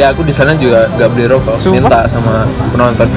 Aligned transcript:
ya 0.00 0.06
aku 0.16 0.24
di 0.24 0.32
sana 0.32 0.56
juga 0.56 0.88
nggak 0.96 1.08
beli 1.12 1.24
rokok. 1.28 1.60
Sumpah? 1.60 1.76
minta 1.76 2.00
sama 2.08 2.48
penonton. 2.72 3.08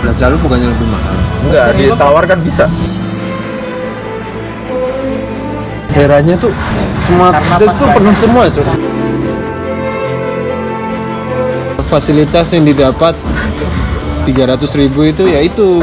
Belanja 0.00 0.24
lu 0.32 0.36
bukannya 0.40 0.68
lebih 0.72 0.86
mahal? 0.88 1.16
Enggak 1.44 1.66
ditawarkan 1.76 2.38
bisa. 2.40 2.64
Heranya 5.92 6.34
tuh 6.40 6.54
semua 6.96 7.36
stage 7.44 7.76
tuh 7.76 7.88
penuh 7.92 8.14
semua 8.16 8.48
cuy 8.48 8.64
fasilitas 11.90 12.54
yang 12.54 12.62
didapat 12.62 13.18
300 14.22 14.62
ribu 14.78 15.10
itu 15.10 15.26
ya 15.26 15.42
itu. 15.42 15.68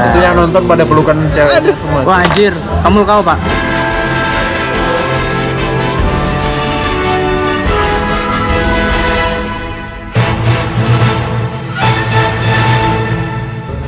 Itu 0.00 0.16
yang 0.16 0.32
nonton 0.32 0.64
pada 0.64 0.80
pelukan 0.80 1.28
ceweknya 1.28 1.76
semua 1.76 2.00
Wah 2.08 2.24
anjir, 2.24 2.56
kamu 2.80 3.04
kau 3.04 3.20
pak. 3.20 3.36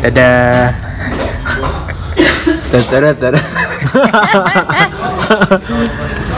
Dadah. 0.03 0.75
Tadada, 2.75 3.11
tadada. 3.15 3.41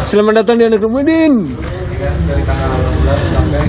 selamat 0.04 0.44
datang 0.44 0.60
di 0.60 0.64
anak 0.68 0.84
Ramadan 0.84 1.48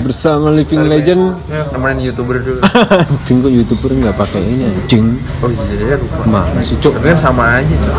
bersama 0.04 0.52
Living 0.52 0.84
Legend. 0.84 1.40
Nemenin 1.72 2.12
youtuber 2.12 2.44
dulu. 2.44 2.60
Anjing 3.08 3.40
kok 3.40 3.52
youtuber 3.56 3.90
nggak 3.96 4.14
pakai 4.20 4.44
ini 4.44 4.68
anjing 4.68 5.16
oh 5.40 5.48
iya 5.48 5.96
lupa. 5.96 6.28
Mana 6.28 6.60
sih 6.60 6.76
cok 6.76 7.00
tapi 7.00 7.16
kan 7.16 7.18
sama 7.18 7.64
aja 7.64 7.74
cuy 7.80 7.96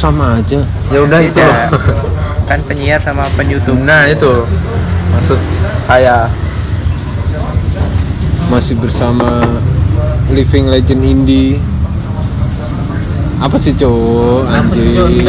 sama 0.00 0.40
aja. 0.40 0.64
Ya 0.88 1.04
udah 1.04 1.20
itu 1.20 1.44
loh. 1.44 1.76
Kan 2.48 2.64
penyiar 2.64 3.04
sama 3.04 3.28
penyutup. 3.36 3.76
nah 3.84 4.08
itu. 4.08 4.48
Maksud 5.12 5.36
saya. 5.84 6.24
Masih 8.48 8.80
bersama 8.80 9.60
Living 10.32 10.68
Legend 10.68 11.02
Indie. 11.04 11.56
Apa 13.38 13.54
sih 13.56 13.70
cok 13.70 14.44
anjing. 14.50 15.24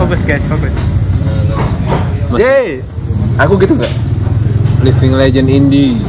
Fokus 0.00 0.22
guys, 0.26 0.44
fokus. 0.48 0.74
Mas- 2.32 2.40
Yeay. 2.40 2.82
Aku 3.38 3.56
gitu 3.56 3.76
nggak? 3.78 3.92
Living 4.82 5.14
Legend 5.14 5.48
Indie. 5.48 6.00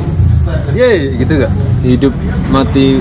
Yeay 0.74 1.16
gitu 1.22 1.38
nggak? 1.38 1.52
Hidup 1.86 2.14
mati 2.50 3.00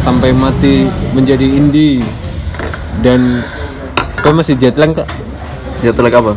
sampai 0.00 0.32
mati 0.32 0.88
menjadi 1.12 1.44
indie. 1.44 2.04
Dan 3.00 3.40
kau 4.20 4.32
masih 4.36 4.56
jet 4.56 4.76
lag 4.76 4.92
kak 4.92 5.08
jatuh 5.80 6.04
lagi 6.04 6.16
apa? 6.20 6.32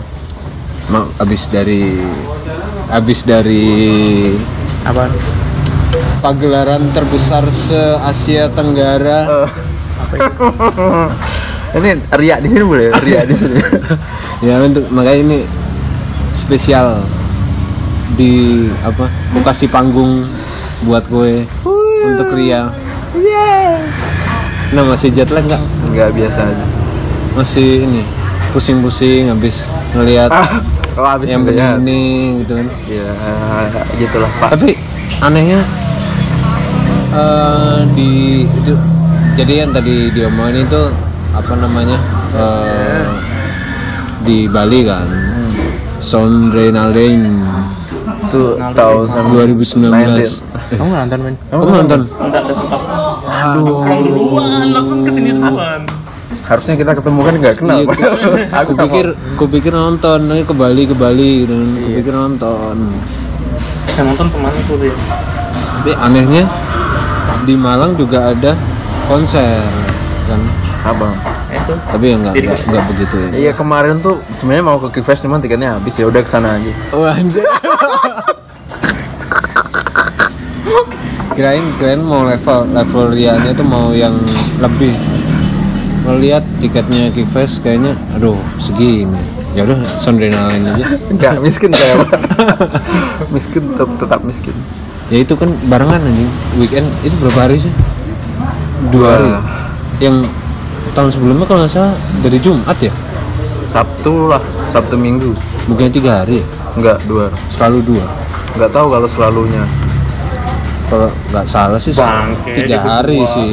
Mau 0.91 1.05
habis 1.19 1.47
dari 1.51 1.99
habis 2.87 3.23
dari 3.23 3.63
Apa? 4.83 5.07
Pagelaran 6.23 6.87
terbesar 6.95 7.43
se 7.51 7.99
Asia 7.99 8.47
Tenggara 8.47 9.43
ini 11.73 11.89
riak 12.15 12.39
di 12.39 12.47
sini 12.47 12.63
boleh? 12.63 12.95
Riak 12.95 13.23
di 13.27 13.35
sini. 13.35 13.57
Ya 14.43 14.59
untuk 14.59 14.83
makanya 14.91 15.23
ini 15.23 15.39
spesial 16.35 16.99
di 18.19 18.67
apa 18.83 19.07
aku 19.07 19.39
kasih 19.39 19.71
panggung 19.71 20.27
buat 20.83 21.07
gue 21.07 21.47
untuk 22.03 22.27
Ria. 22.35 22.67
Nah 24.75 24.83
masih 24.83 25.15
jet 25.15 25.31
lag 25.31 25.47
nggak? 25.47 25.63
Nggak 25.95 26.09
biasa 26.11 26.43
aja. 26.43 26.65
Masih 27.39 27.87
ini 27.87 28.03
pusing-pusing 28.51 29.31
habis 29.31 29.63
ngelihat 29.95 30.27
oh 30.99 31.07
habis 31.07 31.31
yang 31.31 31.47
begini 31.47 32.43
gitu 32.43 32.59
kan. 32.59 32.67
Ya 32.83 33.07
gitulah 33.95 34.31
pak. 34.43 34.59
Tapi 34.59 34.75
anehnya 35.23 35.63
eh, 37.13 37.77
di 37.93 38.11
itu 38.43 38.73
jadi 39.33 39.65
yang 39.65 39.71
tadi 39.71 40.09
diomongin 40.09 40.63
itu 40.63 40.83
apa 41.31 41.53
namanya 41.55 41.97
eh, 42.33 43.05
di 44.21 44.45
Bali 44.47 44.81
kan? 44.83 45.07
Sondrenalin 45.99 47.31
tuh 48.27 48.59
tahun 48.73 49.07
2019 49.07 49.87
eh, 50.19 50.27
Kamu 50.75 50.89
nonton 50.91 51.19
men? 51.21 51.35
kamu 51.47 51.63
nonton? 51.71 51.99
Harusnya 56.43 56.75
kita 56.75 56.91
ketemu 56.93 57.19
kan 57.21 57.33
nggak 57.39 57.55
kenal 57.55 57.77
Iya, 57.79 57.87
ku- 57.87 57.95
aku 58.03 58.35
aku 58.51 58.71
pikir 58.77 59.05
aku 59.33 59.45
pikir 59.49 59.71
nonton 59.71 60.19
nanti 60.27 60.43
ke 60.43 60.51
Bali 60.53 60.83
ke 60.83 60.91
Bali 60.93 61.47
kan. 61.47 61.63
aku 61.63 61.89
pikir 61.95 62.13
nonton. 62.13 62.75
Yang 63.93 64.05
nonton 64.11 64.27
ke 64.27 64.37
mana 64.37 64.59
tuh 64.61 64.77
ya? 64.81 64.95
tapi 65.73 65.91
anehnya 65.99 66.43
di 67.43 67.55
Malang 67.55 67.93
juga 67.93 68.31
ada 68.31 68.55
konser 69.05 69.59
kan? 70.25 70.41
Apa 70.83 71.07
Itu. 71.47 71.73
tapi 71.87 72.11
ya 72.11 72.15
nggak 72.19 72.33
nggak 72.43 72.83
begitu 72.91 73.15
ya. 73.15 73.27
Iya 73.31 73.51
kemarin 73.55 74.03
tuh 74.03 74.19
sebenarnya 74.35 74.65
mau 74.67 74.77
ke 74.79 74.99
Kifest 74.99 75.23
cuman 75.23 75.39
tiketnya 75.39 75.79
habis 75.79 75.95
ya 75.95 76.07
udah 76.07 76.19
ke 76.19 76.27
sana 76.27 76.59
aja 76.59 76.71
Wah, 76.91 77.15
anjir. 77.15 77.43
kirain 81.33 81.65
kirain 81.81 81.97
mau 81.97 82.27
level 82.27 82.69
level 82.69 83.03
rianya 83.09 83.51
tuh 83.55 83.65
mau 83.65 83.89
yang 83.95 84.13
lebih. 84.61 84.93
Melihat 86.03 86.43
tiketnya 86.59 87.09
Kifes 87.15 87.63
kayaknya 87.63 87.95
aduh 88.13 88.35
segini. 88.59 89.17
Ya 89.55 89.63
udah 89.63 89.79
sondrenalin 90.01 90.67
aja. 90.67 90.85
Nggak 91.09 91.39
miskin 91.39 91.71
saya 91.71 92.03
Pak. 92.03 92.19
miskin 93.33 93.63
tetap, 93.71 93.89
tetap 93.97 94.19
miskin 94.25 94.55
ya 95.13 95.21
itu 95.21 95.37
kan 95.37 95.53
barengan 95.69 96.01
anjing. 96.01 96.31
Weekend 96.57 96.89
itu 97.05 97.13
berapa 97.21 97.45
hari 97.45 97.61
sih? 97.61 97.69
Dua. 98.89 99.13
Hari. 99.13 99.29
Yang 100.01 100.25
tahun 100.97 101.09
sebelumnya 101.13 101.45
kalau 101.45 101.59
nggak 101.61 101.73
salah 101.77 101.93
dari 102.25 102.41
Jumat 102.41 102.77
ya? 102.81 102.89
Sabtu 103.61 104.25
lah 104.25 104.41
Sabtu 104.65 104.97
Minggu. 104.97 105.37
Bukannya 105.69 105.93
tiga 105.93 106.25
hari 106.25 106.41
ya? 106.41 106.45
nggak 106.73 106.97
dua. 107.05 107.29
Selalu 107.53 107.79
dua? 107.85 108.05
Nggak 108.57 108.71
tahu 108.73 108.87
kalau 108.89 109.05
selalunya. 109.05 109.63
Kalau 110.89 111.09
nggak 111.29 111.45
salah 111.45 111.77
sih 111.77 111.93
Bangke, 111.93 112.57
tiga 112.57 112.65
dia 112.65 112.81
hari 112.81 113.21
berdua. 113.21 113.35
sih. 113.37 113.51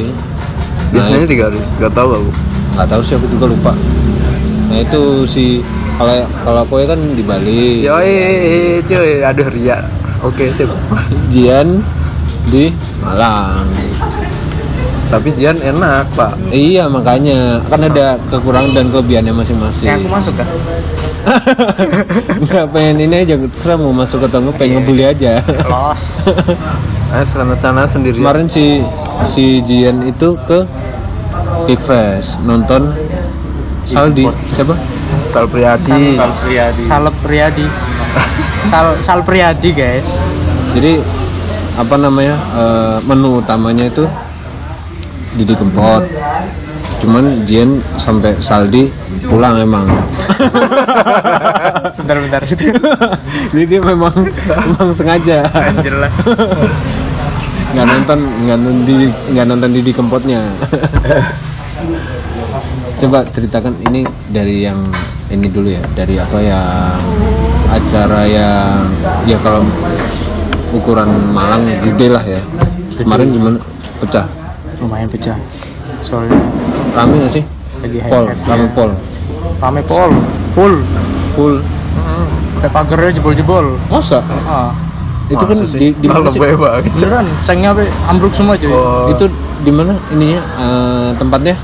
Biasanya 0.89 1.27
tiga 1.29 1.43
hari. 1.49 1.61
Nggak 1.77 1.93
tahu 1.93 2.09
aku. 2.17 2.31
Nggak 2.73 2.87
tahu 2.89 3.01
sih 3.05 3.13
aku 3.17 3.27
juga 3.29 3.45
lupa. 3.49 3.71
Nah 4.73 4.77
itu 4.81 5.01
si 5.29 5.45
kalau 6.01 6.25
kalau 6.41 6.59
aku 6.65 6.73
ya 6.81 6.85
kan 6.89 6.99
di 7.13 7.21
Bali. 7.21 7.85
Yoi 7.85 8.17
cuy. 8.81 9.21
Aduh 9.21 9.49
ria 9.53 10.00
oke 10.25 10.45
sip. 10.53 10.69
Jian 11.33 11.81
di 12.49 12.73
Malang. 13.01 13.67
Tapi 15.11 15.29
Jian 15.35 15.59
enak 15.59 16.07
pak. 16.15 16.39
Iya 16.49 16.87
makanya. 16.87 17.59
Kan 17.67 17.83
ada 17.83 18.15
kekurangan 18.31 18.71
dan 18.71 18.85
kelebihannya 18.89 19.33
masing-masing. 19.35 19.87
Yang 19.91 19.99
aku 20.05 20.09
masuk 20.09 20.33
kan? 20.39 20.47
nggak 22.49 22.65
pengen 22.73 22.97
ini 23.05 23.15
aja 23.21 23.37
terserah 23.37 23.77
mau 23.77 23.93
masuk 23.93 24.25
atau 24.25 24.41
nggak 24.41 24.57
pengen 24.57 24.81
ngebully 24.81 25.05
aja. 25.05 25.43
Los. 25.69 26.25
saya 27.11 27.27
sana 27.27 27.53
sana 27.59 27.83
sendiri 27.83 28.17
kemarin 28.17 28.47
si 28.47 28.79
si 29.27 29.59
Jian 29.67 30.07
itu 30.07 30.33
ke 30.47 30.63
Kifes 31.67 32.39
nonton 32.41 32.95
Saldi 33.83 34.25
siapa? 34.49 34.73
Sal 35.11 35.45
Priadi 35.51 36.15
Sal 36.15 36.31
Priadi. 37.19 37.90
Sal. 38.71 38.87
Sal 39.03 39.19
Priadi 39.27 39.75
guys. 39.75 40.07
jadi 40.71 41.03
apa 41.75 41.95
namanya 41.99 42.35
eh, 42.55 42.97
menu 43.03 43.43
utamanya 43.43 43.87
itu 43.87 44.07
Didi 45.35 45.55
Kempot 45.55 46.03
cuman 47.01 47.43
Jian 47.43 47.81
sampai 47.97 48.37
Saldi 48.39 48.87
pulang 49.25 49.57
emang 49.57 49.83
Bentar-bentar. 51.97 52.41
jadi 53.51 53.63
dia 53.65 53.81
memang 53.81 54.13
memang 54.39 54.89
sengaja 54.93 55.49
Anjir 55.49 55.97
lah. 55.97 56.11
nggak 57.71 57.85
nonton 57.87 58.19
nggak 58.45 58.57
nonton 58.59 58.83
di 58.85 58.95
nggak 59.31 59.45
nonton 59.47 59.69
Didi 59.71 59.91
Kempotnya 59.91 60.39
coba 63.01 63.25
ceritakan 63.27 63.73
ini 63.89 64.05
dari 64.29 64.67
yang 64.67 64.77
ini 65.27 65.47
dulu 65.49 65.73
ya 65.73 65.81
dari 65.95 66.21
apa 66.21 66.37
yang 66.37 66.99
acara 67.71 68.21
yang 68.27 68.83
ya 69.23 69.37
kalau 69.39 69.63
ukuran 70.75 71.07
Malang 71.31 71.67
gede 71.87 72.07
lah 72.11 72.23
ya 72.27 72.41
kemarin 72.99 73.27
gimana 73.31 73.57
pecah 74.03 74.25
Lumayan 74.81 75.07
pecah. 75.13 75.37
Soalnya 76.01 76.41
rame 76.97 77.13
nggak 77.21 77.31
sih 77.31 77.43
lagi 77.85 77.97
pol 78.09 78.25
rame 78.45 78.67
pol 78.75 78.91
Rame 79.61 79.81
pol. 79.85 80.09
Full. 80.53 80.75
full 81.37 81.55
Ada 82.61 82.69
pagarnya 82.69 83.09
jebol-jebol. 83.17 83.73
masa 83.89 84.21
Ah. 84.45 84.69
itu 85.25 85.41
kan 85.41 85.55
Masa 85.57 85.77
di 85.79 85.89
di 85.97 86.07
mana 86.11 86.29
sih 86.29 86.37
Beneran, 86.37 87.25
sengnya 87.41 87.71
be 87.73 87.87
ambruk 88.05 88.35
semua 88.35 88.53
cuy. 88.59 88.69
Oh, 88.69 89.09
itu 89.09 89.25
di 89.63 89.71
mana 89.73 89.97
ininya 90.13 90.41
eh, 90.59 91.09
tempatnya 91.17 91.55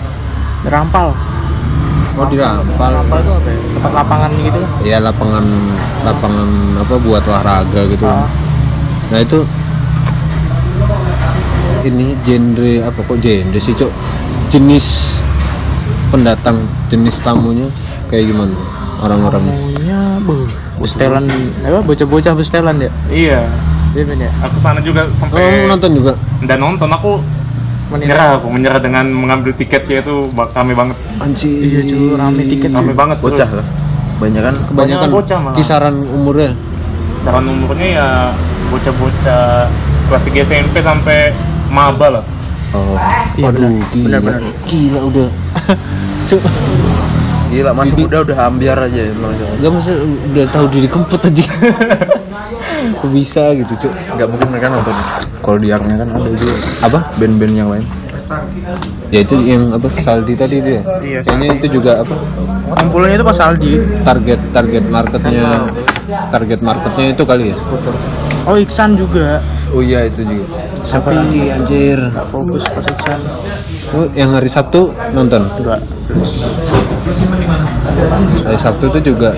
Rampal. 0.65 1.13
Oh 2.18 2.25
di 2.25 2.36
Rampal 2.36 2.92
Rampal 2.98 3.18
itu 3.22 3.31
apa 3.31 3.48
ya? 3.48 3.60
Tempat 3.78 3.92
lapangan 3.94 4.31
gitu 4.36 4.62
ya 4.84 4.98
lapangan 5.00 5.46
lapangan 6.04 6.50
apa 6.78 6.96
buat 6.98 7.24
olahraga 7.24 7.81
gitu. 7.88 8.06
Ah. 8.06 8.25
nah 9.08 9.19
itu 9.19 9.40
ini 11.86 12.12
genre 12.19 12.74
apa 12.84 13.00
kok 13.00 13.18
genre 13.18 13.58
sih 13.58 13.72
cok 13.72 13.92
jenis 14.50 15.16
pendatang 16.10 16.64
jenis 16.88 17.19
tamunya 17.19 17.68
kayak 18.08 18.31
gimana? 18.31 18.56
Orang-orang. 18.98 19.44
Tamunya 19.46 20.00
bu 20.25 20.48
bestelan 20.78 21.25
apa 21.62 21.80
bocah-bocah 21.81 22.34
bestelan 22.34 22.78
ya 22.78 22.90
Iya. 23.08 23.42
iya. 23.94 24.04
Ben 24.06 24.20
ya 24.20 24.30
Aku 24.46 24.58
sana 24.58 24.78
juga 24.78 25.06
oh 25.06 25.16
sampai 25.18 25.66
nonton 25.66 25.90
juga? 25.94 26.13
dan 26.46 26.58
nonton 26.62 26.86
aku 26.86 27.18
menyerah 27.89 28.28
aku 28.36 28.48
menyerah 28.48 28.78
dengan 28.78 29.06
mengambil 29.07 29.51
tiketnya 29.51 30.01
itu 30.01 30.28
bak- 30.30 30.51
rame 30.51 30.74
banget 30.74 30.98
anjir 31.18 31.51
iya 31.57 31.81
cuy 31.81 32.12
rame 32.13 32.42
tiket 32.44 32.69
rame 32.69 32.89
cuy. 32.89 32.98
banget 32.98 33.18
Bocah 33.19 33.50
lah. 33.54 33.68
Banyak 34.18 34.42
kan 34.42 34.56
kebanyakan 34.66 34.75
Banyak 35.00 35.13
bocah 35.13 35.38
malah. 35.39 35.56
kisaran 35.56 35.95
umurnya 36.04 36.51
saran 37.18 37.45
umurnya 37.45 37.88
ya 37.94 38.07
bocah-bocah 38.68 39.69
kelas 40.07 40.24
3 40.25 40.44
SMP 40.44 40.75
sampai 40.80 41.31
maba 41.68 42.07
lah 42.12 42.24
oh 42.72 42.95
Iya, 43.36 43.48
aduh 43.48 43.62
benar. 43.62 43.72
gila 43.88 44.06
Benar-benar. 44.18 44.42
gila 44.66 45.00
udah 45.06 45.28
cok 46.28 46.42
gila 47.48 47.72
masih 47.72 47.95
muda 47.98 48.18
udah 48.22 48.38
ambiar 48.44 48.75
aja. 48.78 49.07
Gak 49.07 49.72
maksudnya 49.72 49.98
udah 50.28 50.45
tahu 50.50 50.66
diri 50.68 50.88
kempet 50.88 51.22
aja 51.24 51.45
Kok 52.95 53.10
bisa 53.12 53.44
gitu 53.54 53.74
cok 53.88 53.94
Nggak 54.16 54.28
mungkin 54.30 54.48
mereka 54.51 54.68
nonton. 54.72 54.95
Kalau 55.42 55.57
di 55.60 55.68
kan 55.72 55.81
ada 55.88 56.30
juga 56.31 56.56
Apa? 56.84 57.00
band-band 57.16 57.54
yang 57.54 57.69
lain. 57.72 57.86
Ya 59.07 59.24
itu 59.24 59.39
yang 59.39 59.72
apa 59.72 59.88
Saldi 59.88 60.36
tadi 60.36 60.60
itu 60.60 60.69
ya? 60.75 60.81
Iya, 61.00 61.19
Kayaknya 61.24 61.48
itu 61.63 61.68
juga 61.80 61.92
apa 62.04 62.16
kumpulannya 62.68 63.16
itu 63.16 63.24
pas 63.24 63.39
Aldi 63.39 63.72
target 64.04 64.39
target 64.51 64.84
marketnya 64.84 65.72
target 66.28 66.60
marketnya 66.60 67.06
itu 67.16 67.24
kali 67.24 67.44
ya? 67.51 67.56
oh 68.44 68.56
Iksan 68.60 69.00
juga 69.00 69.39
Oh 69.72 69.80
iya 69.80 70.07
itu 70.07 70.24
juga. 70.24 70.44
Siapa 70.84 71.12
lagi 71.12 71.51
anjir? 71.51 72.00
fokus 72.28 72.68
pas 72.68 72.84
Iksan 72.84 73.19
Oh, 73.95 74.04
yang 74.12 74.36
hari 74.36 74.51
Sabtu 74.51 74.92
nonton? 75.12 75.48
enggak 75.56 75.80
Hari 78.44 78.60
Sabtu 78.60 78.92
itu 78.92 79.16
juga 79.16 79.31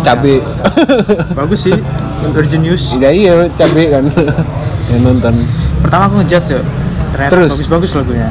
cabe. 0.00 0.40
bagus 1.32 1.68
sih 1.68 1.76
Virginius 2.26 2.94
Iya 2.94 3.10
iya 3.10 3.32
cabe 3.52 3.82
kan 3.88 4.04
yang 4.90 5.00
nonton. 5.02 5.34
pertama 5.78 6.02
aku 6.06 6.14
ngejudge 6.20 6.48
ya 6.50 6.60
ternyata 7.10 7.32
Terus? 7.32 7.50
bagus-bagus 7.52 7.90
lagunya 7.94 8.30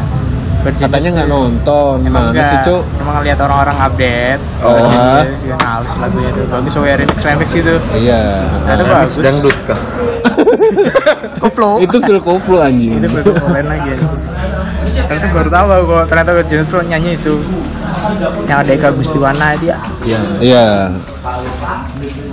Virginius 0.62 0.90
Katanya 0.90 1.10
nggak 1.14 1.30
nonton, 1.30 1.96
Emang 2.02 2.26
mana 2.26 2.34
sih 2.34 2.42
enggak, 2.42 2.66
cok? 2.66 2.82
cuma 2.96 3.12
ngeliat 3.16 3.38
orang-orang 3.40 3.78
update 3.80 4.42
Oh. 4.60 4.74
Iya, 5.46 5.56
halus 5.60 5.94
lagunya 5.96 6.30
tuh 6.32 6.44
bagus 6.48 6.72
soalnya 6.72 6.96
remix 6.98 7.20
remix 7.22 7.50
itu 7.54 7.76
Iya. 7.94 8.22
Ternyata 8.64 8.82
Ah, 8.84 8.90
bagus 8.98 9.14
Dangdut 9.16 9.58
kah? 9.64 9.80
koplo 11.42 11.78
itu 11.78 11.98
Phil 12.00 12.20
Koplo 12.20 12.58
anjing. 12.60 12.98
itu 12.98 13.08
keren 13.32 13.68
lagi 13.68 13.90
ya. 13.92 14.00
ternyata 15.06 15.28
baru 15.30 15.50
tahu 15.50 15.68
aku 15.70 15.86
kalau 15.88 16.06
ternyata 16.08 16.32
Virginius 16.34 16.68
tuh 16.68 16.82
nyanyi 16.82 17.14
itu 17.14 17.34
yang 18.46 18.58
ada 18.60 18.72
Eka 18.72 18.90
Gustiwana 18.92 19.54
itu 19.54 19.66
ya 19.68 19.78
Iya. 20.04 20.20
Iya. 20.40 20.68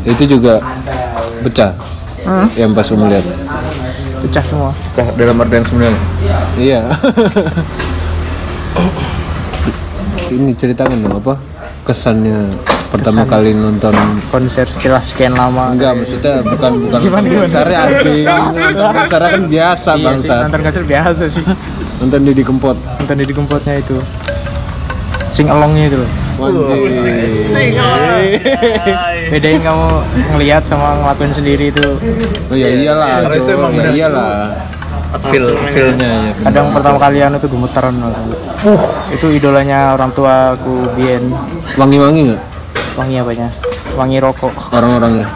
Itu 0.04 0.22
juga 0.26 0.62
pecah? 1.40 1.72
Hmm, 2.22 2.46
yang 2.54 2.70
pas 2.70 2.86
kamu 2.86 3.10
lihat. 3.10 3.26
pecah 4.22 4.44
semua. 4.46 4.70
Cah 4.94 5.06
dalam 5.18 5.34
artian 5.36 5.64
sebenarnya. 5.66 5.98
Iya. 6.54 6.80
Ini 10.32 10.50
ceritakan 10.56 11.02
dong 11.04 11.18
apa? 11.18 11.34
Kesannya 11.82 12.46
pertama 12.88 13.26
Kesan. 13.26 13.32
kali 13.34 13.50
nonton. 13.52 13.90
Konser 14.30 14.66
setelah 14.70 15.02
sekian 15.02 15.34
lama. 15.34 15.74
Enggak 15.74 15.98
maksudnya 15.98 16.40
bukan 16.46 16.72
bukan 16.86 16.98
Gimana, 17.02 17.26
gimana? 17.26 17.42
konsernya 17.42 17.78
anjing. 17.82 18.24
Nonton 18.54 18.92
konsernya 18.94 19.28
kan 19.28 19.42
biasa 19.50 19.90
iya 19.90 19.98
sih 19.98 20.04
bangsa 20.06 20.34
nonton 20.46 20.60
konser 20.62 20.84
biasa 20.86 21.22
sih. 21.26 21.44
Nonton 21.98 22.20
Didi 22.22 22.42
Kempot. 22.46 22.76
Nonton 23.02 23.16
di 23.18 23.34
Kempotnya 23.34 23.74
itu. 23.82 23.96
Sing 25.32 25.50
alongnya 25.50 25.90
itu 25.90 25.96
loh. 25.98 26.10
Anjing 26.42 27.74
bedain 29.32 29.60
kamu 29.64 29.86
ngelihat 30.36 30.62
sama 30.62 30.92
ngelakuin 31.00 31.32
sendiri 31.32 31.72
itu. 31.72 31.86
Oh 32.52 32.56
ya 32.56 32.68
iyalah 32.68 33.24
Kalau 33.24 33.36
itu 33.40 33.50
emang 33.56 33.72
ya 33.72 33.88
iyalah. 33.88 34.32
Feel 35.28 35.52
feelnya 35.68 36.08
ya. 36.08 36.32
kadang 36.48 36.72
pertama 36.72 36.96
kali 36.96 37.20
anu 37.20 37.36
tuh 37.36 37.52
gemetaran 37.52 37.92
uh, 38.00 38.16
itu 39.12 39.28
idolanya 39.28 39.92
orang 39.92 40.08
tua 40.12 40.56
aku 40.56 40.88
Bien. 40.96 41.20
Wangi-wangi 41.76 42.32
nggak? 42.32 42.40
Wangi 42.96 43.14
apanya? 43.20 43.48
Wangi 43.92 44.16
rokok. 44.24 44.52
Orang-orangnya 44.72 45.28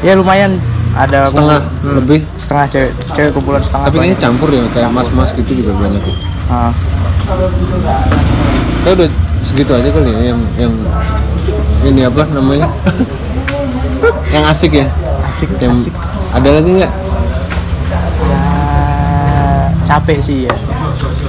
ya? 0.00 0.16
Lumayan. 0.16 0.56
Ada 0.92 1.28
setengah 1.32 1.60
kumpul- 1.60 1.92
lebih? 2.04 2.20
Setengah 2.36 2.64
cewek. 2.68 2.92
Cewek 3.16 3.30
kumpulan 3.32 3.62
setengah 3.64 3.86
tapi 3.88 3.96
ini 4.00 4.16
campur 4.16 4.48
ya 4.52 4.64
kayak 4.76 4.90
mas-mas 4.92 5.32
gitu 5.32 5.50
juga 5.64 5.72
banyak 5.76 6.02
ya? 6.04 6.14
Ah, 6.52 6.72
Kita 8.82 8.90
udah 8.96 9.08
segitu 9.44 9.72
aja 9.72 9.88
kali 9.88 10.08
ya 10.12 10.20
yang 10.32 10.40
yang 10.60 10.72
ini 11.84 12.00
apa 12.04 12.22
namanya? 12.32 12.68
Yang 14.28 14.44
asik 14.44 14.72
ya. 14.74 14.86
asik 15.24 15.48
Yang 15.56 15.72
asik 15.88 15.94
ada 16.30 16.48
lagi 16.50 16.70
nggak? 16.74 16.92
ya 18.22 18.42
capek 19.84 20.18
sih 20.20 20.38
ya 20.46 20.54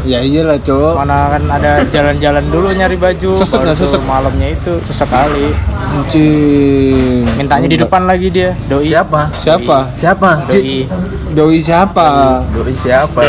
Ya 0.04 0.20
iyalah 0.20 0.60
cowok. 0.60 1.00
mana 1.00 1.31
kan 1.31 1.44
ada 1.48 1.80
jalan-jalan 1.88 2.44
dulu 2.46 2.68
nyari 2.72 3.00
baju 3.00 3.40
Sesek 3.40 3.56
nggak, 3.58 3.75
sesek? 3.80 4.04
malamnya 4.04 4.52
itu 4.52 4.75
sesekali 4.84 5.56
Anjing. 5.90 7.24
mintanya 7.34 7.68
di 7.68 7.80
depan 7.80 8.04
lagi 8.04 8.28
dia 8.28 8.52
doi 8.68 8.84
Siapa? 8.84 9.31
Siapa? 9.40 9.78
Siapa? 9.96 10.30
doi 10.44 10.84
Doi 11.31 11.58
siapa? 11.58 12.06
Doi 12.52 12.76
siapa? 12.76 13.19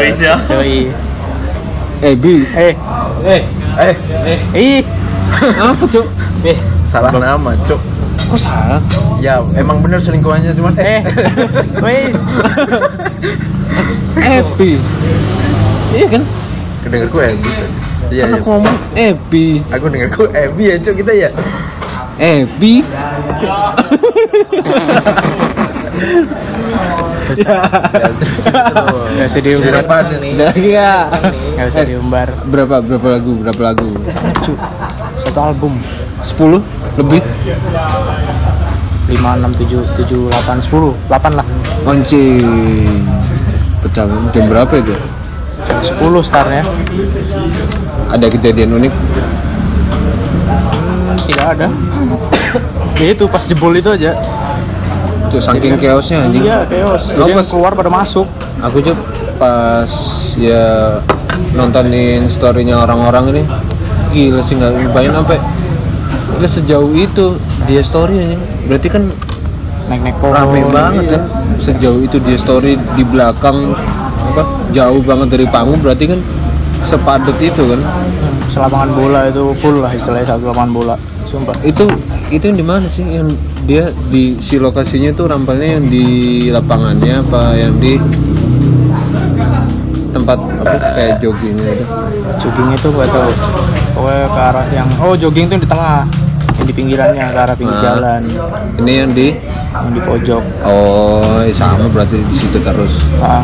doi 0.50 0.90
Eh 2.02 2.14
Bi. 2.18 2.42
eh 2.52 2.74
eh 3.24 3.42
Eh, 3.74 4.38
ih 4.54 4.82
Apa 5.56 5.84
cok? 5.84 6.06
eh 6.42 6.58
salah 6.94 7.10
nama, 7.10 7.50
Cok. 7.66 7.80
Kok 8.30 8.38
salah? 8.38 8.78
Ya, 9.18 9.42
emang 9.58 9.82
bener 9.82 9.98
selingkuhannya 9.98 10.54
cuman 10.54 10.78
eh 10.78 11.02
wes 11.84 12.14
Epi. 14.14 14.78
Iya 15.90 16.06
kan? 16.06 16.22
Kedengarku 16.86 17.18
Ebi. 17.18 17.50
tadi. 17.50 17.66
Iya, 18.14 18.22
Kan 18.22 18.30
iya. 18.30 18.38
aku 18.38 18.48
ngomong 18.48 18.76
Epi. 18.94 19.46
Aku 19.74 19.84
dengarku 19.90 20.22
Ebi 20.30 20.64
ya, 20.70 20.76
Cok 20.78 20.94
kita 21.02 21.12
ya. 21.18 21.30
Epi. 22.14 22.74
Ya, 27.34 27.58
nggak 29.18 29.26
usah 29.26 29.40
diumbar? 29.42 29.74
Udah 30.06 30.46
lagi 30.46 30.68
ya. 30.70 30.94
nggak 31.56 31.66
usah 31.66 31.82
diumbar 31.82 32.28
Berapa 32.46 32.78
berapa 32.78 33.08
lagu? 33.10 33.32
Berapa 33.42 33.62
lagu? 33.72 33.90
Satu 35.24 35.40
album 35.42 35.74
10 36.24 36.60
lebih? 36.96 37.20
lima 39.04 39.36
enam 39.36 39.52
tujuh 39.52 39.84
tujuh 39.94 40.26
delapan 40.26 40.56
sepuluh 40.58 40.96
delapan 41.06 41.32
lah 41.36 41.46
Anjing. 41.84 43.04
Pecah 43.78 44.08
jam 44.32 44.44
berapa 44.48 44.74
itu? 44.74 44.96
sepuluh 45.80 46.24
startnya 46.24 46.64
Ada 48.08 48.26
kejadian 48.26 48.72
unik? 48.74 48.92
Hmm, 50.44 51.16
tidak 51.22 51.46
ada 51.52 51.68
ya 52.94 53.06
itu 53.10 53.24
pas 53.26 53.42
jebol 53.42 53.74
itu 53.74 53.90
aja 53.90 54.16
Tuh 55.28 55.40
saking 55.42 55.76
chaosnya 55.76 56.24
anjing. 56.24 56.42
iya 56.42 56.64
chaos 56.64 57.10
jadi 57.10 57.32
pas- 57.34 57.50
keluar 57.50 57.72
pada 57.74 57.90
masuk 57.90 58.24
Aku 58.62 58.80
tuh 58.80 58.96
pas 59.36 59.90
ya 60.34 60.96
nontonin 61.52 62.24
storynya 62.26 62.80
orang-orang 62.80 63.24
ini 63.30 63.42
gila 64.10 64.40
sih 64.40 64.54
nggak 64.54 64.94
bayangin 64.94 65.20
sampai 65.20 65.38
gila 66.36 66.48
sejauh 66.50 66.92
itu 66.94 67.38
dia 67.64 67.80
story 67.80 68.14
aja. 68.20 68.38
Berarti 68.66 68.88
kan 68.90 69.02
naik 69.88 70.00
naik 70.00 70.16
pohon 70.16 70.34
rame 70.34 70.60
banget 70.72 71.04
kan 71.12 71.22
sejauh 71.60 72.00
itu 72.00 72.16
dia 72.24 72.38
story 72.40 72.80
di 72.96 73.04
belakang 73.04 73.76
apa 74.32 74.42
jauh 74.72 75.04
banget 75.04 75.36
dari 75.36 75.46
panggung 75.46 75.78
berarti 75.84 76.10
kan 76.10 76.20
sepadet 76.84 77.36
itu 77.40 77.62
kan. 77.64 77.80
Hmm, 77.80 78.34
selapangan 78.48 78.90
bola 78.92 79.20
itu 79.28 79.52
full 79.56 79.80
lah 79.80 79.92
istilahnya 79.92 80.36
satu 80.36 80.50
lapangan 80.52 80.72
bola 80.72 80.94
sumpah. 81.28 81.56
Itu 81.66 81.88
itu 82.32 82.44
yang 82.46 82.58
di 82.58 82.66
mana 82.66 82.86
sih? 82.88 83.04
Yang 83.04 83.36
dia 83.64 83.84
di 84.12 84.36
si 84.40 84.60
lokasinya 84.60 85.12
itu 85.12 85.24
rampalnya 85.24 85.80
yang 85.80 85.84
di 85.88 86.06
lapangannya 86.52 87.24
apa 87.24 87.42
yang 87.56 87.80
di 87.80 87.96
tempat 90.14 90.38
apa 90.38 90.76
kayak 90.94 91.16
joggingnya 91.20 91.70
itu? 91.74 91.84
Jogging 92.40 92.68
itu 92.72 92.88
nggak 92.92 93.10
tahu. 93.10 93.32
Pokoknya 93.94 94.26
ke 94.26 94.40
arah 94.40 94.66
yang 94.72 94.88
oh 95.00 95.14
jogging 95.14 95.46
tuh 95.50 95.58
di 95.58 95.68
tengah 95.68 96.06
yang 96.54 96.66
di 96.66 96.74
pinggirannya 96.74 97.24
ke 97.28 97.38
arah 97.38 97.56
pinggir 97.56 97.76
Nah. 97.76 97.84
jalan. 97.84 98.22
ini 98.78 98.92
yang 98.94 99.10
di? 99.10 99.28
Yang 99.74 99.90
di 99.90 100.00
pojok. 100.02 100.42
Oh 100.62 101.42
sama 101.50 101.86
berarti 101.90 102.22
di 102.22 102.34
situ 102.36 102.58
terus. 102.62 102.92
Ah. 103.18 103.42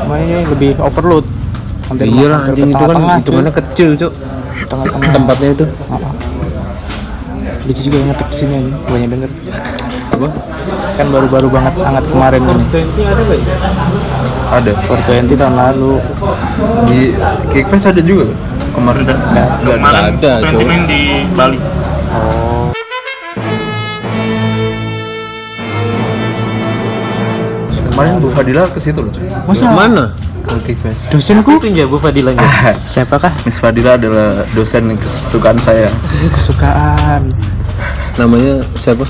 Cuma 0.00 0.14
ini 0.18 0.42
lebih 0.48 0.80
overload. 0.80 1.24
Hampir 1.90 2.06
Iyalah 2.06 2.54
anjing 2.54 2.70
itu 2.70 2.78
kan 2.78 2.86
tengah-tengah, 2.86 3.16
hitungannya 3.18 3.52
kecil 3.52 3.88
cuk. 3.98 4.12
Tengah-tengah. 4.70 5.10
Tempatnya 5.18 5.48
itu. 5.52 5.64
Heeh. 5.66 6.12
lucu 7.60 7.80
juga 7.86 7.96
yang 8.00 8.08
ngetik 8.10 8.28
sini 8.32 8.54
aja 8.56 8.72
banyak 8.88 9.08
denger. 9.12 9.30
Apa? 10.16 10.28
Kan 10.96 11.06
baru-baru 11.12 11.48
banget 11.52 11.74
hangat 11.76 12.04
kemarin 12.08 12.40
ini 12.40 12.64
Ada. 14.50 14.72
420 14.82 15.38
tahun 15.38 15.54
lalu 15.54 15.92
Di 16.90 17.14
Kickfest 17.54 17.86
ada 17.88 18.02
juga. 18.02 18.26
Kemarin 18.74 19.02
ada. 19.06 19.14
Enggak 19.14 19.46
ada. 19.46 19.70
Kemarin 19.78 20.04
ada, 20.18 20.32
main 20.66 20.82
di 20.86 21.02
Bali. 21.34 21.58
Kemarin 27.90 28.16
Bu 28.22 28.28
Fadila 28.32 28.64
ke 28.70 28.78
situ 28.80 29.00
loh. 29.02 29.12
cuy. 29.12 29.28
masa 29.44 29.66
mana 29.72 30.14
Ke 30.40 30.56
Kickfest. 30.64 31.12
dosenku 31.12 31.60
itu 31.60 31.68
ya 31.70 31.84
Bu 31.84 32.00
Fadilanya 32.00 32.40
siapakah 32.88 33.28
Miss 33.44 33.60
Fadila 33.60 34.00
adalah 34.00 34.40
dosen 34.56 34.96
kesukaan 34.96 35.60
saya. 35.60 35.92
kesukaan 36.32 37.34
namanya 38.16 38.64
siapa 38.80 39.04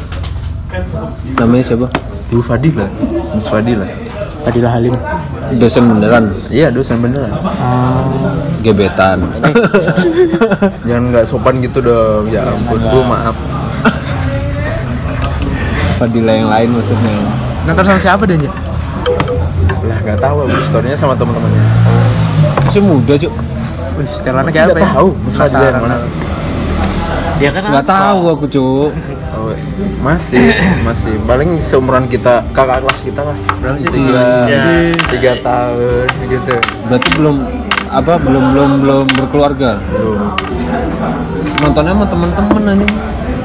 namanya 1.38 1.64
siapa 1.64 1.86
Bu 2.30 2.38
Fadila. 2.42 2.86
Miss 3.34 3.46
Fadila. 3.46 3.86
Fadila 4.40 4.70
Halim 4.70 4.94
dosen 5.52 5.84
beneran 5.88 6.24
Iya 6.48 6.70
dosen 6.70 7.02
beneran. 7.02 7.30
Ah, 7.60 8.06
gebetan 8.62 9.26
Jangan 10.88 11.04
nggak 11.10 11.24
sopan 11.24 11.58
gitu 11.60 11.78
dong. 11.80 12.30
Ya 12.30 12.46
ampun 12.46 12.80
Bu 12.80 13.00
maaf. 13.02 13.34
Fadila 15.96 16.32
yang 16.32 16.48
lain 16.48 16.68
maksudnya 16.72 17.12
nonton 17.60 17.84
sama 17.84 18.00
siapa 18.00 18.24
dia 18.24 18.40
Nja? 18.40 18.50
Lah 19.84 19.98
nggak 20.00 20.18
tahu 20.18 20.48
Bu 20.48 20.60
storynya 20.62 20.96
sama 20.96 21.12
teman-temannya. 21.12 21.60
masih 22.64 22.80
muda 22.80 23.14
cuk 23.18 23.32
Wih, 23.98 24.06
setelannya 24.06 24.48
kayak 24.48 24.72
apa 24.72 24.80
ya? 24.80 24.88
tahu 24.96 25.08
Fadila 25.28 25.66
yang 25.66 25.82
mana. 25.84 25.96
Dia 27.40 27.50
kan 27.50 27.62
nggak 27.64 27.86
tahu 27.86 28.20
aku 28.30 28.44
cuk. 28.46 28.90
Oh, 29.30 29.54
masih 30.02 30.52
masih. 30.82 31.14
Paling 31.22 31.62
seumuran 31.62 32.04
kita 32.04 32.44
kakak 32.50 32.82
kelas 32.82 33.00
kita 33.00 33.22
lah. 33.24 33.36
Berapa 33.56 33.78
sih? 33.78 33.88
tiga 33.88 34.26
Iya. 34.44 34.62
tiga 35.08 35.32
tahun 35.40 36.06
gitu. 36.26 36.54
Berarti 36.90 37.08
belum 37.14 37.36
apa 37.88 38.18
belum 38.18 38.44
belum 38.52 38.70
belum 38.82 39.04
berkeluarga? 39.16 39.78
Belum. 39.88 40.34
Nontonnya 41.58 41.94
sama 41.94 42.06
temen-temen 42.06 42.62
aja 42.66 42.86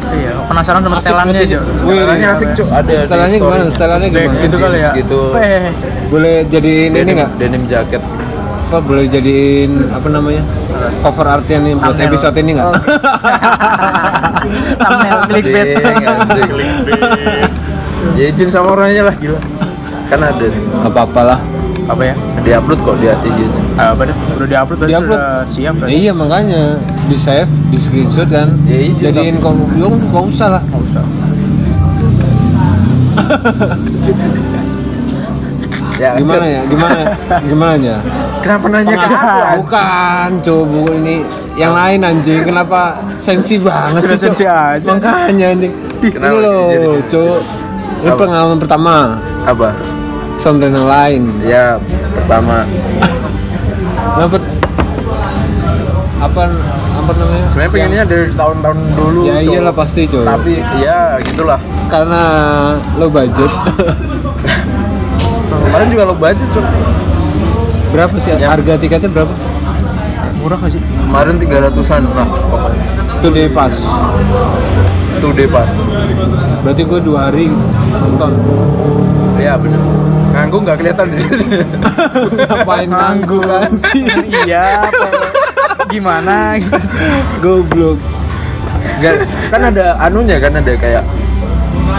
Iya, 0.05 0.33
penasaran 0.47 0.81
sama 0.81 0.97
setelannya 0.97 1.39
aja. 1.39 1.59
setelannya 1.77 2.27
asik 2.29 2.49
cuk. 2.53 2.67
Ada 2.67 2.91
setelannya 3.03 3.37
gimana? 3.37 3.63
Setelannya 3.69 4.07
gimana? 4.09 4.37
gitu 4.41 4.55
kali 4.57 4.77
ya. 4.77 4.91
Gitu. 4.91 5.19
Eh, 5.37 5.65
boleh 6.07 6.35
jadiin 6.45 6.91
ini 6.93 7.11
nggak? 7.13 7.29
denim 7.37 7.63
jaket. 7.63 8.01
Apa 8.65 8.81
boleh 8.81 9.05
jadiin 9.05 9.85
apa 9.87 10.07
namanya 10.09 10.41
cover 11.00 11.27
artian 11.29 11.62
nih 11.62 11.74
buat 11.74 11.86
Thumbnail. 11.91 12.10
episode 12.10 12.36
ini 12.38 12.51
nggak 12.53 12.67
thumbnail 14.77 15.20
clickbait. 15.29 15.67
Ya 18.13 18.25
izin 18.27 18.48
sama 18.48 18.72
orangnya 18.72 19.03
lah 19.03 19.15
gila 19.15 19.39
kan 20.05 20.20
ada 20.22 20.46
nih 20.46 20.62
nggak 20.62 20.86
apa-apa 20.88 21.22
lah 21.25 21.39
Apa 21.86 22.01
ya? 22.03 22.15
di 22.41 22.50
upload 22.51 22.79
kok 22.79 22.98
dia 22.98 23.13
IG-nya 23.20 23.62
Ah, 23.75 23.91
apa 23.91 24.05
dah? 24.05 24.15
Udah 24.36 24.48
diupload 24.48 24.79
Di-upload. 24.84 25.17
sudah 25.17 25.46
siap 25.46 25.74
Nah, 25.75 25.79
berarti. 25.84 25.94
iya 25.96 26.12
makanya 26.12 26.62
di 27.05 27.15
save 27.15 27.51
di 27.67 27.77
screenshot 27.77 28.25
kan 28.27 28.58
Ya, 28.63 28.77
izin 28.79 29.12
jadiin 29.12 29.38
kok 29.38 29.53
yo 29.72 29.89
nggak 29.89 30.24
usah 30.25 30.48
lah 30.51 30.62
Nggak 30.63 30.82
usah. 30.84 31.03
ya 35.95 36.09
gimana 36.15 36.45
ya? 36.45 36.61
Gimana? 36.65 37.01
Gimana 37.41 37.75
ya? 37.79 37.97
Kenapa 38.39 38.65
nanya 38.67 38.95
ke 38.95 39.07
aku 39.07 39.57
bukan 39.63 40.29
coba 40.39 40.91
ini 40.93 41.15
yang 41.55 41.73
lain 41.73 41.99
anjing. 42.01 42.43
Kenapa 42.43 42.81
sensi 43.15 43.55
banget 43.57 44.03
sih, 44.03 44.17
sensi 44.19 44.43
aja. 44.43 44.83
makanya 44.83 45.55
anjing. 45.55 45.73
Ini 46.01 46.11
Kenapa 46.11 46.37
jadi- 46.37 47.03
cok. 47.07 47.39
Ini 47.95 48.09
Apa? 48.11 48.19
pengalaman 48.19 48.57
pertama. 48.59 48.95
Apa? 49.43 49.69
Sound 50.35 50.59
yang 50.59 50.85
lain. 50.85 51.21
Ya 51.41 51.79
pertama. 52.13 52.67
Dapat 54.15 54.41
apa 56.15 56.41
apa 56.95 57.11
namanya? 57.13 57.45
Sebenarnya 57.49 57.71
pengennya 57.71 58.03
dari 58.05 58.27
tahun-tahun 58.31 58.77
dulu 58.95 59.21
ya 59.25 59.35
Cuk. 59.39 59.51
iyalah 59.51 59.73
pasti 59.73 60.01
cok. 60.05 60.23
Tapi 60.23 60.53
ya 60.77 61.17
gitulah. 61.23 61.59
Karena 61.87 62.21
lo 62.97 63.07
budget 63.07 63.51
kemarin 65.65 65.88
juga 65.91 66.03
lo 66.07 66.15
budget 66.15 66.50
cuk. 66.53 66.65
Berapa 67.91 68.15
sih? 68.19 68.36
Ya. 68.36 68.51
harga 68.51 68.75
tiketnya 68.75 69.10
berapa? 69.10 69.34
Murah 70.39 70.60
gak 70.62 70.77
sih? 70.77 70.81
kemarin 70.84 71.36
300an 71.41 72.03
lah 72.12 72.27
pokoknya. 72.27 72.84
Two 73.24 73.31
day 73.31 73.48
pass. 73.50 73.75
Two 75.24 75.31
day 75.34 75.48
pass. 75.48 75.95
Berarti 76.62 76.81
gue 76.86 77.00
dua 77.01 77.31
hari 77.31 77.50
nonton. 77.95 78.36
Iya 79.39 79.55
bener. 79.55 79.79
Nganggu 80.36 80.57
nggak 80.67 80.77
kelihatan. 80.84 81.07
Ngapain 82.51 82.89
nanggu 82.91 83.39
anjing 83.48 84.07
iya, 84.43 84.91
apa? 84.91 85.07
Gimana? 85.88 86.60
Gitu. 86.60 86.75
goblok. 87.39 87.98
Nggak, 89.00 89.13
kan 89.50 89.62
ada 89.72 89.95
anunya 90.03 90.36
kan? 90.38 90.60
Ada 90.60 90.74
kayak 90.75 91.03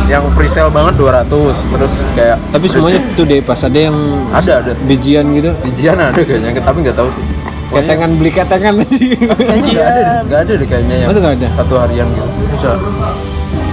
yang 0.06 0.22
presale 0.34 0.70
banget 0.70 0.94
200 0.98 1.26
terus 1.74 1.94
kayak 2.14 2.38
tapi 2.54 2.66
semuanya 2.70 3.02
two 3.18 3.26
day 3.26 3.42
pass 3.42 3.66
ada 3.66 3.78
yang 3.90 3.96
ada 4.30 4.62
ada. 4.62 4.72
bijian 4.86 5.26
gitu. 5.34 5.50
Dijian 5.66 5.98
ada 5.98 6.20
kayaknya 6.22 6.62
tapi 6.62 6.86
nggak 6.86 6.96
tahu 6.96 7.10
sih. 7.10 7.24
Ketengan 7.66 8.10
beli 8.14 8.30
ketengan 8.30 8.74
kayaknya 8.86 9.18
nggak 9.26 9.90
ada 9.90 10.00
deh 10.00 10.16
nggak 10.26 10.40
ada 10.46 10.52
deh 10.54 10.68
kayaknya 10.68 10.96
yang 11.02 11.10
ada? 11.10 11.46
satu 11.50 11.74
harian 11.82 12.06
gitu. 12.14 12.30
Bisa. 12.50 12.78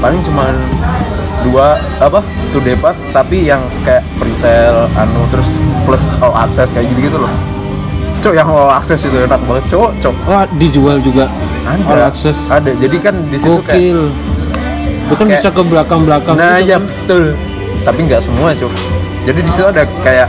paling 0.03 0.19
cuman 0.19 0.51
dua 1.47 1.79
apa 2.03 2.19
day 2.63 2.75
pass 2.75 3.07
tapi 3.15 3.47
yang 3.47 3.63
kayak 3.87 4.03
presale 4.19 4.91
anu 4.99 5.23
terus 5.31 5.55
plus 5.87 6.11
all 6.19 6.35
access 6.35 6.73
kayak 6.73 6.89
gitu 6.91 7.13
gitu 7.13 7.17
loh. 7.21 7.31
Cok 8.23 8.33
yang 8.39 8.47
all 8.47 8.71
access 8.71 9.03
itu 9.03 9.15
enak 9.19 9.39
banget. 9.43 9.63
Cok 9.69 9.91
cok. 9.99 10.15
Wah 10.27 10.47
dijual 10.55 10.97
juga. 11.03 11.27
Ada 11.63 11.83
all 11.87 12.03
access. 12.07 12.35
ada. 12.47 12.71
Jadi 12.75 12.97
kan 12.99 13.15
di 13.27 13.37
situ 13.39 13.59
kayak 13.63 13.99
itu 15.03 15.13
kan 15.13 15.25
kayak- 15.25 15.37
bisa 15.37 15.49
ke 15.49 15.61
belakang 15.61 16.01
belakang 16.03 16.35
nah 16.35 16.57
gitu 16.57 16.65
ya 16.65 16.77
kan. 16.77 16.83
betul. 16.85 17.23
Tapi 17.83 17.99
nggak 18.05 18.21
semua 18.21 18.49
cok 18.51 18.73
jadi 19.23 19.39
di 19.39 19.51
situ 19.51 19.65
ada 19.65 19.83
kayak 19.99 20.27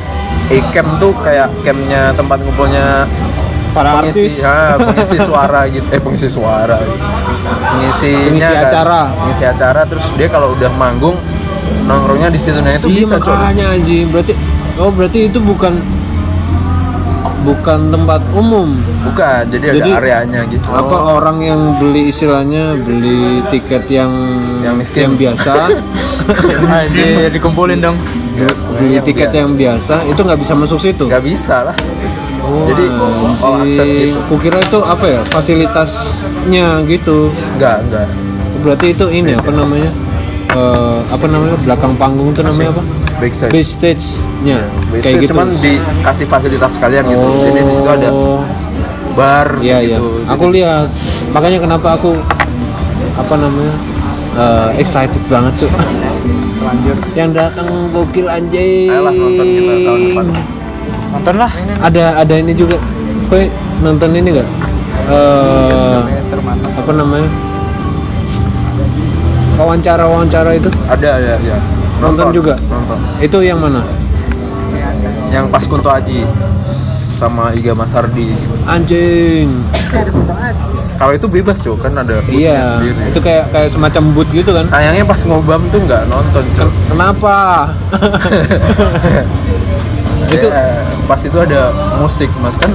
e-cam 0.49 0.87
tuh 0.97 1.11
kayak 1.19 1.51
camnya 1.61 2.13
tempat 2.13 2.39
ngumpulnya 2.41 3.07
para 3.71 3.99
pengisi 3.99 4.31
artis. 4.31 4.39
ya, 4.39 4.79
pengisi 4.79 5.17
suara 5.27 5.61
gitu. 5.67 5.87
Eh 5.89 5.99
pengisi 5.99 6.29
suara. 6.29 6.79
Pengisinya 6.79 8.31
Pengisi 8.31 8.55
kan, 8.55 8.65
acara. 8.65 9.01
pengisi 9.17 9.45
acara. 9.45 9.81
Terus 9.83 10.05
dia 10.15 10.29
kalau 10.29 10.55
udah 10.55 10.71
manggung 10.71 11.19
nongkrongnya 11.83 12.31
di 12.31 12.39
situ. 12.39 12.59
Nah 12.61 12.71
itu 12.73 12.87
iya 12.87 13.03
bisa 13.03 13.19
makanya 13.19 13.75
anjing. 13.75 14.07
Berarti 14.11 14.33
oh 14.77 14.91
berarti 14.91 15.19
itu 15.27 15.39
bukan 15.41 15.75
bukan 17.45 17.93
tempat 17.93 18.21
umum 18.33 18.73
bukan 19.05 19.45
jadi, 19.47 19.67
Jadi, 19.77 19.81
ada 19.85 20.01
areanya 20.01 20.41
gitu 20.49 20.67
apa 20.67 20.97
orang 21.15 21.39
yang 21.39 21.61
beli 21.77 22.09
istilahnya 22.09 22.75
beli 22.77 23.45
tiket 23.53 23.85
yang 23.87 24.13
Yang 24.61 24.75
miskin. 24.81 25.01
yang 25.05 25.15
biasa 25.15 25.53
Anjir, 26.81 27.29
dikumpulin 27.29 27.79
dong. 27.79 27.97
beli 28.73 28.97
Yang 28.97 29.05
tiket 29.05 29.29
biasa. 29.29 29.39
yang 29.39 29.53
biasa 29.55 29.95
itu 30.09 30.21
nggak 30.21 30.41
bisa 30.41 30.53
masuk 30.57 30.79
situ 30.81 31.05
nggak 31.05 31.23
bisa 31.23 31.71
lah 31.71 31.77
Oh, 32.45 32.69
jadi 32.69 32.93
anjing. 32.93 33.65
access 33.65 33.89
gitu 33.89 34.21
Kukira 34.29 34.61
itu 34.61 34.77
apa 34.85 35.05
ya 35.09 35.21
fasilitasnya 35.33 36.85
gitu. 36.85 37.33
nggak 37.57 37.77
nggak 37.89 38.07
Berarti 38.61 38.93
itu 38.93 39.07
ini 39.09 39.33
apa 39.33 39.49
namanya? 39.49 39.89
Eh, 40.49 40.99
apa 41.05 41.25
namanya 41.25 41.57
belakang 41.59 41.97
panggung 41.97 42.33
itu 42.33 42.41
namanya 42.41 42.77
apa? 42.77 42.83
backside 43.17 43.53
Backstage-nya. 43.53 44.61
Kayak 45.01 45.19
gitu. 45.21 45.31
cuman 45.33 45.49
dikasih 45.57 46.27
fasilitas 46.27 46.71
sekalian 46.73 47.05
gitu 47.09 47.23
Oh. 47.23 47.43
jadi 47.43 47.61
di 47.61 47.73
situ 47.73 47.89
ada 47.89 48.09
bar 49.15 49.49
Iya 49.59 49.79
iya. 49.81 49.97
gitu 49.97 50.27
Aku 50.27 50.45
lihat. 50.51 50.91
Makanya 51.31 51.59
kenapa 51.61 51.89
aku 51.95 52.19
apa 53.15 53.35
namanya? 53.35 53.75
eh, 54.35 54.69
excited 54.79 55.23
banget 55.27 55.55
tuh. 55.57 55.71
Yang 57.15 57.31
datang 57.33 57.67
gokil 57.91 58.27
anjing. 58.27 58.91
Ayolah, 58.91 59.13
nonton 59.13 59.47
kita 59.47 59.73
tahun 59.81 59.99
depan. 60.05 60.27
Nonton 61.15 61.35
lah. 61.39 61.53
Ada 61.79 62.05
ada 62.19 62.35
ini 62.35 62.53
juga. 62.53 62.79
Koi 63.27 63.47
nonton 63.81 64.11
ini 64.13 64.29
enggak? 64.35 64.49
Eh 65.07 65.99
Termana. 66.27 66.67
apa 66.75 66.91
namanya? 66.93 67.29
Wawancara-wawancara 69.55 70.51
itu 70.59 70.67
ada 70.91 71.09
ada 71.15 71.39
ya 71.39 71.57
Nonton 72.03 72.35
juga? 72.35 72.59
nonton 72.67 72.99
itu 73.23 73.39
yang 73.39 73.63
mana? 73.63 73.87
Yang 75.29 75.49
pas 75.49 75.65
Kunto 75.65 75.89
Aji 75.89 76.25
sama 77.15 77.55
Iga 77.55 77.73
Masardi. 77.73 78.35
Anjing. 78.67 79.63
kalau 80.95 81.11
itu 81.11 81.27
bebas 81.27 81.59
cuy 81.59 81.75
kan 81.79 81.95
ada 81.95 82.19
Iya, 82.27 82.79
sendiri. 82.79 82.99
Itu 83.11 83.19
kayak 83.19 83.51
kayak 83.51 83.69
semacam 83.71 84.03
boot 84.11 84.29
gitu 84.31 84.51
kan. 84.51 84.67
sayangnya 84.67 85.03
pas 85.03 85.19
ngobam 85.23 85.63
tuh 85.69 85.79
nggak 85.81 86.07
nonton 86.07 86.45
cuy 86.53 86.71
Kenapa? 86.87 87.71
itu 90.27 90.35
itu 90.35 90.49
pas 91.07 91.21
itu 91.21 91.39
ada 91.39 91.71
musik 91.99 92.31
mas. 92.39 92.55
Kan 92.55 92.75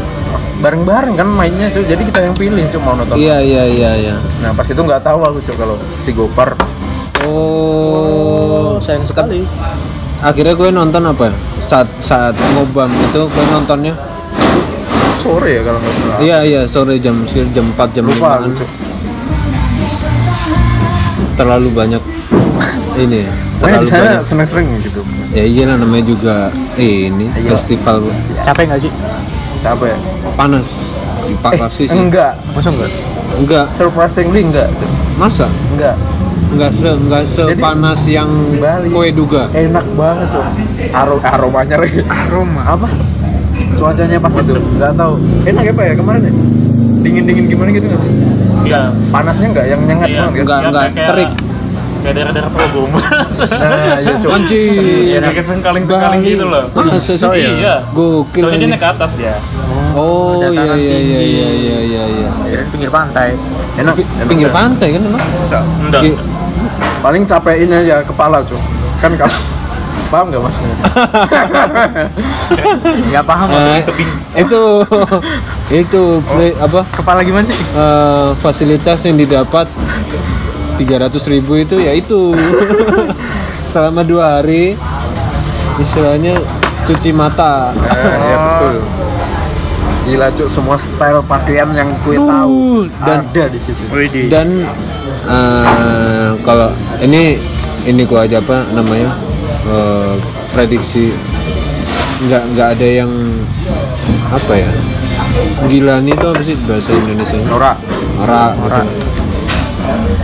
bareng-bareng 0.60 1.15
kan 1.15 1.27
mainnya 1.27 1.68
cuy 1.70 1.84
jadi 1.84 2.00
kita 2.01 2.20
yang 2.24 2.36
pilih 2.36 2.63
cuy 2.68 2.79
mau 2.79 2.96
nonton. 2.96 3.15
Iya 3.20 3.39
iya 3.39 3.63
iya 3.68 3.91
iya. 3.98 4.15
Nah 4.39 4.51
pas 4.51 4.63
itu 4.63 4.79
nggak 4.79 5.03
tahu 5.03 5.20
aku 5.20 5.39
cuy 5.44 5.56
kalau 5.56 5.75
si 5.98 6.12
Gopar. 6.12 6.56
Oh 7.24 8.79
sayang 8.79 9.03
sekali 9.03 9.44
akhirnya 10.19 10.53
gue 10.55 10.69
nonton 10.71 11.03
apa 11.07 11.31
saat 11.63 11.88
saat 12.03 12.35
ngobam 12.55 12.91
itu 12.91 13.21
gue 13.27 13.45
nontonnya. 13.53 13.93
Sore 15.19 15.59
ya 15.59 15.61
kalau 15.67 15.79
nggak 15.83 15.95
salah. 15.99 16.17
Iya 16.23 16.38
iya 16.47 16.61
sore 16.63 16.95
jam 16.99 17.15
sekitar 17.27 17.51
jam 17.51 17.65
4 17.75 17.95
jam 17.95 18.03
lupa 18.07 18.27
5 18.39 18.39
aku 18.39 18.49
cuy 18.63 18.69
terlalu 21.39 21.71
banyak 21.71 22.03
ini 22.99 23.23
ya, 23.23 23.31
terlalu 23.63 23.79
di 23.79 23.88
sana 23.88 24.03
banyak. 24.03 24.23
seneng-seneng 24.27 24.67
gitu. 24.83 25.01
Ya 25.31 25.43
iyalah 25.47 25.79
namanya 25.79 26.03
juga 26.03 26.35
eh, 26.75 27.07
ini 27.07 27.31
Ayo. 27.31 27.55
festival. 27.55 28.11
Capek 28.43 28.63
nggak 28.67 28.81
sih? 28.83 28.91
Capek. 29.63 29.95
Panas. 30.35 30.67
Empat 31.31 31.55
eh, 31.55 31.71
sih. 31.71 31.88
enggak. 31.88 32.35
Masa 32.51 32.75
enggak? 32.75 32.91
Enggak. 33.39 33.65
Surprisingly 33.71 34.41
enggak 34.43 34.67
masa? 35.15 35.47
Enggak 35.75 35.95
enggak 36.50 36.72
se 36.72 36.89
enggak 36.89 37.24
sepanas 37.25 38.01
yang 38.06 38.29
Bali. 38.56 38.89
kowe 38.89 39.08
duga 39.08 39.48
enak 39.51 39.86
banget 39.94 40.27
cuy 40.29 40.48
Aro 40.91 41.15
aromanya 41.20 41.75
lagi 41.77 42.01
aroma 42.03 42.63
apa 42.68 42.88
cuacanya 43.75 44.18
pas 44.18 44.34
itu 44.34 44.53
nggak 44.58 44.94
tahu 44.94 45.13
enak 45.44 45.63
ya 45.63 45.72
pak 45.72 45.86
ya 45.86 45.94
kemarin 45.96 46.22
ya 46.22 46.34
dingin 47.00 47.24
dingin 47.24 47.46
gimana 47.48 47.70
gitu 47.70 47.86
nggak 47.86 48.01
sih 48.01 48.12
Iya. 48.60 48.91
panasnya 49.08 49.48
nggak 49.50 49.65
yang 49.68 49.82
nyengat 49.82 50.08
Iya. 50.10 50.20
banget 50.22 50.41
Enggak, 50.41 50.60
enggak, 50.62 50.86
kayak- 50.91 51.10
terik. 51.10 51.32
Kayak 52.00 52.15
daerah-daerah 52.15 52.48
Progo 52.50 52.82
Mas. 52.88 53.34
nah 53.44 54.00
ya. 54.00 54.15
Iya, 55.03 55.20
kayak 55.22 55.44
sengkaling-sengkaling 55.44 56.22
gitu 56.24 56.46
loh. 56.46 56.63
Masa 56.72 56.96
sih? 56.96 57.15
So, 57.18 57.36
ya? 57.36 57.51
Iya. 57.51 57.75
Gokil 57.89 58.39
Soalnya 58.41 58.56
dia 58.58 58.70
naik 58.70 58.79
ke 58.79 58.89
atas 58.89 59.12
dia. 59.15 59.36
oh 59.91 60.48
iya 60.48 60.48
dataran 60.53 60.77
iya 60.77 60.96
iya 60.96 61.20
iya 61.20 61.48
iya 61.50 61.77
iya 61.82 62.03
iya 62.06 62.29
ya, 62.46 62.58
di 62.62 62.70
pinggir 62.70 62.88
pantai 62.89 63.34
enak 63.75 63.94
Pi- 63.98 64.06
enak 64.08 64.27
pinggir 64.27 64.48
ya. 64.48 64.53
pantai 64.53 64.88
kan 64.94 65.01
emang 65.01 65.24
Enggak. 65.82 66.01
Paling 67.00 67.24
capekin 67.24 67.72
aja 67.72 68.01
kepala 68.01 68.41
cuy 68.41 68.58
kan 69.00 69.12
kalau 69.15 69.32
paham 70.12 70.25
nggak 70.27 70.41
maksudnya? 70.41 70.75
Nggak 73.08 73.24
paham 73.24 73.48
Eh, 73.50 73.79
itu 74.36 74.62
itu 75.86 76.01
play- 76.25 76.58
apa? 76.58 76.82
kepala 76.91 77.22
gimana 77.22 77.46
sih? 77.46 77.56
Eh, 77.56 78.27
fasilitas 78.36 79.00
yang 79.03 79.15
didapat 79.15 79.68
300.000 80.75 81.29
ribu 81.29 81.51
itu 81.56 81.75
ya 81.77 81.91
itu. 81.91 82.34
Selama 83.70 84.01
dua 84.01 84.38
hari 84.38 84.74
istilahnya 85.77 86.34
cuci 86.84 87.12
mata. 87.12 87.70
Eh, 87.77 88.18
ya 88.25 88.38
betul. 88.41 88.74
Gila 90.01 90.27
cuy 90.34 90.48
semua 90.50 90.75
style 90.75 91.22
pakaian 91.24 91.70
yang 91.72 91.88
kue 92.01 92.18
tahu 92.18 92.89
dan- 93.00 93.24
ada 93.25 93.44
di 93.46 93.56
situ. 93.56 93.79
Dan 94.25 94.65
eh, 95.24 96.29
kalau 96.41 96.74
ini 97.00 97.39
ini 97.84 98.01
gua 98.03 98.27
aja 98.27 98.39
apa 98.39 98.68
namanya 98.72 99.12
eh, 99.65 100.13
prediksi. 100.51 101.12
Nggak 102.20 102.44
nggak 102.51 102.68
ada 102.75 102.88
yang 102.88 103.12
apa 104.29 104.53
ya 104.53 104.70
gila 105.72 106.03
nih 106.03 106.12
itu 106.13 106.25
apa 106.27 106.41
sih 106.44 106.56
bahasa 106.68 106.91
Indonesia 106.91 107.38
Nora 107.48 107.74
Ora, 108.20 108.51
gitu. 108.51 108.84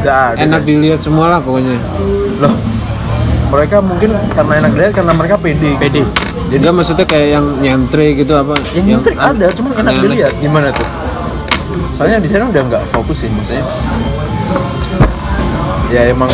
nggak 0.04 0.18
ada. 0.36 0.44
Enak 0.44 0.62
dilihat 0.68 1.00
semua 1.00 1.32
lah 1.32 1.40
pokoknya. 1.40 1.80
Loh 2.44 2.52
mereka 3.46 3.80
mungkin 3.80 4.12
karena 4.36 4.54
enak 4.60 4.72
dilihat 4.76 4.94
karena 4.98 5.14
mereka 5.16 5.36
pede 5.40 5.72
Pede. 5.80 6.02
jadi 6.52 6.60
nggak 6.68 6.76
maksudnya 6.76 7.06
kayak 7.08 7.28
yang 7.40 7.46
nyantre 7.64 8.06
gitu 8.20 8.34
apa? 8.36 8.54
Yang 8.76 8.86
nyentrik 8.92 9.16
an- 9.16 9.40
ada 9.40 9.48
cuman 9.56 9.70
enak 9.72 9.80
aneh-aneh. 9.80 10.04
dilihat. 10.04 10.32
Gimana 10.44 10.68
tuh? 10.76 10.88
Soalnya 11.96 12.18
di 12.20 12.28
sana 12.28 12.52
udah 12.52 12.62
nggak 12.68 12.84
fokus 12.92 13.24
sih 13.24 13.30
maksudnya 13.32 13.64
ya 15.90 16.02
emang 16.10 16.32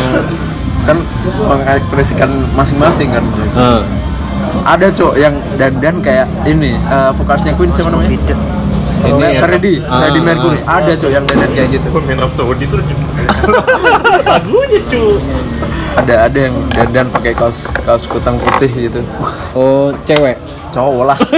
kan 0.82 0.98
mengekspresikan 1.46 2.30
masing-masing 2.52 3.12
kan. 3.12 3.24
Mereka. 3.24 3.54
Ah. 3.54 3.82
ada 4.66 4.90
cok 4.90 5.14
yang 5.16 5.34
dandan 5.54 6.02
kayak 6.02 6.26
ini 6.44 6.74
eh, 6.76 7.10
vokalisnya 7.14 7.54
Queen 7.54 7.70
siapa 7.70 7.88
namanya? 7.88 8.10
Ini 8.10 8.34
ini 9.02 9.34
ya. 9.34 9.40
Freddie 9.42 9.78
Ah, 9.82 10.02
Freddie 10.02 10.22
Mercury. 10.22 10.58
Ada 10.62 10.92
cok 10.98 11.10
yang 11.10 11.24
dandan 11.26 11.50
kayak 11.54 11.68
gitu. 11.70 11.88
Pemain 11.90 12.18
Rhapsody 12.26 12.64
tuh 12.66 12.78
lagunya 14.26 14.80
cu. 14.86 15.04
ada 15.92 16.14
ada 16.24 16.38
yang 16.38 16.56
dandan 16.72 17.06
pakai 17.12 17.32
kaos 17.36 17.68
kaos 17.84 18.08
kutang 18.08 18.40
putih 18.40 18.90
gitu. 18.90 19.00
Oh 19.52 19.92
cewek. 20.04 20.36
Cowok 20.70 21.04
lah. 21.14 21.18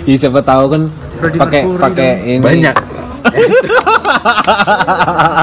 Iya 0.00 0.16
siapa 0.16 0.40
tahu 0.40 0.64
kan 0.72 0.82
pakai 1.20 1.60
pakai 1.76 2.10
ini. 2.24 2.40
Banyak 2.40 2.72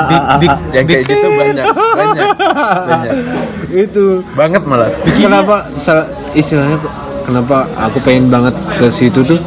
big 0.07 0.23
big 0.39 0.53
yang 0.73 0.85
kayak 0.85 1.03
gitu 1.05 1.27
banyak 1.29 1.65
banyak 1.71 2.27
banyak. 2.87 3.15
Itu. 3.67 4.05
Banget 4.33 4.63
malah. 4.63 4.89
Kenapa 5.05 5.55
sel- 5.75 6.07
istilahnya 6.31 6.79
kenapa 7.23 7.67
aku 7.75 7.99
pengen 8.01 8.31
banget 8.31 8.55
ke 8.73 8.87
situ 8.87 9.21
tuh? 9.23 9.39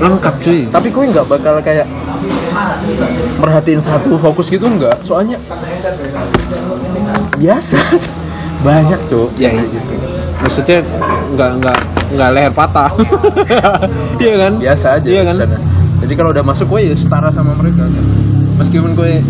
Lengkap 0.00 0.34
cuy. 0.40 0.64
Tapi 0.66 0.88
gue 0.88 1.04
nggak 1.12 1.26
bakal 1.28 1.60
kayak 1.60 1.84
merhatiin 3.36 3.80
satu 3.80 4.16
fokus 4.16 4.48
gitu 4.48 4.64
nggak? 4.64 5.04
Soalnya 5.04 5.36
biasa. 7.36 7.78
Banyak 8.66 9.00
cok 9.08 9.40
ya 9.40 9.56
gitu. 9.56 9.92
Maksudnya 10.40 10.84
nggak 11.32 11.50
nggak 11.60 11.76
nggak 12.12 12.28
leher 12.32 12.52
patah. 12.52 12.92
Iya 14.20 14.34
kan? 14.36 14.52
Biasa 14.60 14.86
aja 15.00 15.08
iya 15.08 15.22
kan? 15.24 15.34
sana. 15.36 15.56
Jadi 16.10 16.18
kalau 16.18 16.34
udah 16.34 16.42
masuk 16.42 16.66
gue 16.74 16.90
ya 16.90 16.94
setara 16.98 17.30
sama 17.30 17.54
mereka 17.54 17.86
meskipun 18.58 18.98
gue 18.98 19.22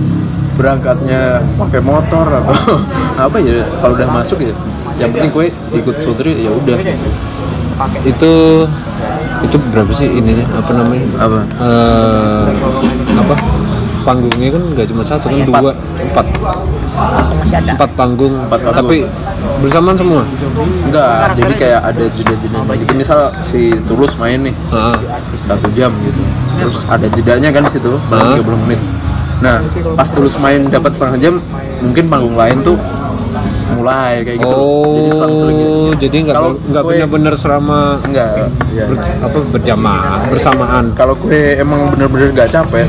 berangkatnya 0.56 1.44
pakai 1.60 1.84
motor 1.84 2.24
atau 2.24 2.56
apa 3.28 3.36
ya 3.36 3.68
kalau 3.84 3.92
udah 4.00 4.08
masuk 4.08 4.40
ya 4.40 4.56
yang 4.96 5.12
penting 5.12 5.32
gue 5.32 5.46
ikut 5.76 5.96
sutri 6.00 6.44
ya 6.44 6.50
udah. 6.52 6.76
Itu 8.04 8.32
itu 9.40 9.56
berapa 9.72 9.92
sih 9.96 10.08
ininya 10.08 10.44
apa 10.52 10.70
namanya? 10.76 11.04
Apa? 11.16 11.38
Eh, 11.56 12.44
apa? 13.16 13.34
Panggungnya 14.00 14.48
kan 14.52 14.62
nggak 14.72 14.86
cuma 14.88 15.02
satu 15.04 15.28
kan 15.28 15.40
Empat. 15.44 15.60
dua 15.60 15.72
empat. 15.76 16.26
Empat 17.76 17.90
panggung. 17.96 18.34
Empat 18.44 18.60
panggung. 18.60 18.76
tapi 18.80 18.96
bersamaan 19.64 19.96
semua? 19.96 20.22
Enggak 20.88 21.32
jadi 21.36 21.52
kayak 21.56 21.80
ada 21.84 22.04
jeda-jeda 22.12 22.60
gitu. 22.76 22.92
Misal 22.92 23.32
si 23.40 23.72
tulus 23.88 24.16
main 24.20 24.40
nih 24.44 24.54
satu 25.40 25.68
jam 25.72 25.92
gitu 26.04 26.20
terus 26.60 26.84
ada 26.86 27.06
jedanya 27.08 27.48
kan 27.50 27.62
di 27.66 27.72
situ 27.72 27.92
Hah? 27.96 28.36
paling 28.36 28.44
30 28.44 28.64
menit. 28.68 28.80
Nah 29.40 29.56
pas 29.96 30.08
tulus 30.12 30.36
main 30.36 30.60
dapat 30.68 30.92
setengah 30.92 31.16
jam 31.16 31.34
mungkin 31.80 32.04
panggung 32.12 32.36
lain 32.36 32.60
tuh 32.60 32.76
mulai 33.70 34.20
kayak 34.26 34.38
gitu. 34.44 34.52
Oh 34.52 34.92
jadi 34.92 35.10
selang-seling 35.16 35.56
gitu. 35.56 35.80
jadi 35.96 36.16
nggak 36.28 36.36
Kalau 36.36 36.50
nggak 36.58 36.84
benar-benar 36.84 37.34
selama 37.38 37.78
enggak 38.04 38.28
ya 38.74 38.84
ber- 38.84 39.00
apa 39.00 39.38
berjamaah 39.48 40.18
bersamaan. 40.28 40.84
Kalau 40.92 41.14
gue 41.16 41.56
emang 41.56 41.88
bener-bener 41.94 42.34
gak 42.36 42.50
capek 42.52 42.86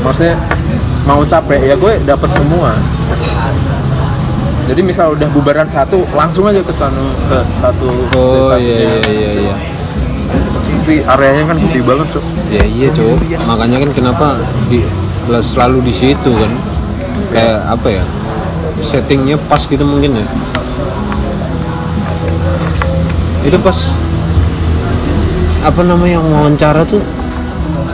maksudnya 0.00 0.38
mau 1.04 1.20
capek 1.26 1.60
ya 1.60 1.74
gue 1.76 1.92
dapat 2.08 2.30
semua. 2.32 2.72
Jadi 4.62 4.80
misal 4.80 5.18
udah 5.18 5.28
bubaran 5.34 5.66
satu 5.68 6.06
langsung 6.14 6.46
aja 6.48 6.62
ke 6.62 6.72
sana 6.72 7.10
ke 7.28 7.38
satu 7.60 7.90
oh 8.14 8.54
iya 8.56 8.78
iya 8.78 8.98
iya 9.10 9.30
iya 9.50 9.56
tapi 10.82 10.98
areanya 11.06 11.46
kan 11.46 11.62
gede 11.62 11.78
banget 11.86 12.18
cok. 12.18 12.24
Ya 12.50 12.66
iya 12.66 12.90
cowok 12.90 13.22
makanya 13.46 13.86
kan 13.86 13.90
kenapa 13.94 14.26
di 14.66 14.82
selalu 15.30 15.78
di 15.86 15.94
situ 15.94 16.30
kan. 16.34 16.50
Kayak 17.30 17.70
apa 17.70 18.02
ya 18.02 18.04
settingnya 18.82 19.38
pas 19.46 19.62
gitu 19.62 19.86
mungkin 19.86 20.18
ya. 20.18 20.26
Itu 23.46 23.62
pas 23.62 23.78
apa 25.62 25.80
namanya 25.86 26.18
yang 26.18 26.26
wawancara 26.34 26.82
tuh 26.82 26.98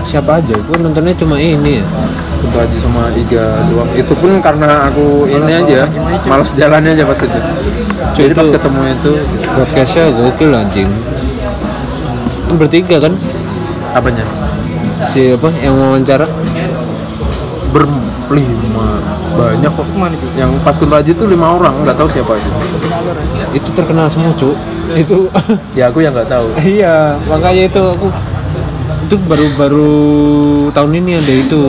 siapa 0.08 0.40
aja? 0.40 0.56
Gue 0.56 0.80
nontonnya 0.80 1.12
cuma 1.12 1.36
ini 1.36 1.84
ya. 1.84 1.86
Kunto 2.40 2.56
Aji 2.56 2.76
sama 2.80 3.12
Iga 3.12 3.68
doang. 3.68 3.92
Itu 3.92 4.16
pun 4.16 4.40
karena 4.40 4.88
aku 4.88 5.28
ini 5.28 5.60
aja 5.60 5.84
malas 6.24 6.56
jalannya 6.56 6.96
aja 6.96 7.04
pas 7.04 7.20
itu. 7.20 7.40
Jadi 8.16 8.32
pas 8.32 8.48
Itu- 8.48 8.56
ketemu 8.56 8.80
itu 8.96 9.12
podcastnya 9.44 10.04
gokil 10.16 10.56
anjing 10.56 10.88
bertiga 12.56 12.96
kan? 13.02 13.12
Apanya? 13.92 14.24
Si 15.12 15.36
apa 15.36 15.52
yang 15.60 15.76
wawancara? 15.76 16.24
Berlima. 17.74 18.88
Banyak 19.36 19.72
kok. 19.76 19.86
Yang 20.38 20.50
pas 20.64 20.76
Kunto 20.80 20.96
Aji 20.96 21.12
tuh 21.12 21.28
lima 21.28 21.52
orang 21.52 21.84
nggak 21.84 21.96
tahu 21.98 22.08
siapa 22.08 22.32
itu 22.40 22.50
itu 23.56 23.68
terkenal 23.72 24.06
semua 24.10 24.32
cuk. 24.36 24.56
Itu 24.92 25.28
ya 25.78 25.88
aku 25.88 26.04
yang 26.04 26.12
nggak 26.12 26.28
tahu. 26.28 26.48
Iya 26.60 27.16
makanya 27.28 27.62
itu 27.68 27.82
aku 27.82 28.08
itu 29.08 29.14
baru 29.24 29.46
baru 29.56 29.92
tahun 30.72 30.92
ini 31.04 31.10
ada 31.20 31.32
itu. 31.32 31.62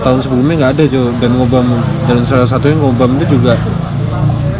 Tahun 0.00 0.18
sebelumnya 0.24 0.54
nggak 0.64 0.72
ada 0.80 0.84
cuy 0.88 1.12
dan 1.20 1.30
ngobam 1.36 1.66
dan 2.08 2.24
salah 2.24 2.48
satunya 2.48 2.76
ngobam 2.80 3.20
itu 3.20 3.36
juga. 3.36 3.54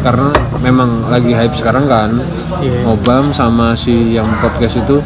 Karena 0.01 0.33
memang 0.61 1.09
lagi 1.09 1.33
hype 1.33 1.57
sekarang 1.57 1.89
kan. 1.89 2.11
Ngobam 2.61 3.25
sama 3.33 3.73
si 3.73 4.17
yang 4.17 4.29
podcast 4.45 4.85
itu 4.85 5.01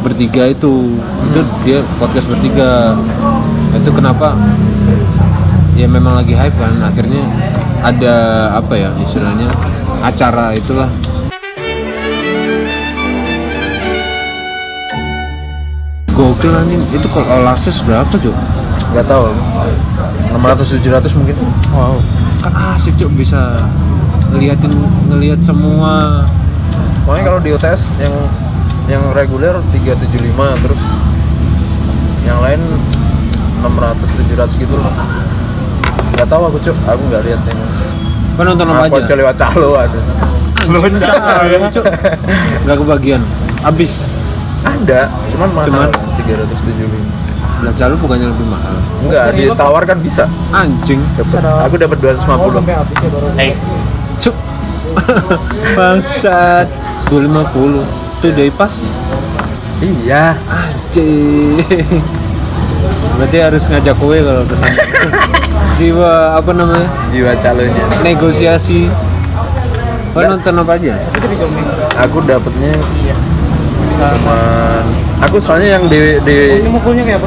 bertiga 0.00 0.48
itu. 0.48 0.98
Itu 1.30 1.40
dia 1.62 1.84
podcast 2.00 2.26
bertiga. 2.26 2.96
Itu 3.76 3.90
kenapa? 3.92 4.34
Ya 5.76 5.86
memang 5.86 6.18
lagi 6.18 6.34
hype 6.34 6.56
kan. 6.56 6.74
Akhirnya 6.82 7.22
ada 7.80 8.14
apa 8.56 8.74
ya 8.76 8.90
istilahnya 9.00 9.48
acara 10.00 10.56
itulah. 10.56 10.88
Gokil 16.12 16.52
anjing. 16.52 16.82
Itu 16.92 17.06
kalau 17.08 17.28
all 17.40 17.48
access 17.48 17.80
berapa 17.84 18.12
cuy 18.12 18.34
nggak 18.90 19.06
tahu. 19.06 19.30
600 20.34 20.82
700 20.82 21.18
mungkin. 21.18 21.36
Wow. 21.70 21.96
Kan 22.42 22.52
asik 22.74 22.96
cuy 22.98 23.08
bisa 23.14 23.56
ngeliatin 24.30 24.72
ngeliat 25.08 25.40
semua. 25.40 26.24
Pokoknya 27.06 27.24
kalau 27.26 27.40
di 27.42 27.50
UTS 27.56 27.96
yang 27.98 28.14
yang 28.90 29.06
reguler 29.14 29.54
375 29.70 30.34
terus 30.66 30.82
yang 32.26 32.42
lain 32.42 32.60
600 33.62 34.02
700 34.02 34.58
gitu 34.58 34.74
loh. 34.74 34.90
Nggak 36.18 36.26
tahu 36.26 36.42
aku 36.50 36.58
cuk. 36.58 36.76
Aku 36.90 37.02
nggak 37.06 37.22
lihat 37.22 37.42
yang 37.46 37.60
kan 38.34 38.44
nonton 38.56 38.66
apa 38.72 38.88
aku 38.88 38.96
aja? 38.98 39.04
aja 39.06 39.14
lewat 39.14 39.36
calo 39.38 39.70
ada. 39.78 40.00
Cuk. 41.70 41.84
nggak 42.66 42.76
kebagian. 42.82 43.22
Abis 43.62 44.02
ada 44.66 45.06
cuman 45.30 45.48
mahal. 45.54 45.66
Cuman? 45.70 45.88
375 46.26 47.20
belajar 47.60 47.92
lu 47.92 47.96
bukannya 48.00 48.26
lebih 48.32 48.46
mahal? 48.48 48.74
Enggak 49.04 49.24
ditawar 49.36 49.82
kan 49.84 50.00
bisa. 50.00 50.24
Anjing. 50.50 50.98
Dapet. 51.14 51.44
aku 51.44 51.74
dapat 51.78 51.96
250 52.00 53.38
Eh, 53.38 53.52
cuk. 54.18 54.34
Bangsat. 55.78 56.66
250 57.12 58.09
itu 58.20 58.28
day 58.36 58.52
pass 58.52 58.84
iya. 59.80 60.36
Anjing. 60.44 61.64
Berarti 63.16 63.36
harus 63.40 63.64
ngajak 63.72 63.96
kue 63.96 64.20
kalau 64.20 64.44
ke 64.44 64.54
sana 64.60 64.76
jiwa 65.80 66.36
apa 66.36 66.50
namanya? 66.52 66.88
Jiwa 67.16 67.32
calonya 67.40 67.84
negosiasi. 68.04 68.92
Kau 70.12 70.20
nonton 70.20 70.52
apa 70.60 70.76
aja? 70.76 71.00
aku 71.96 72.20
dapetnya 72.28 72.76
cuman 74.00 74.84
aku 75.20 75.36
soalnya 75.40 75.76
yang 75.76 75.84
di 75.88 76.16
di 76.24 76.36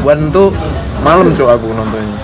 one 0.01 0.29
tuh 0.29 0.53
malam 1.01 1.33
cuk 1.33 1.49
aku 1.49 1.73
nontonnya. 1.73 2.17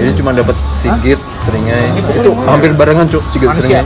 Jadi 0.00 0.10
cuma 0.16 0.32
dapat 0.32 0.56
Sigit 0.72 1.20
seringnya. 1.36 1.92
Itu 2.08 2.32
hampir 2.48 2.72
barengan 2.72 3.04
cuk 3.04 3.28
Sigit 3.28 3.52
seringnya. 3.52 3.84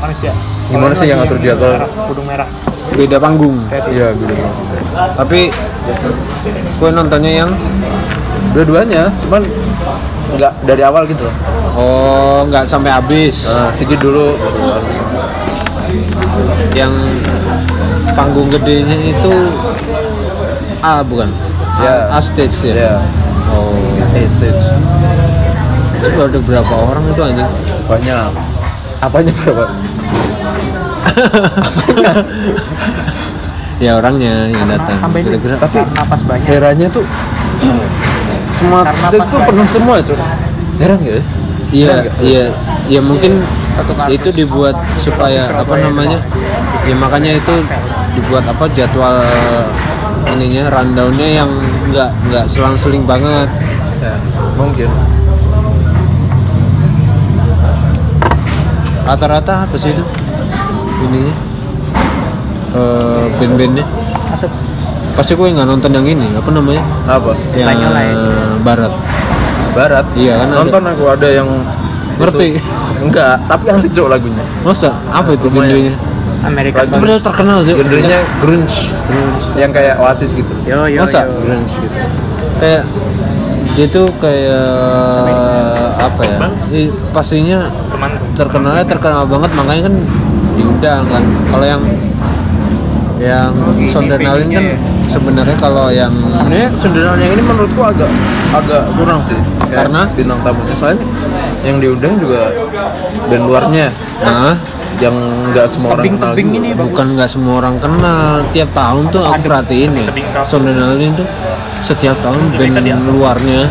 gimana 0.70 0.94
sih 0.96 1.04
yang 1.04 1.20
ngatur 1.20 1.36
diatur 1.42 1.84
Kudung 2.06 2.24
merah. 2.30 2.71
Beda 2.92 3.16
panggung. 3.16 3.56
iya 3.88 4.12
gitu 4.12 4.34
Tapi 5.16 5.48
kue 6.76 6.90
nontonnya 6.90 7.32
yang 7.44 7.50
dua-duanya 8.52 9.08
cuman 9.24 9.42
nggak 10.32 10.52
dari 10.64 10.82
awal 10.84 11.08
gitu 11.08 11.24
loh 11.24 11.34
oh 11.72 12.38
nggak 12.44 12.68
sampai 12.68 12.92
habis. 12.92 13.48
nah, 13.48 13.72
Sigit 13.72 13.96
dulu 13.96 14.36
Yang 16.72 16.92
panggung 18.12 18.48
gedenya 18.48 18.96
itu 18.96 19.32
A 20.80 21.00
bukan? 21.00 21.28
Ya. 21.80 22.08
A 22.10 22.18
stage 22.20 22.56
ya. 22.64 22.74
ya 22.74 22.94
Oh. 23.48 23.76
A 24.12 24.20
stage 24.24 24.64
Itu 25.96 26.18
ada 26.18 26.38
berapa 26.40 26.74
orang 26.74 27.04
itu 27.08 27.20
anjing? 27.22 27.50
banyak 27.82 28.30
apanya 28.98 29.32
berapa 29.34 29.64
ya 33.82 33.98
orangnya 33.98 34.46
yang 34.48 34.68
datang. 34.70 34.98
Kira-kira 35.10 35.56
tapi 35.58 35.78
napas 35.90 36.22
banyak. 36.22 36.46
heranya 36.46 36.86
tuh 36.86 37.04
semua 38.52 38.86
stage 38.92 39.26
tuh 39.26 39.40
penuh 39.42 39.66
semua 39.66 39.96
cuk 39.98 40.18
heran 40.78 40.98
gak 41.02 41.14
ya 41.18 41.24
Iya, 41.72 42.04
iya, 42.20 42.44
ya 42.84 43.00
mungkin 43.00 43.40
Satu 43.72 43.96
kardus. 43.96 44.12
itu 44.12 44.28
dibuat 44.44 44.76
supaya 45.00 45.40
apa 45.56 45.72
namanya? 45.80 46.20
Ya 46.84 46.92
makanya 47.00 47.40
itu 47.40 47.64
dibuat 48.12 48.44
apa 48.44 48.68
jadwal 48.76 49.24
ininya 50.28 50.68
rundownnya 50.68 51.40
yang 51.40 51.48
nggak 51.88 52.12
nggak 52.28 52.44
selang-seling 52.52 53.08
banget. 53.08 53.48
ya 54.04 54.12
mungkin 54.52 54.92
Rata-rata 59.08 59.64
apa 59.64 59.76
sih 59.80 59.96
itu? 59.96 60.04
Ininya 61.02 61.34
eh 62.72 63.24
band-bandnya. 63.36 63.84
Masuk. 64.30 64.50
Pasti 65.12 65.32
gue 65.36 65.44
nggak 65.46 65.68
nonton 65.68 65.90
yang 65.92 66.06
ini, 66.08 66.26
apa 66.32 66.48
namanya? 66.48 66.82
apa 67.04 67.36
Yang 67.52 67.68
ya. 67.84 67.90
barat. 68.64 68.92
barat 69.72 70.06
Iya, 70.12 70.34
kan 70.36 70.48
ada. 70.48 70.56
nonton 70.58 70.82
aku 70.84 71.04
ada 71.08 71.28
yang 71.28 71.48
Ngerti? 72.16 72.60
enggak 73.00 73.40
tapi 73.44 73.72
asik 73.72 73.90
cuk 73.92 74.06
lagunya 74.06 74.44
Masa? 74.60 74.92
Apa 75.08 75.32
itu 75.32 75.48
genrenya? 75.48 75.96
Amerika. 76.44 76.84
Itu 76.84 77.00
benar 77.00 77.18
terkenal 77.18 77.64
sih. 77.64 77.72
genrenya 77.72 78.20
grunge 78.38 78.92
yang 79.56 79.72
kayak 79.72 79.96
Oasis 79.96 80.36
gitu 80.36 80.52
Yo 80.68 80.84
yo 80.86 81.02
Masa? 81.02 81.24
yo. 81.24 81.40
grunge 81.40 81.72
gitu 81.72 81.98
kayak 82.60 82.82
dia 83.72 83.86
tuh 83.88 84.06
kayak 84.20 84.68
apa 85.96 86.20
ya 86.20 86.36
pastinya 87.10 87.58
terkenalnya 88.34 88.84
terkenal 88.84 89.24
banget 89.24 89.50
makanya 89.56 89.82
kan 89.88 89.94
diundang 90.56 91.02
kan. 91.08 91.22
Kalau 91.50 91.66
yang 91.66 91.82
yang 93.22 93.54
Sondernalin 93.86 94.48
kan 94.50 94.64
sebenarnya 95.06 95.56
kalau 95.62 95.86
yang 95.94 96.10
sebenarnya 96.34 96.68
Sundaral 96.74 97.14
yang 97.22 97.32
ini 97.38 97.42
menurutku 97.44 97.80
agak 97.84 98.10
agak 98.50 98.82
kurang 98.98 99.20
sih. 99.22 99.38
Kayak 99.70 99.88
Karena? 99.88 100.00
bintang 100.12 100.40
tamunya. 100.42 100.74
Soalnya 100.74 101.06
yang 101.62 101.76
diundang 101.78 102.14
juga 102.18 102.50
band 103.30 103.44
luarnya. 103.46 103.86
Nah 104.22 104.54
yang 105.00 105.16
nggak 105.50 105.66
semua 105.66 105.98
orang 105.98 106.14
kenal 106.14 106.34
ini, 106.38 106.70
bukan 106.78 107.06
nggak 107.18 107.30
semua 107.30 107.54
orang 107.62 107.76
kenal. 107.78 108.42
Tiap 108.50 108.70
tahun 108.74 109.02
tuh 109.10 109.22
aku 109.22 109.40
perhatiin 109.46 109.90
ya 109.98 110.10
Sondernalin 110.46 111.10
tuh 111.16 111.26
setiap 111.82 112.14
tahun 112.22 112.38
band 112.58 112.86
luarnya 113.10 113.66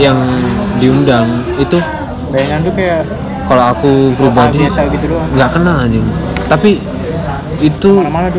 yang 0.00 0.16
diundang 0.80 1.44
itu 1.60 1.76
Bayangan 2.30 2.60
tuh 2.62 2.72
kayak 2.72 3.02
kalau 3.50 3.64
aku 3.74 4.14
pribadi 4.14 4.62
gitu 4.70 5.18
nggak 5.34 5.50
kenal 5.50 5.82
anjing. 5.82 6.06
Tapi 6.46 6.78
itu 7.58 7.90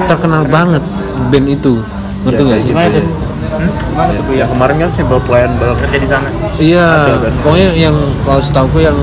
terkenal 0.08 0.48
banget 0.48 0.80
band 1.28 1.48
itu. 1.52 1.84
Ngerti 2.24 2.40
Ya, 2.40 2.48
nggak 2.48 2.60
sih? 2.60 2.64
gitu 2.64 2.72
Gimana 2.72 2.88
ya. 2.88 2.96
tuh? 2.96 3.04
Hmm? 3.52 3.70
Gimana 3.92 4.10
tuh 4.16 4.24
Bu? 4.24 4.32
ya? 4.32 4.46
Kemarin 4.48 4.76
kan 4.80 4.90
simple 4.96 5.20
plan 5.28 5.50
banget. 5.60 5.78
Kerja 5.84 5.98
di 6.00 6.08
sana? 6.08 6.28
Iya 6.56 6.88
kan? 7.20 7.34
pokoknya 7.44 7.70
yang 7.76 7.96
kalau 8.24 8.40
setahu 8.40 8.80
yang 8.80 8.98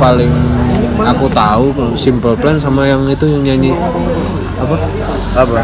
paling 0.00 0.32
aku 0.94 1.26
tahu 1.28 1.66
Simple 1.98 2.38
Plan 2.38 2.56
sama 2.56 2.86
yang 2.86 3.02
itu 3.10 3.26
yang 3.26 3.42
nyanyi. 3.42 3.74
Apa? 4.56 4.76
Apa? 5.36 5.58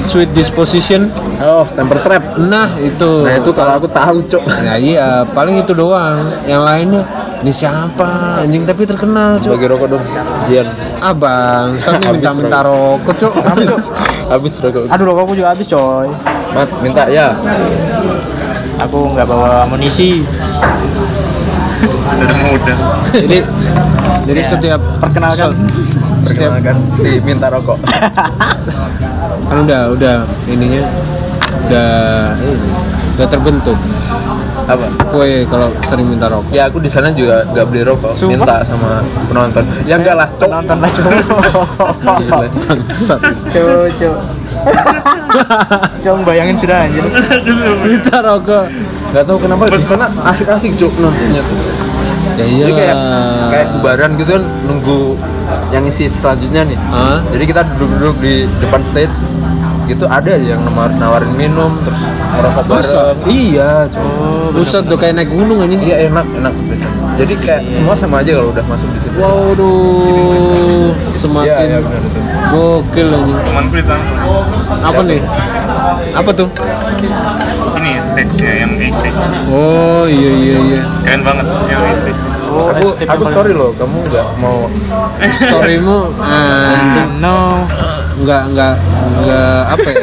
Sweet 0.00 0.30
Disposition. 0.32 1.10
Oh 1.42 1.66
temper 1.76 1.98
trap. 2.00 2.38
Nah 2.38 2.70
itu. 2.80 3.26
Nah 3.26 3.34
itu 3.36 3.50
kalau 3.52 3.76
aku 3.76 3.86
tahu 3.90 4.22
cok 4.24 4.44
Nah 4.46 4.76
iya, 4.78 5.26
paling 5.34 5.60
itu 5.60 5.74
doang. 5.74 6.22
Yang 6.46 6.62
lainnya 6.64 7.02
ini 7.40 7.50
siapa 7.50 8.08
anjing 8.38 8.62
tapi 8.62 8.84
terkenal, 8.84 9.40
Cuk. 9.40 9.56
bagi 9.56 9.66
rokok 9.66 9.88
dong 9.88 10.04
Jian 10.44 10.68
Abang, 11.00 11.72
saya 11.76 11.96
Habis 11.96 12.12
minta-minta 12.12 12.58
rokok, 12.60 13.14
Cuk. 13.16 13.32
habis 13.48 13.72
habis 14.26 14.54
rokok 14.58 14.84
Aduh 14.86 15.04
rokokku 15.06 15.32
juga 15.34 15.48
habis 15.50 15.64
coy. 15.64 16.08
mat 16.52 16.68
minta 16.80 17.08
ya 17.08 17.32
Aku 18.78 19.12
nggak 19.12 19.24
bawa 19.24 19.64
amunisi. 19.64 20.24
dari 22.10 22.36
muda 22.42 22.74
jadi 23.10 23.38
jadi 24.22 24.40
setiap 24.44 24.80
Perkenalkan. 25.00 25.56
setiap 26.20 26.52
perkenalkan 26.52 26.76
si 26.92 27.16
minta 27.20 27.48
rokok 27.48 27.80
kan 29.48 29.56
udah 29.64 29.80
udah 29.90 30.16
ininya 30.44 30.84
udah 31.62 31.90
ini, 32.36 32.56
udah 33.16 33.26
terbentuk. 33.26 33.78
Apa 34.70 34.86
Kue 35.08 35.42
kalau 35.44 35.68
sering 35.82 36.06
minta 36.06 36.26
rokok. 36.26 36.50
ya 36.50 36.66
aku 36.66 36.78
di 36.78 36.86
sana 36.86 37.10
juga 37.10 37.42
nggak 37.46 37.64
beli 37.66 37.82
rokok 37.82 38.12
Sumpah? 38.12 38.30
minta 38.36 38.56
sama 38.62 39.02
penonton 39.26 39.64
ya 39.84 39.94
enggak 39.94 40.16
lah 40.16 40.28
cok 40.32 40.50
Nonton 40.50 40.78
lah. 40.78 40.90
Bangsat. 42.66 43.20
Coy 43.48 43.88
coy. 43.92 44.12
Coba 46.00 46.18
bayangin 46.26 46.56
sudah 46.56 46.84
anjir. 46.84 47.04
minta 47.82 48.16
rokok. 48.20 48.64
nggak 49.10 49.24
tahu 49.24 49.38
kenapa 49.38 49.62
di 49.68 49.82
sana 49.82 50.06
asik-asik 50.24 50.72
cok 50.74 50.92
nontonnya 50.96 51.42
tuh 51.42 51.58
Ya 52.38 52.46
jadi 52.46 52.72
kayak 52.72 52.96
kayak 53.50 53.66
bubaran 53.74 54.10
gitu 54.16 54.30
kan 54.32 54.44
nunggu 54.64 55.12
yang 55.70 55.84
isi 55.84 56.08
selanjutnya 56.08 56.64
nih 56.64 56.78
Hah? 56.88 57.20
jadi 57.28 57.44
kita 57.44 57.60
duduk-duduk 57.74 58.16
di 58.16 58.34
depan 58.60 58.80
stage 58.80 59.20
gitu 59.90 60.04
ada 60.06 60.30
aja 60.30 60.46
yang 60.48 60.62
nawar- 60.62 60.94
nawarin 60.94 61.34
minum 61.34 61.74
terus 61.82 61.98
ngerokok 62.30 62.64
bareng 62.64 63.16
iya 63.26 63.84
cok 63.84 64.06
Buset 64.50 64.82
tuh 64.84 64.94
kayak 64.94 65.14
naik 65.14 65.30
gunung 65.30 65.58
anjing. 65.60 65.78
iya 65.80 66.06
enak 66.06 66.26
enak 66.32 66.50
di 66.60 66.74
sana. 66.74 67.14
jadi 67.14 67.34
kayak 67.36 67.62
semua 67.66 67.94
sama 67.94 68.18
aja 68.18 68.34
kalau 68.34 68.50
udah 68.50 68.64
masuk 68.66 68.90
di 68.90 68.98
situ 68.98 69.14
Waduh, 69.14 70.90
iya 70.90 71.14
semakin 71.16 71.54
iya 71.64 71.78
benar 71.78 72.00
itu 72.00 72.20
gokil 72.50 73.08
anjing. 73.10 73.38
temanku 73.40 73.74
di 73.74 73.84
sana 73.84 74.02
Apa 74.80 75.00
nih? 75.02 75.20
Apa 76.12 76.30
tuh? 76.32 76.48
Ini 77.76 77.92
stage-nya 78.00 78.52
yang 78.58 78.72
A 78.76 78.86
stage. 78.88 79.18
Oh 79.46 80.04
iya 80.04 80.30
iya 80.32 80.56
iya. 80.60 80.82
Keren 81.02 81.22
banget 81.22 81.46
yang 81.66 81.80
A 81.80 81.92
stage. 81.92 82.20
Oh, 82.50 82.66
aku 82.66 82.86
aku 82.98 83.22
story 83.24 83.52
loh 83.52 83.70
kamu 83.72 84.10
nggak 84.10 84.26
mau 84.36 84.66
Storymu 85.38 86.10
eh, 86.34 87.06
no 87.16 87.62
nggak 88.20 88.42
nggak 88.52 88.74
nggak 89.20 89.60
apa 89.68 89.88
ya? 89.88 90.00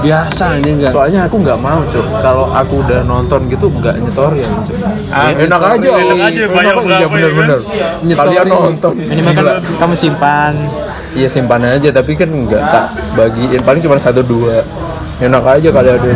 Biasa 0.00 0.56
ini 0.56 0.80
nggak. 0.80 0.92
soalnya 0.96 1.28
aku 1.28 1.36
nggak 1.44 1.60
mau 1.60 1.84
cok 1.84 2.24
kalau 2.24 2.48
aku 2.48 2.80
udah 2.80 3.04
nonton 3.04 3.44
gitu 3.46 3.68
nggak 3.68 4.00
nyetorin 4.00 4.48
cok 4.64 4.76
Ah, 5.12 5.28
enak 5.28 5.60
aja 5.60 5.88
Enak 5.90 6.18
aja, 6.24 6.42
banyak 6.46 6.72
iya 6.72 6.74
berapa 6.80 6.96
ya 6.96 7.06
bener-bener 7.10 7.60
kan? 7.60 8.16
kalian 8.16 8.46
nonton. 8.46 8.92
Minimal 8.96 9.32
kan 9.34 9.44
Gila. 9.44 9.54
kamu 9.76 9.94
simpan. 9.94 10.54
Iya 11.10 11.28
simpan 11.28 11.60
aja 11.60 11.88
tapi 11.90 12.14
kan 12.14 12.30
nggak 12.30 12.62
tak 12.62 12.84
bagiin. 13.12 13.60
Paling 13.60 13.82
cuma 13.82 13.98
satu 13.98 14.22
dua. 14.22 14.62
Enak 15.20 15.42
aja 15.44 15.68
kalian 15.68 15.96
ada. 15.98 16.10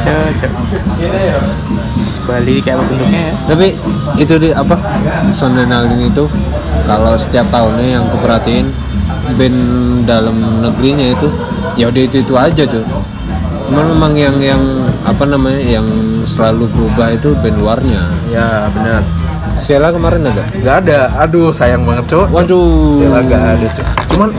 Cocok 0.00 0.52
Bali 2.20 2.62
kayak 2.62 2.78
apa 2.78 2.84
bentuknya 2.86 3.20
ya? 3.26 3.32
Tapi 3.48 3.66
itu 4.14 4.34
di 4.38 4.48
apa? 4.52 4.76
Sondrenalin 5.32 5.98
itu 5.98 6.28
kalau 6.84 7.16
setiap 7.16 7.48
tahunnya 7.50 7.98
yang 7.98 8.04
kuperhatiin 8.06 8.70
band 9.34 9.58
dalam 10.04 10.34
negerinya 10.62 11.06
itu 11.12 11.28
ya 11.74 11.86
udah 11.88 12.02
itu 12.02 12.16
itu 12.20 12.34
aja 12.34 12.62
tuh. 12.64 12.82
Cuman 13.70 13.84
memang 13.94 14.12
yang 14.18 14.36
yang 14.42 14.62
apa 15.00 15.22
namanya 15.24 15.62
yang 15.62 15.86
selalu 16.26 16.66
berubah 16.70 17.14
itu 17.14 17.30
band 17.38 17.56
luarnya. 17.58 18.02
ya 18.28 18.66
benar 18.70 19.02
Sheila 19.60 19.92
kemarin 19.92 20.24
ada. 20.24 20.40
nggak 20.56 20.76
ada 20.88 20.98
aduh 21.20 21.52
sayang 21.52 21.84
banget 21.84 22.08
cok 22.08 22.32
Waduh. 22.32 22.96
Sheila 22.96 23.20
nggak 23.20 23.42
ada 23.56 23.66
cok 23.70 23.86
cuman 24.08 24.30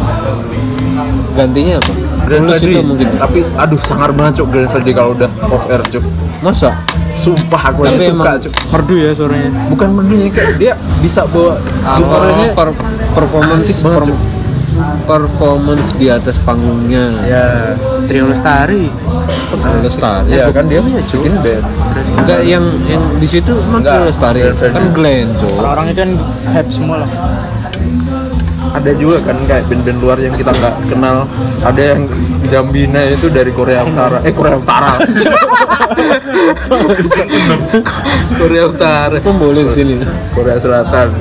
Gantinya 1.32 1.80
apa? 1.80 1.92
Grand 2.28 2.44
Tulus 2.46 2.60
Freddy 2.60 2.74
itu 2.76 2.82
mungkin. 2.84 3.08
tapi 3.18 3.40
aduh 3.56 3.80
sangar 3.80 4.12
banget 4.12 4.34
cok 4.42 4.48
Grand 4.52 4.70
Freddy 4.70 4.92
kalau 4.92 5.12
udah 5.16 5.30
off 5.48 5.64
air 5.70 5.82
cok 5.86 6.04
Masa? 6.42 6.70
sumpah 7.12 7.62
aku 7.70 7.84
Tapi 7.86 8.02
suka 8.02 8.32
cok 8.40 8.54
merdu 8.72 8.96
ya 8.98 9.12
suaranya 9.12 9.50
bukan 9.68 9.88
merdunya 9.94 10.28
kayak 10.32 10.54
dia 10.58 10.74
bisa 11.00 11.22
bawa 11.28 11.60
suaranya 11.86 12.48
per 12.56 12.68
performance 13.14 13.64
asik 13.68 13.78
banget. 13.84 14.16
Performance 15.04 15.92
di 15.98 16.08
atas 16.08 16.38
panggungnya. 16.42 17.10
ya 17.28 17.46
trio 18.08 18.28
lestari. 18.30 18.90
Lestari. 19.82 20.32
Iya 20.36 20.52
kan 20.52 20.66
dia 20.68 20.80
bikin 20.84 21.34
band. 21.44 21.64
Enggak 22.22 22.42
yang 22.44 22.66
yang 22.88 23.04
di 23.20 23.28
situ 23.28 23.52
emang 23.56 23.82
Enggak, 23.84 24.12
Lestari. 24.12 24.40
Kan 24.58 24.86
Glenn, 24.96 25.28
Cuk. 25.40 25.52
orang-orang 25.60 25.86
itu 25.92 26.00
kan 26.00 26.12
hype 26.56 26.72
semua 26.72 26.96
lah. 27.04 27.10
Ada 28.72 28.96
juga 28.96 29.20
kan 29.28 29.36
kayak 29.52 29.68
band-band 29.68 30.00
luar 30.00 30.18
yang 30.24 30.32
kita 30.32 30.52
nggak 30.56 30.76
kenal. 30.88 31.28
Ada 31.60 31.82
yang 31.96 32.02
Jambina 32.48 33.04
itu 33.04 33.28
dari 33.28 33.52
Korea 33.52 33.84
Utara. 33.84 34.24
Eh 34.24 34.32
Korea 34.32 34.56
Utara. 34.56 34.96
Korea 38.40 38.64
Utara. 38.72 39.16
Kok 39.20 39.36
boleh 39.36 39.68
sini? 39.76 40.00
Korea 40.32 40.56
Selatan 40.56 41.12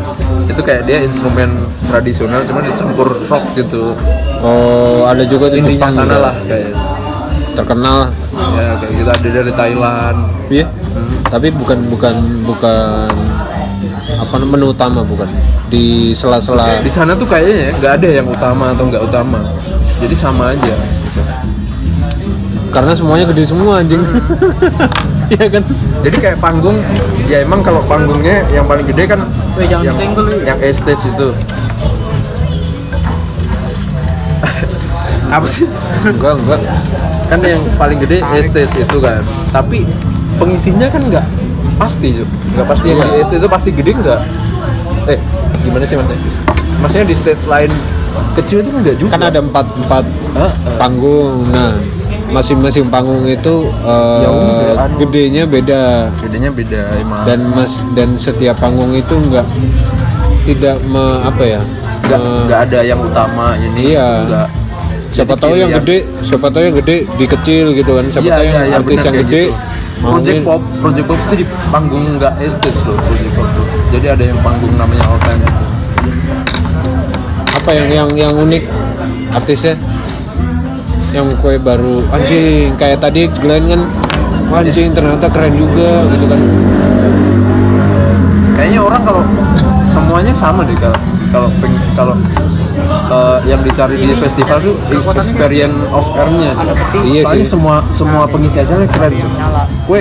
itu 0.50 0.60
kayak 0.66 0.82
dia 0.84 0.98
instrumen 1.06 1.64
tradisional 1.86 2.42
cuma 2.42 2.60
dicampur 2.60 3.08
rock 3.30 3.44
gitu. 3.54 3.94
Oh, 4.42 5.06
ada 5.06 5.22
juga 5.22 5.48
di 5.52 5.62
intinya 5.62 5.88
Jepang 5.88 5.92
sana 5.94 6.14
juga. 6.14 6.24
lah 6.26 6.34
kayak. 6.46 6.72
Terkenal. 7.50 7.98
ya 8.56 8.72
kayak 8.78 8.94
kita 8.94 9.10
ada 9.14 9.28
dari 9.30 9.52
Thailand. 9.52 10.18
Iya. 10.50 10.66
Tapi 11.30 11.48
bukan 11.54 11.78
bukan 11.86 12.14
bukan 12.42 13.10
apa 14.10 14.34
menu 14.42 14.74
utama 14.74 15.06
bukan? 15.06 15.28
Di 15.70 16.10
sela-sela. 16.16 16.82
Di 16.82 16.90
sana 16.90 17.14
tuh 17.14 17.30
kayaknya 17.30 17.54
ya 17.54 17.70
nggak 17.78 17.92
ada 18.02 18.08
yang 18.10 18.26
utama 18.26 18.74
atau 18.74 18.84
nggak 18.90 19.02
utama. 19.06 19.40
Jadi 20.02 20.14
sama 20.16 20.56
aja. 20.56 20.74
Karena 22.70 22.94
semuanya 22.94 23.26
gede 23.30 23.50
semua 23.50 23.82
anjing. 23.82 24.02
Iya 25.34 25.46
kan? 25.46 25.62
jadi 26.02 26.16
kayak 26.18 26.38
panggung 26.42 26.82
ya 27.24 27.38
emang 27.40 27.62
kalau 27.62 27.78
panggungnya 27.86 28.42
yang 28.50 28.66
paling 28.66 28.82
gede 28.82 29.06
kan 29.06 29.30
Weh, 29.54 29.66
jangan 29.66 29.86
yang, 29.86 30.10
lu. 30.18 30.34
yang 30.42 30.58
A 30.58 30.68
stage 30.74 31.06
itu 31.06 31.28
apa 35.30 35.46
sih 35.46 35.66
Enggak, 36.02 36.34
enggak. 36.34 36.60
kan 37.30 37.38
yang 37.38 37.62
paling 37.78 37.98
gede 38.02 38.18
A 38.18 38.42
stage 38.42 38.74
itu 38.74 38.98
kan 38.98 39.22
tapi 39.54 39.86
pengisinya 40.36 40.90
kan 40.90 41.02
nggak 41.06 41.26
pasti 41.78 42.18
Cuk. 42.18 42.26
nggak 42.26 42.66
pasti 42.66 42.86
yang 42.90 42.98
di 42.98 43.10
A 43.14 43.22
stage 43.22 43.38
itu 43.38 43.48
pasti 43.48 43.70
gede 43.70 43.90
nggak 43.94 44.20
eh 45.06 45.18
gimana 45.62 45.84
sih 45.86 45.94
maksudnya 45.94 46.20
maksudnya 46.82 47.06
di 47.06 47.14
stage 47.14 47.46
lain 47.46 47.70
kecil 48.34 48.58
itu 48.58 48.70
enggak 48.74 48.96
juga 48.98 49.14
Kan 49.14 49.22
ada 49.22 49.38
empat 49.38 49.66
empat 49.78 50.04
Heeh. 50.34 50.52
panggung. 50.74 51.46
Nah, 51.46 51.78
masing-masing 52.30 52.86
panggung 52.86 53.22
itu 53.24 53.54
eh, 53.80 54.20
Ya 54.20 54.28
udah, 54.28 54.74
anu. 54.80 54.96
gedenya 54.98 55.44
beda. 55.44 55.82
bedanya 56.16 56.50
beda 56.50 56.82
emang 56.96 57.22
dan 57.24 57.40
mas 57.48 57.72
dan 57.92 58.08
setiap 58.16 58.56
panggung 58.56 58.92
itu 58.92 59.14
enggak 59.18 59.46
tidak 60.42 60.76
me, 60.84 61.20
apa 61.20 61.42
ya 61.48 61.60
nggak 62.02 62.18
me- 62.18 62.44
nggak 62.46 62.60
ada 62.64 62.78
yang 62.80 63.00
utama 63.00 63.54
ini 63.56 63.92
Iya. 63.92 64.08
nggak 64.24 64.48
siapa 65.10 65.34
tahu 65.34 65.54
yang 65.54 65.68
pilihan. 65.68 65.84
gede 65.84 65.98
siapa 66.22 66.46
tahu 66.48 66.62
yang 66.64 66.76
gede 66.76 66.96
di 67.10 67.26
kecil 67.26 67.64
gitu 67.72 67.90
kan 67.92 68.04
siapa 68.08 68.24
Iya, 68.24 68.32
tahu 68.32 68.42
iya, 68.42 68.52
yang 68.52 68.64
iya, 68.64 68.76
artis 68.76 68.88
bener 68.94 69.04
yang 69.04 69.16
gede 69.20 69.42
gitu. 69.44 69.68
Project 70.00 70.40
Pop, 70.40 70.62
Project 70.80 71.06
Pop 71.06 71.18
itu 71.20 71.34
di 71.36 71.46
panggung 71.68 72.16
nggak 72.16 72.32
stage 72.42 72.80
loh, 72.84 72.96
Project 72.96 73.32
Pop 73.36 73.48
tuh. 73.52 73.66
Jadi 73.90 74.06
ada 74.08 74.24
yang 74.24 74.38
panggung 74.40 74.72
namanya 74.72 75.04
All 75.04 75.20
Time 75.20 75.40
gitu. 75.40 75.64
apa 77.52 77.70
yang 77.70 77.88
yang 77.90 78.08
yang 78.16 78.32
unik 78.34 78.64
artisnya 79.30 79.76
yang 81.10 81.26
kue 81.42 81.58
baru 81.58 82.06
anjing 82.14 82.78
kayak 82.78 83.02
tadi 83.02 83.26
Glenn 83.30 83.66
kan 83.66 83.82
wah, 84.46 84.62
anjing 84.62 84.94
ternyata 84.94 85.26
keren 85.26 85.54
juga 85.58 86.06
gitu 86.14 86.26
kan 86.30 86.40
Kayaknya 88.60 88.80
orang 88.84 89.02
kalau 89.08 89.22
semuanya 89.88 90.32
sama 90.36 90.60
deh 90.68 90.76
kalau 90.76 90.98
kalau 91.32 91.48
kalau 91.96 92.14
eh, 93.08 93.38
yang 93.48 93.64
dicari 93.64 93.96
di 93.96 94.12
festival 94.20 94.60
tuh 94.60 94.76
ex- 94.92 95.08
experience 95.16 95.72
of 95.88 96.04
air-nya. 96.12 96.52
Iya 97.00 97.24
Soalnya 97.24 97.46
sih. 97.46 97.52
semua 97.56 97.76
semua 97.88 98.28
pengisi 98.28 98.60
acara 98.60 98.84
keren. 98.84 99.16
cuy. 99.16 99.32
Kue 99.88 100.00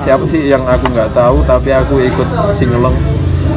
siapa 0.00 0.24
sih 0.24 0.48
yang 0.48 0.64
aku 0.64 0.88
nggak 0.88 1.12
tahu 1.12 1.44
tapi 1.44 1.68
aku 1.76 2.00
ikut 2.00 2.28
singelong. 2.56 2.96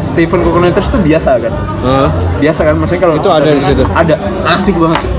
Stephen 0.01 0.39
Coconutters 0.43 0.87
tuh 0.89 0.99
biasa 0.99 1.37
kan? 1.39 1.53
Hah? 1.85 2.09
Biasa 2.41 2.61
kan 2.67 2.75
maksudnya 2.77 3.01
kalau 3.05 3.15
Itu 3.17 3.29
ada 3.31 3.49
di 3.51 3.61
situ? 3.63 3.83
Ada, 3.93 4.15
asik 4.51 4.75
banget. 4.75 4.99
cuy. 5.01 5.09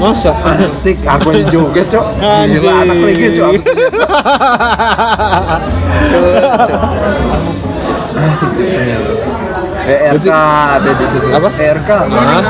masa 0.00 0.32
Asik, 0.64 0.96
aku 1.04 1.34
aja 1.34 1.44
joget, 1.52 1.86
Cok. 1.92 2.06
Gila 2.48 2.72
anak 2.86 2.96
reggae, 3.04 3.30
Cok. 3.34 3.52
Cok, 6.08 6.22
Cok. 6.64 6.82
Asik, 8.32 8.50
Cok 8.56 8.66
ternyata. 8.66 9.12
ERK 9.88 10.28
ada 10.28 10.90
di 10.92 11.06
situ. 11.08 11.26
Apa? 11.32 11.48
ERK. 11.56 11.90
Hah? 12.08 12.44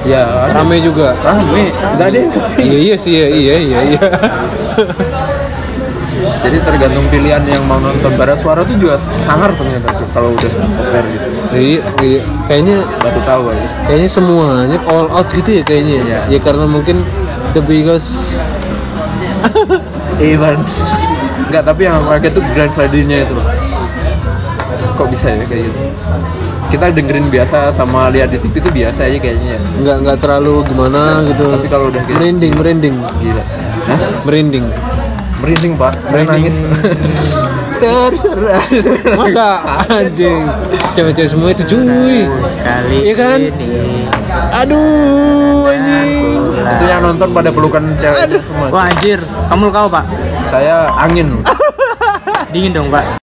Ya, 0.00 0.48
rame 0.56 0.80
juga 0.80 1.12
Rame. 1.20 1.70
Enggak 1.70 2.06
ada 2.08 2.16
yang 2.16 2.30
sepi. 2.32 2.62
iya 2.64 2.78
iya 2.80 2.96
sih 2.96 3.12
iya 3.12 3.28
iya 3.28 3.54
iya 3.60 3.80
iya 3.94 4.00
Jadi 6.40 6.56
tergantung 6.58 7.04
pilihan 7.06 7.42
yang 7.44 7.60
mau 7.62 7.76
nonton 7.76 8.12
bara 8.14 8.32
suara 8.32 8.62
tuh 8.62 8.74
juga 8.74 8.96
sangar 8.96 9.52
ternyata, 9.52 9.92
Cok. 9.92 10.08
Kalau 10.10 10.32
udah 10.32 10.50
fair 10.82 11.04
gitu. 11.10 11.28
iya, 11.52 11.80
iya. 12.00 12.20
kayaknya 12.46 12.76
Baru 12.96 13.20
tahu 13.22 13.42
aja. 13.50 13.66
kayaknya 13.84 14.08
semuanya 14.08 14.78
all 14.86 15.06
out 15.10 15.28
gitu 15.30 15.50
ya 15.52 15.62
kayaknya 15.62 15.94
ya. 15.94 16.02
Iya. 16.02 16.20
ya 16.26 16.38
karena 16.40 16.64
mungkin 16.64 17.04
the 17.50 17.60
biggest 17.60 18.40
Ivan. 20.22 20.60
Enggak, 21.42 21.62
tapi 21.62 21.80
yang 21.82 21.98
aku 21.98 22.08
kaget 22.10 22.32
tuh 22.32 22.44
Grand 22.50 22.72
Friday-nya 22.72 23.18
itu. 23.22 23.34
Kok 24.94 25.08
bisa 25.08 25.26
ya 25.30 25.42
kayak 25.42 25.64
gitu? 25.66 25.80
Kita 26.70 26.86
dengerin 26.88 27.26
biasa 27.28 27.68
sama 27.68 28.06
lihat 28.08 28.30
di 28.30 28.38
TV 28.38 28.54
itu 28.56 28.70
biasa 28.70 29.02
aja 29.02 29.18
kayaknya 29.18 29.48
ya. 29.50 29.60
nggak 29.76 29.96
nggak 30.00 30.18
terlalu 30.20 30.62
gimana 30.62 31.18
gitu 31.26 31.50
Tapi 31.50 31.66
kalau 31.66 31.90
udah 31.90 31.98
kayak- 32.00 32.14
merinding 32.14 32.52
merinding 32.54 32.94
Gila 33.18 33.44
sih. 33.44 33.58
Hah? 33.82 33.98
merinding 34.22 34.64
Merinding 35.40 35.72
pak, 35.74 35.96
saya 36.04 36.24
nangis. 36.24 36.62
Terserah. 37.80 38.60
masa 39.16 39.64
anjing 39.88 40.44
cewek-cewek 40.92 41.32
semua 41.32 41.48
itu 41.48 41.64
cuy 41.64 42.28
kali 42.60 43.08
Iya 43.08 43.14
kan? 43.16 43.38
ini 43.40 44.04
aduh 44.52 45.64
anjing 45.64 46.44
itu 46.60 46.84
yang 46.84 47.00
nonton 47.00 47.32
pada 47.32 47.48
pelukan 47.48 47.96
ceweknya 47.96 48.36
semua. 48.44 48.68
wah 48.68 48.84
anjir 48.84 49.16
kamu 49.48 49.72
kau 49.72 49.88
pak 49.88 50.04
Saya 50.52 50.92
angin. 50.92 51.40
dingin 52.52 52.76
dong 52.76 52.92
pak 52.92 53.16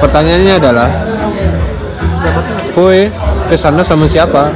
pertanyaannya 0.00 0.54
adalah 0.56 0.88
Kue 2.70 3.10
ke 3.50 3.56
sana 3.58 3.82
sama 3.82 4.06
siapa? 4.06 4.46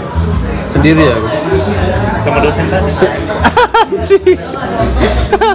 Sendiri 0.70 1.02
ya. 1.02 1.18
Sama 2.24 2.38
dosen 2.40 2.64
tadi 2.66 2.88
Anjing. 3.84 4.38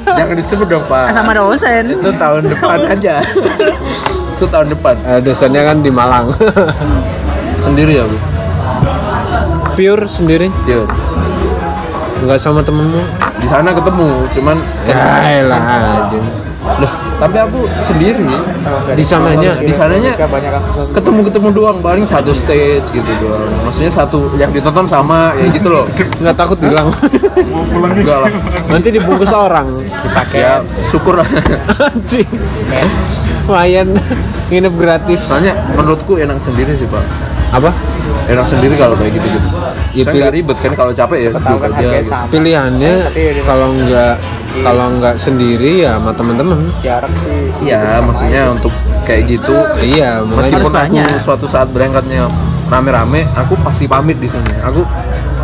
Jangan 0.08 0.36
disebut 0.36 0.67
dong 0.67 0.86
pak. 0.86 1.10
sama 1.12 1.34
dosen 1.34 1.84
Itu 1.91 2.12
tahun 2.13 2.45
depan 2.47 2.79
aja. 2.88 3.15
itu 4.32 4.45
tahun 4.47 4.67
depan. 4.69 4.95
Eh, 5.03 5.19
dosennya 5.19 5.65
kan 5.65 5.82
di 5.82 5.89
Malang. 5.89 6.32
Sendiri 7.55 7.97
ya 7.97 8.05
bu. 8.05 8.17
pure 9.73 10.05
sendiri 10.05 10.47
Iya. 10.65 10.84
Nggak 12.19 12.38
sama 12.38 12.60
temenmu 12.60 13.01
Di 13.39 13.47
sana 13.47 13.71
ketemu, 13.71 14.27
cuman 14.36 14.58
ya 14.84 14.99
elah 15.39 15.63
aja 16.03 16.19
loh, 16.60 16.91
tapi 17.17 17.39
aku 17.39 17.60
sendiri 17.79 18.27
di 18.91 19.01
sananya 19.01 19.58
di 19.58 19.71
sananya 19.71 20.12
ketemu-ketemu 20.91 21.49
doang 21.55 21.77
paling 21.79 22.03
satu 22.03 22.36
stage 22.36 22.84
gitu 22.91 23.10
doang. 23.23 23.47
Maksudnya 23.63 23.88
satu 23.89 24.27
yang 24.36 24.51
ditonton 24.51 24.84
sama 24.84 25.32
ya 25.39 25.47
gitu 25.49 25.71
loh. 25.71 25.88
nggak 26.21 26.36
takut 26.36 26.60
hilang 26.60 26.91
Enggak 27.79 28.27
lah. 28.27 28.32
nanti 28.67 28.91
dibungkus 28.91 29.32
orang 29.32 29.71
Ya, 30.36 30.60
syukur 30.84 31.15
lah. 31.17 31.27
anjing 31.89 32.27
lumayan 33.50 33.88
nginep 34.50 34.74
gratis 34.76 35.20
Soalnya 35.26 35.58
menurutku 35.74 36.14
enak 36.16 36.38
sendiri 36.38 36.78
sih, 36.78 36.86
Pak. 36.86 37.02
apa 37.50 37.74
Enak 38.30 38.46
sendiri 38.46 38.78
kalau 38.78 38.94
kayak 38.94 39.18
gitu-gitu. 39.18 39.50
Ya, 39.90 40.06
Saya 40.06 40.14
nggak 40.22 40.34
ribet 40.38 40.58
kan 40.62 40.72
kalau 40.78 40.94
capek 40.94 41.18
ya 41.18 41.30
duduk 41.34 41.42
kan 41.42 41.50
aja. 41.66 41.66
harganya 41.74 41.98
gitu. 41.98 42.14
pilihannya 42.30 42.94
kalau 43.42 43.68
nggak 43.74 44.16
kalau 44.62 44.86
nggak 44.96 45.16
sendiri 45.18 45.72
ya 45.82 45.98
sama 45.98 46.14
temen-temen 46.14 46.70
jarak 46.80 47.10
sih 47.18 47.50
Iya, 47.66 47.98
maksudnya 48.00 48.54
untuk 48.54 48.70
kayak 49.02 49.26
gitu 49.28 49.54
iya 49.82 50.22
meskipun 50.22 50.70
aku 50.70 50.94
suatu 51.18 51.50
saat 51.50 51.74
berangkatnya 51.74 52.30
rame-rame, 52.70 53.26
aku 53.34 53.58
pasti 53.66 53.90
pamit 53.90 54.22
di 54.22 54.30
sana. 54.30 54.46
Aku 54.70 54.86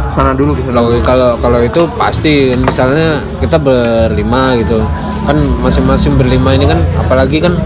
sana 0.05 0.37
dulu 0.37 0.53
ke 0.53 0.61
sana. 0.61 0.77
kalau 0.77 0.93
kalau 1.01 1.29
kalau 1.41 1.59
itu 1.65 1.81
pasti 1.97 2.53
misalnya 2.53 3.17
kita 3.41 3.57
berlima 3.57 4.53
gitu 4.55 4.77
kan 5.25 5.33
masing-masing 5.57 6.13
berlima 6.13 6.53
ini 6.53 6.69
kan 6.69 6.85
apalagi 6.95 7.41
kan 7.41 7.57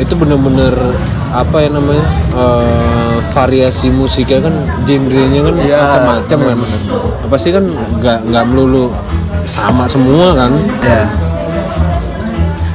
itu 0.00 0.16
bener-bener 0.16 0.72
apa 1.30 1.56
ya 1.60 1.68
namanya 1.68 2.04
eh, 2.32 3.14
variasi 3.30 3.86
musiknya 3.88 4.42
kan 4.42 4.54
genrenya 4.82 5.40
kan 5.44 5.54
Iya, 5.56 5.78
macam-macam 5.78 6.38
kan 6.40 6.56
bener-bener. 6.56 6.80
pasti 7.28 7.48
kan 7.50 7.64
nggak 8.00 8.18
nggak 8.26 8.44
melulu 8.44 8.88
sama 9.44 9.84
semua 9.86 10.32
kan 10.34 10.50
Ya, 10.80 11.04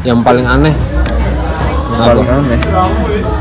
yang 0.06 0.22
paling 0.22 0.46
aneh 0.46 0.76
paling 1.96 2.28
apa? 2.28 2.38
aneh. 2.38 2.60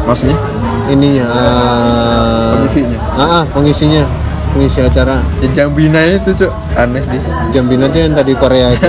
Maksudnya 0.04 0.38
ininya 0.86 1.26
eh, 1.26 2.50
Pengisinya? 2.56 2.98
ah, 3.12 3.22
ah, 3.22 3.42
pengisinya 3.46 4.02
pengisi 4.50 4.78
acara 4.78 5.18
ya 5.38 5.48
Jambina 5.52 5.98
itu, 6.06 6.30
Cuk. 6.32 6.52
Aneh 6.72 7.02
di. 7.04 7.18
Jambina 7.50 7.84
tuh 7.86 8.00
yang 8.00 8.14
tadi 8.14 8.32
Korea 8.32 8.70
itu 8.70 8.86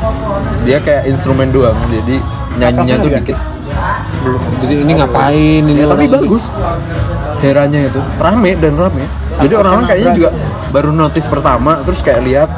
Dia 0.66 0.80
kayak 0.80 1.04
instrumen 1.06 1.52
doang, 1.52 1.76
jadi 1.86 2.16
nyanyinya 2.56 2.96
tuh 2.98 3.10
dikit. 3.12 3.36
Jadi 4.62 4.74
ini 4.86 4.92
ngapain 4.96 5.62
ini 5.64 5.84
Ya, 5.84 5.86
tapi 5.90 6.08
bagus. 6.08 6.48
Heranya 7.44 7.92
itu 7.92 8.00
rame 8.16 8.56
dan 8.56 8.74
rame. 8.80 9.04
Jadi 9.42 9.52
orang-orang 9.52 9.86
kayaknya 9.90 10.12
juga 10.16 10.30
baru 10.72 10.90
notice 10.94 11.28
pertama, 11.28 11.82
terus 11.84 12.00
kayak 12.00 12.22
lihat, 12.24 12.48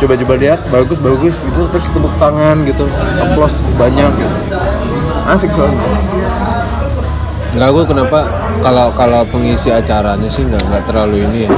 coba-coba 0.00 0.34
lihat, 0.38 0.60
bagus 0.70 0.98
bagus 1.02 1.36
gitu, 1.42 1.62
terus 1.68 1.86
tepuk 1.90 2.14
tangan 2.16 2.64
gitu, 2.64 2.86
applause 3.20 3.66
banyak 3.76 4.10
gitu. 4.16 4.36
Asik 5.28 5.50
soalnya. 5.52 5.82
Enggak 7.54 7.70
gue 7.70 7.84
kenapa 7.86 8.18
kalau 8.64 8.90
kalau 8.98 9.22
pengisi 9.30 9.70
acaranya 9.70 10.26
sih 10.26 10.42
nggak 10.42 10.62
nggak 10.66 10.82
terlalu 10.90 11.22
ini 11.30 11.38
ya. 11.46 11.52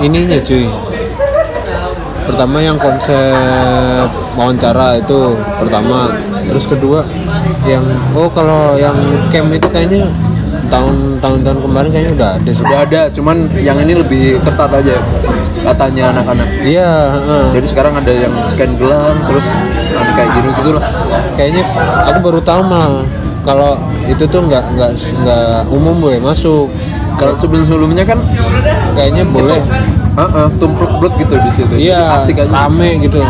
Ininya 0.00 0.38
cuy. 0.42 0.66
Pertama 2.26 2.58
yang 2.62 2.78
konsep 2.78 4.06
wawancara 4.38 5.02
itu 5.02 5.34
pertama, 5.58 6.14
terus 6.50 6.66
kedua 6.66 7.06
yang 7.62 7.86
oh 8.18 8.26
kalau 8.26 8.74
yang 8.74 8.98
camp 9.30 9.54
itu 9.54 9.68
kayaknya 9.70 10.10
tahun 10.70 11.18
tahun-tahun 11.18 11.58
kemarin 11.66 11.88
kayaknya 11.90 12.12
udah 12.14 12.30
ada 12.38 12.50
sih. 12.50 12.62
Udah 12.62 12.80
ada, 12.86 13.00
cuman 13.10 13.36
yang 13.58 13.78
ini 13.82 13.92
lebih 13.98 14.38
ketat 14.42 14.70
aja 14.70 14.96
katanya 15.60 16.04
anak-anak. 16.14 16.48
Iya, 16.62 16.90
heeh. 17.18 17.44
Jadi 17.58 17.66
sekarang 17.68 17.94
ada 17.98 18.12
yang 18.14 18.34
scan 18.40 18.78
gelang, 18.78 19.18
terus 19.26 19.46
ada 19.92 20.10
kayak 20.14 20.30
gini 20.38 20.48
gitu 20.62 20.70
loh. 20.78 20.84
kayaknya 21.34 21.66
aku 22.06 22.18
baru 22.22 22.40
tahu 22.40 22.60
malah 22.64 23.04
kalau 23.42 23.80
itu 24.06 24.24
tuh 24.28 24.46
nggak 24.46 24.64
nggak 24.78 24.90
nggak 25.26 25.58
umum 25.68 25.98
boleh 25.98 26.22
masuk. 26.22 26.70
Kalau 27.18 27.36
sebelum-sebelumnya 27.36 28.08
kan, 28.08 28.16
Kayaknya 28.96 29.24
boleh. 29.28 29.60
Heeh, 30.16 30.46
tumplek-blek 30.58 31.12
gitu 31.20 31.34
di 31.40 31.50
situ. 31.52 31.74
Iya, 31.76 32.16
asik 32.18 32.42
aja. 32.42 32.66
rame 32.66 33.00
gitu. 33.04 33.20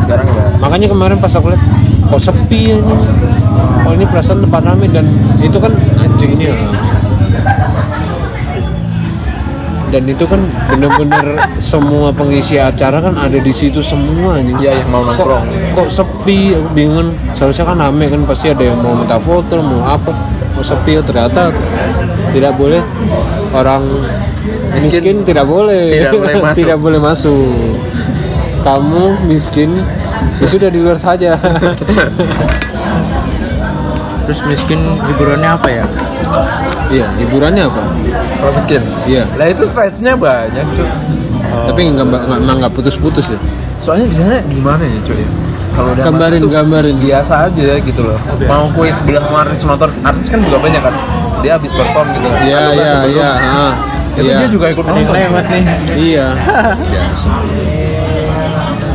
Sekarang 0.00 0.26
enggak. 0.28 0.48
makanya 0.60 0.86
kemarin 0.90 1.16
pas 1.16 1.32
aku 1.32 1.54
lihat 1.54 1.62
kok 2.10 2.20
sepi 2.20 2.60
ya 2.72 2.76
ini. 2.80 2.94
Oh 3.84 3.92
ini 3.92 4.04
perasaan 4.08 4.40
tempat 4.44 4.62
rame 4.64 4.86
dan 4.88 5.06
itu 5.40 5.56
kan 5.60 5.72
anjing 6.00 6.30
ini 6.36 6.44
ya 6.50 6.56
dan 9.94 10.10
itu 10.10 10.26
kan 10.26 10.42
bener-bener 10.66 11.38
semua 11.70 12.10
pengisi 12.10 12.58
acara 12.58 12.98
kan 12.98 13.14
ada 13.14 13.38
di 13.38 13.54
situ 13.54 13.78
semua 13.78 14.42
anjing. 14.42 14.58
Iya, 14.58 14.74
yang 14.82 14.90
mau 14.90 15.06
kok, 15.06 15.22
nongkrong. 15.22 15.46
kok 15.78 15.88
sepi? 15.88 16.58
Bingung. 16.74 17.14
Seharusnya 17.38 17.62
kan 17.70 17.78
rame 17.78 18.10
kan 18.10 18.26
pasti 18.26 18.50
ada 18.50 18.74
yang 18.74 18.82
mau 18.82 18.98
minta 18.98 19.22
foto 19.22 19.62
mau 19.62 19.86
apa. 19.86 20.10
Kok 20.58 20.66
sepi? 20.66 20.98
Ternyata 20.98 21.54
tidak 22.34 22.58
boleh. 22.58 22.82
Orang 23.54 23.86
miskin, 24.74 24.98
Miskin 24.98 25.16
tidak 25.22 25.46
boleh. 25.46 25.94
Tidak 25.94 26.10
boleh 26.18 26.34
masuk. 26.50 26.58
tidak 26.58 26.78
boleh 26.82 26.98
masuk. 26.98 27.54
Kamu 28.66 29.04
miskin 29.30 29.78
ya 30.36 30.46
sudah 30.46 30.68
di 30.68 30.78
luar 30.78 30.96
saja 30.96 31.34
terus 34.24 34.40
miskin 34.46 34.80
hiburannya 35.04 35.50
apa 35.50 35.68
ya 35.70 35.84
iya 36.88 37.06
hiburannya 37.14 37.64
apa 37.64 37.82
Kalau 38.34 38.52
miskin. 38.52 38.82
iya 39.04 39.24
Lah 39.34 39.46
itu 39.46 39.64
stage-nya 39.64 40.16
banyak 40.16 40.64
tuh. 40.70 40.88
tapi 41.64 41.80
nggak 41.86 42.06
nggak- 42.08 42.56
nggak 42.58 42.72
putus-putus 42.72 43.28
ya 43.28 43.38
Soalnya 43.78 44.06
di 44.06 44.16
sana 44.16 44.40
gimana 44.48 44.80
ya 44.80 44.96
cuy 44.98 45.12
ya? 45.14 45.28
Kalau 45.70 45.92
udah 45.92 46.04
Gambarin, 46.06 46.40
masuk 46.40 46.52
gambarin. 46.56 46.96
biasa 46.96 47.34
aja 47.44 47.68
gitu 47.76 48.00
loh. 48.00 48.16
Mau 48.42 48.64
kue 48.72 48.88
sebelah 48.88 49.28
mau 49.28 49.44
artis 49.44 49.60
nonton, 49.60 49.92
artis 50.00 50.32
kan 50.32 50.40
juga 50.40 50.56
banyak 50.56 50.80
kan. 50.80 50.94
Dia 51.44 51.60
habis 51.60 51.68
perform 51.68 52.08
gitu. 52.10 52.24
iya 52.40 52.62
nggak 52.64 52.72
iya 52.72 52.94
iya 53.04 53.30
ah, 53.44 53.72
Itu 54.16 54.24
iya 54.24 54.36
dia 54.40 54.48
juga 54.48 54.66
ikut 54.72 54.86
nonton. 54.88 55.12
lewat 55.12 55.44
nih 55.50 55.64
iya 55.92 56.26
biasa 56.94 57.28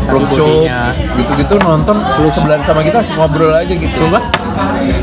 Bodinya. 0.10 0.82
gitu-gitu 1.16 1.54
nonton 1.62 1.98
sebelah 2.34 2.58
sama 2.66 2.82
kita 2.82 3.00
ngobrol 3.16 3.54
aja 3.54 3.74
gitu. 3.74 3.94
Coba 4.06 4.20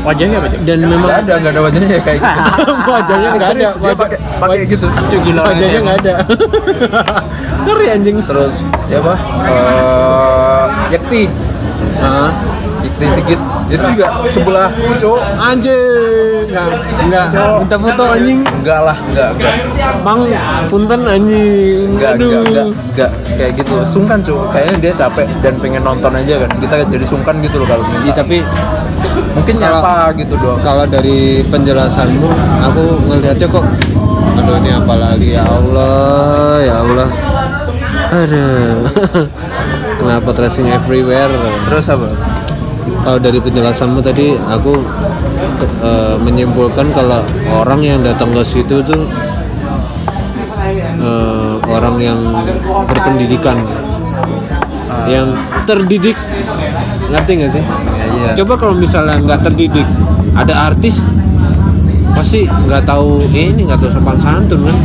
wajahnya 0.03 0.37
apa 0.43 0.47
dan 0.63 0.77
memang 0.83 1.07
Nggak 1.07 1.19
ada, 1.23 1.33
nggak 1.39 1.51
ada 1.55 1.61
wajahnya 1.63 1.89
ya 1.89 2.01
kayak 2.03 2.19
gitu. 2.19 2.39
wajahnya 2.91 3.27
nggak 3.31 3.49
ada 3.49 3.67
dia 3.71 3.95
pakai 3.95 4.17
pakai 4.39 4.59
gitu. 4.67 4.85
Wajahnya 5.33 5.79
nggak 5.83 5.97
ada 6.03 6.13
ngeri 7.67 7.87
anjing 7.91 8.17
Terus 8.23 8.53
siapa? 8.83 9.13
Eh, 9.47 10.63
Yakti, 10.95 11.21
ah 11.99 12.31
Yakti 12.83 13.05
Sigit. 13.15 13.41
Itu 13.67 13.83
juga 13.91 14.23
sebelahku, 14.23 14.95
Cok. 14.95 15.19
anjing 15.43 16.47
nggak 16.47 16.67
nggak 17.11 17.25
minta 17.59 17.75
foto 17.75 18.03
anjing 18.15 18.39
Enggak 18.63 18.79
lah, 18.79 18.97
enggak, 19.11 19.29
enggak. 19.35 19.53
bang 20.07 20.19
punten 20.71 21.01
anjing 21.03 21.87
Enggak, 21.99 22.11
enggak, 22.15 22.41
enggak, 22.47 22.67
enggak 22.95 23.11
kayak 23.37 23.53
gitu. 23.55 23.73
Sungkan, 23.85 24.19
Cuk. 24.19 24.49
Kayaknya 24.49 24.75
dia 24.81 24.93
capek 24.97 25.25
dan 25.39 25.53
pengen 25.57 25.81
nonton 25.81 26.11
aja 26.11 26.41
kan. 26.41 26.49
Kita 26.57 26.73
jadi 26.83 27.05
sungkan 27.05 27.37
gitu 27.39 27.61
loh 27.61 27.67
kalau 27.69 27.85
minta. 27.85 28.17
tapi 28.17 28.41
Mungkin 29.37 29.55
kalau- 29.61 29.81
nyapa 29.85 30.17
gitu 30.17 30.33
doang. 30.35 30.59
kalau 30.59 30.83
dari 30.83 31.17
penjelasanmu 31.45 32.27
aku 32.59 32.83
ngelihatnya 33.05 33.45
kok 33.47 33.65
aduh 34.37 34.57
ini 34.57 34.71
apa 34.71 34.93
lagi 34.95 35.29
ya 35.33 35.43
Allah 35.45 36.57
ya 36.59 36.75
Allah 36.81 37.07
aduh 38.09 38.77
kenapa 40.01 40.29
tracing 40.33 40.67
everywhere 40.67 41.29
Terus 41.69 41.85
apa? 41.87 42.09
kalau 43.03 43.19
dari 43.19 43.37
penjelasanmu 43.37 43.99
tadi 43.99 44.33
aku 44.47 44.81
eh, 45.81 46.15
menyimpulkan 46.17 46.89
kalau 46.91 47.21
orang 47.47 47.81
yang 47.81 47.99
datang 48.01 48.33
ke 48.33 48.41
situ 48.43 48.81
tuh 48.81 49.05
orang 51.77 51.95
yang 52.01 52.19
berpendidikan. 52.89 53.57
Yang 55.07 55.27
terdidik. 55.63 56.17
Ngerti 57.07 57.31
nggak 57.39 57.51
sih? 57.55 57.63
Ya, 57.63 58.05
iya. 58.11 58.31
coba 58.35 58.53
kalau 58.59 58.75
misalnya 58.75 59.15
nggak 59.21 59.39
terdidik 59.47 59.87
ada 60.35 60.67
artis 60.67 60.99
pasti 62.11 62.43
nggak 62.49 62.83
tahu 62.83 63.21
eh, 63.31 63.53
ini 63.53 63.63
nggak 63.63 63.79
tahu 63.79 63.89
sopan 63.93 64.17
santun 64.19 64.65
kan? 64.67 64.77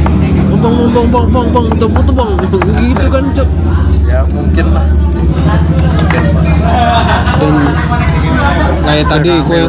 Bang 0.52 0.60
bang 0.62 0.90
bang 0.94 1.06
bang 1.10 1.26
bang 1.32 1.46
bang 1.50 1.66
foto 1.74 1.86
foto 1.90 2.10
bang 2.14 2.30
gitu 2.86 3.06
kan 3.10 3.24
cok 3.34 3.48
Ya 4.06 4.20
mungkin 4.30 4.66
lah. 4.70 4.86
dan 7.42 7.54
kayak 8.82 9.06
tadi 9.10 9.32
gue 9.42 9.60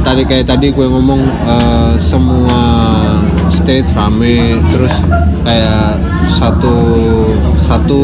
tadi 0.00 0.22
kayak 0.24 0.46
tadi 0.48 0.66
gue 0.72 0.86
ngomong 0.88 1.20
eh, 1.44 1.92
semua 2.00 2.60
stage 3.62 3.94
rame 3.94 4.58
terus 4.74 4.94
kayak 5.46 6.02
satu 6.34 6.74
satu 7.54 8.00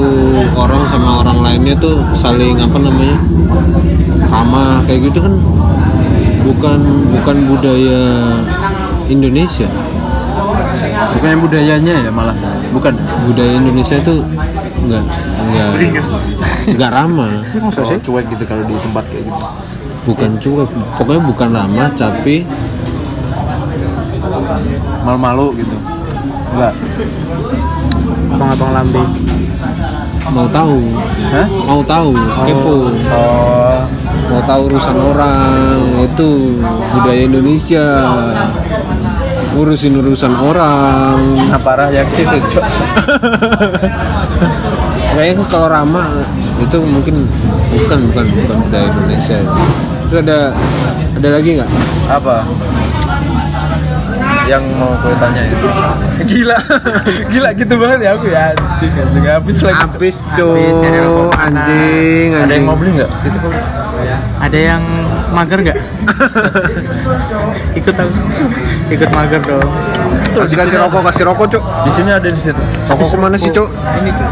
orang 0.54 0.86
sama 0.86 1.26
orang 1.26 1.38
lainnya 1.42 1.74
tuh 1.82 1.98
saling 2.14 2.62
apa 2.62 2.78
namanya 2.78 3.18
ramah 4.30 4.78
kayak 4.86 5.10
gitu 5.10 5.18
kan 5.26 5.34
bukan 6.46 6.80
bukan 7.18 7.36
budaya 7.50 8.00
Indonesia 9.10 9.66
Bukannya 11.08 11.38
budayanya 11.42 11.94
ya 12.06 12.10
malah. 12.14 12.34
bukan 12.70 12.94
budaya 13.26 13.58
Indonesia 13.58 13.98
itu 13.98 14.22
enggak 14.86 15.02
enggak 15.42 15.70
enggak 16.70 16.90
ramah 16.94 17.42
Masa 17.58 17.82
sih? 17.82 17.98
cuek 17.98 18.30
gitu 18.30 18.44
kalau 18.46 18.62
di 18.62 18.76
tempat 18.78 19.04
kayak 19.10 19.24
gitu. 19.26 19.42
bukan 20.06 20.30
cuek 20.38 20.70
pokoknya 21.00 21.22
bukan 21.26 21.48
ramah 21.50 21.88
tapi 21.98 22.46
Malu-malu 25.04 25.54
gitu. 25.58 25.76
Enggak. 26.54 26.74
abang-abang 28.28 28.70
lambe. 28.76 29.02
Mau 30.28 30.46
tahu? 30.52 30.76
Hah? 31.32 31.46
mau 31.64 31.80
tahu? 31.82 32.12
Kepo. 32.44 32.92
Oh, 32.92 33.80
mau 34.28 34.40
tahu 34.44 34.60
urusan 34.68 34.96
orang 35.00 36.04
itu. 36.04 36.60
Budaya 36.92 37.22
Indonesia. 37.24 37.86
Urusin 39.56 39.96
urusan 39.98 40.36
orang. 40.36 41.48
Nah 41.48 41.58
parah 41.58 41.88
yang 41.88 42.06
situ, 42.06 42.36
Cok. 42.52 42.64
kayaknya 45.18 45.44
kalau 45.50 45.66
ramah 45.66 46.22
itu 46.62 46.78
mungkin 46.78 47.26
bukan 47.74 47.98
bukan 48.12 48.26
bukan 48.44 48.56
budaya 48.68 48.86
Indonesia. 48.94 49.38
Itu 50.06 50.14
ada 50.22 50.38
ada 51.18 51.28
lagi 51.34 51.58
nggak? 51.58 51.70
Apa? 52.06 52.46
Yang 54.48 54.64
mau 54.80 54.90
gue 54.96 55.14
tanya 55.20 55.42
itu. 55.44 55.66
Gila. 56.24 56.58
Gila 57.28 57.48
gitu 57.52 57.74
banget 57.76 57.98
ya 58.00 58.10
aku 58.16 58.26
ya. 58.32 58.56
Anjing, 58.56 58.92
anjing 58.96 59.24
habis 59.28 59.56
lagi. 59.60 59.82
Habis 59.84 60.16
Habis, 60.24 60.76
nyari 60.80 60.98
rokok 61.04 61.24
cu 61.28 61.36
anjing 61.36 62.28
Ada 62.32 62.52
yang 62.56 62.64
mau 62.64 62.76
beli 62.76 62.90
nggak? 62.96 63.10
Gitu 63.28 63.38
ada 64.38 64.58
yang 64.58 64.82
mager 65.34 65.58
nggak 65.60 65.78
ikut 67.74 67.94
aku 67.98 68.18
ikut 68.94 69.10
mager 69.10 69.40
dong 69.42 69.70
kasih 70.32 70.56
kasih 70.56 70.76
rokok 70.78 71.02
kasih 71.10 71.24
rokok 71.26 71.46
cuk 71.50 71.62
Di 71.84 71.90
sini 71.92 72.10
ada 72.14 72.28
di 72.30 72.38
situ. 72.40 72.62
rokok 72.86 73.06
ke 73.10 73.16
mana 73.18 73.36
sih 73.36 73.50
cuk 73.50 73.68
Ini 73.68 74.10
tuh. 74.14 74.28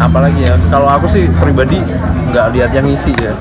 Apalagi 0.00 0.48
ya, 0.48 0.56
kalau 0.72 0.88
aku 0.88 1.06
sih 1.12 1.28
pribadi 1.36 1.76
nggak 2.32 2.56
lihat 2.56 2.70
yang 2.72 2.88
isi 2.88 3.12
ya. 3.20 3.36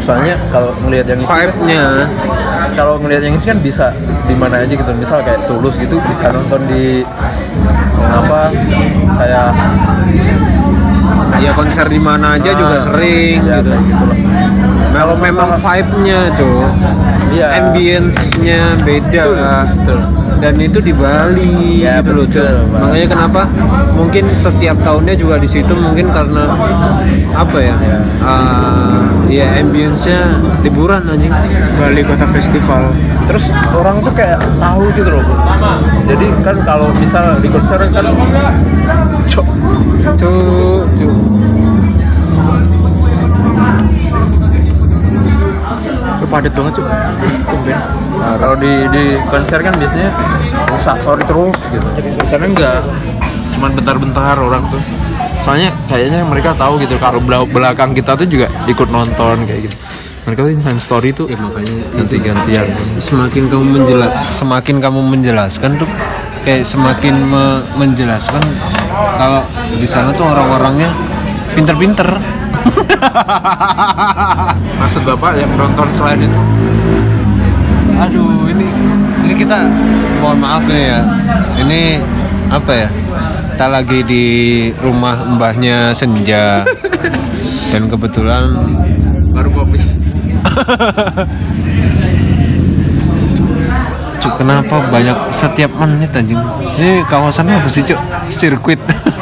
Soalnya 0.00 0.38
kalau 0.48 0.72
ngelihat 0.86 1.06
yang 1.12 1.20
kan, 1.26 1.50
vibe-nya 1.50 1.84
kalau 2.72 2.94
ngelihat 2.96 3.22
yang 3.28 3.34
isi 3.36 3.46
kan 3.50 3.58
bisa 3.60 3.92
di 4.24 4.34
mana 4.38 4.62
aja 4.64 4.72
gitu. 4.72 4.90
Misal 4.96 5.20
kayak 5.26 5.44
tulus 5.50 5.76
gitu 5.76 6.00
bisa 6.08 6.32
nonton 6.32 6.64
di 6.70 7.04
apa 8.12 8.52
kayak 9.18 9.48
ya 11.42 11.50
konser 11.56 11.86
di 11.90 11.98
mana 11.98 12.38
aja 12.38 12.50
juga 12.54 12.76
Ah, 12.78 12.84
sering 12.86 13.38
ya, 13.42 13.58
gitu 13.58 13.70
kayak 13.72 13.84
gitu 13.88 14.04
lah. 14.06 14.18
Kalau 14.92 15.14
memang 15.16 15.56
vibe-nya 15.56 16.30
cuk 16.36 16.68
Iya. 17.32 17.48
ambience-nya 17.64 18.76
beda 18.84 19.24
Betul, 19.24 19.40
betul. 19.72 19.98
dan 20.36 20.54
itu 20.60 20.78
di 20.84 20.92
Bali 20.92 21.80
Ya, 21.80 22.04
gitu 22.04 22.12
loh 22.12 22.28
betul, 22.28 22.44
Cuk. 22.44 22.68
Pak. 22.68 22.80
makanya 22.84 23.08
kenapa 23.08 23.42
mungkin 23.96 24.24
setiap 24.28 24.76
tahunnya 24.84 25.16
juga 25.16 25.40
di 25.40 25.48
situ 25.48 25.72
mungkin 25.72 26.12
karena 26.12 26.44
apa 27.32 27.56
ya 27.56 27.72
Ya. 27.80 27.98
Ah, 28.20 29.00
ya 29.26 29.46
ambience-nya 29.58 30.20
liburan 30.60 31.00
anjing 31.08 31.32
Bali 31.80 32.04
Kota 32.04 32.28
Festival 32.28 32.92
Terus 33.22 33.48
orang 33.72 34.02
tuh 34.02 34.12
kayak 34.12 34.36
tahu 34.58 34.92
gitu 34.92 35.08
loh. 35.08 35.24
Jadi 36.04 36.26
kan 36.42 36.58
kalau 36.66 36.90
misal 36.92 37.38
di 37.38 37.48
konser 37.48 37.78
kan 37.80 38.04
cok 39.24 39.46
cuk 40.18 40.82
cuk 40.92 41.16
padat 46.32 46.52
banget 46.56 46.72
cuy 46.80 46.86
tumben 47.44 47.80
Nah, 48.12 48.38
kalau 48.38 48.54
di 48.54 48.86
di 48.88 49.18
konser 49.26 49.58
kan 49.60 49.74
biasanya 49.74 50.14
usah 50.70 50.94
sorry 50.96 51.26
terus 51.26 51.58
gitu. 51.68 51.82
Di 51.98 52.22
sana 52.22 52.46
enggak, 52.46 52.78
cuman 53.50 53.74
bentar-bentar 53.74 54.38
orang 54.38 54.62
tuh. 54.70 54.78
Soalnya 55.42 55.74
kayaknya 55.90 56.22
mereka 56.22 56.54
tahu 56.54 56.78
gitu 56.78 57.02
kalau 57.02 57.18
bela- 57.18 57.48
belakang 57.50 57.90
kita 57.90 58.14
tuh 58.14 58.24
juga 58.24 58.46
ikut 58.64 58.88
nonton 58.88 59.42
kayak 59.42 59.66
gitu. 59.66 59.76
Mereka 60.22 60.38
tuh 60.38 60.52
insan 60.54 60.78
story 60.78 61.10
tuh 61.10 61.26
ya 61.26 61.34
makanya 61.34 61.82
ganti-gantian. 61.98 62.70
semakin 63.02 63.50
kamu 63.50 63.64
menjelas 63.74 64.12
semakin 64.30 64.76
kamu 64.78 65.00
menjelaskan 65.02 65.70
tuh 65.82 65.88
kayak 66.46 66.62
semakin 66.62 67.26
me- 67.26 67.64
menjelaskan 67.74 68.42
kalau 69.18 69.42
di 69.74 69.88
sana 69.90 70.14
tuh 70.14 70.30
orang-orangnya 70.30 70.94
pinter-pinter 71.58 72.06
Maksud 74.80 75.02
bapak 75.06 75.32
yang 75.38 75.50
nonton 75.58 75.88
selain 75.94 76.20
itu? 76.22 76.40
aduh 78.02 78.50
ini 78.50 78.66
ini 79.22 79.34
kita 79.38 79.62
mohon 80.18 80.42
maaf 80.42 80.66
nih 80.66 80.90
ya. 80.90 80.98
Ini 81.62 82.02
apa 82.50 82.72
ya? 82.74 82.88
Kita 83.54 83.66
lagi 83.70 84.02
di 84.02 84.24
rumah 84.82 85.22
mbahnya 85.38 85.94
Senja. 85.94 86.66
Dan 87.70 87.88
kebetulan 87.88 88.44
Baru 89.32 89.48
kopi. 89.48 89.80
Cuk, 94.20 94.32
kenapa 94.38 94.76
banyak 94.92 95.18
setiap 95.32 95.72
menit 95.80 96.12
anjing? 96.12 96.38
Ini 96.76 97.02
kawasannya 97.08 97.58
apa 97.58 97.68
sih 97.72 97.82
cuk? 97.82 97.98
Sirkuit 98.28 98.78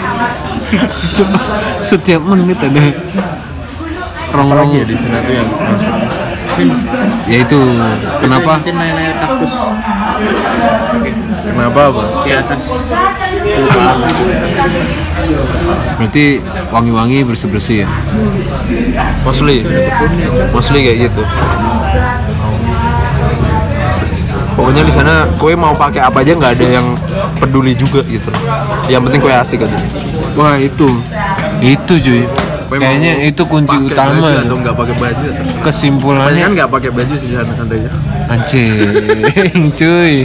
Cuk, 1.16 1.28
setiap 1.82 2.22
menit 2.22 2.58
ada 2.62 2.94
rongrong 4.30 4.70
ya 4.70 4.84
di 4.86 4.94
sana 4.94 5.18
tuh 5.26 5.34
yang 5.34 5.48
masuk. 5.50 5.96
ya 7.26 7.36
itu 7.40 7.58
kenapa 8.20 8.60
naik-naik 8.62 9.16
kaktus 9.16 9.54
Kenapa 11.40 11.80
apa? 11.88 12.02
di 12.22 12.30
atas 12.36 12.62
berarti 15.98 16.24
wangi-wangi 16.70 17.18
bersih-bersih 17.26 17.86
ya 17.86 17.88
Mostly, 19.24 19.62
mostly 20.54 20.80
kayak 20.80 21.10
gitu. 21.10 21.22
Pokoknya 24.56 24.82
di 24.84 24.92
sana 24.92 25.24
kue 25.40 25.56
mau 25.56 25.72
pakai 25.72 26.04
apa 26.04 26.20
aja 26.20 26.36
nggak 26.36 26.52
ada 26.60 26.66
yang 26.80 26.86
peduli 27.40 27.72
juga 27.76 28.04
gitu. 28.04 28.28
Yang 28.88 29.02
penting 29.08 29.20
kue 29.24 29.32
asik 29.32 29.64
aja. 29.64 29.78
Wah 30.38 30.56
itu 30.58 30.88
itu 31.60 31.94
cuy 32.00 32.22
mau 32.70 32.78
kayaknya 32.78 33.12
itu 33.26 33.42
kunci 33.50 33.74
pakai 33.74 33.90
utama 33.90 34.30
baju 34.30 34.38
atau 34.46 34.56
nggak 34.62 34.76
pakai 34.78 34.94
baju 34.94 35.24
ya 35.26 35.32
terserah. 35.34 35.62
kesimpulannya 35.66 36.42
kan 36.46 36.52
nggak 36.54 36.70
pakai 36.70 36.90
baju 36.94 37.14
sih 37.18 37.28
santai 37.34 37.78
Anjing, 38.30 39.74
cuy. 39.78 40.22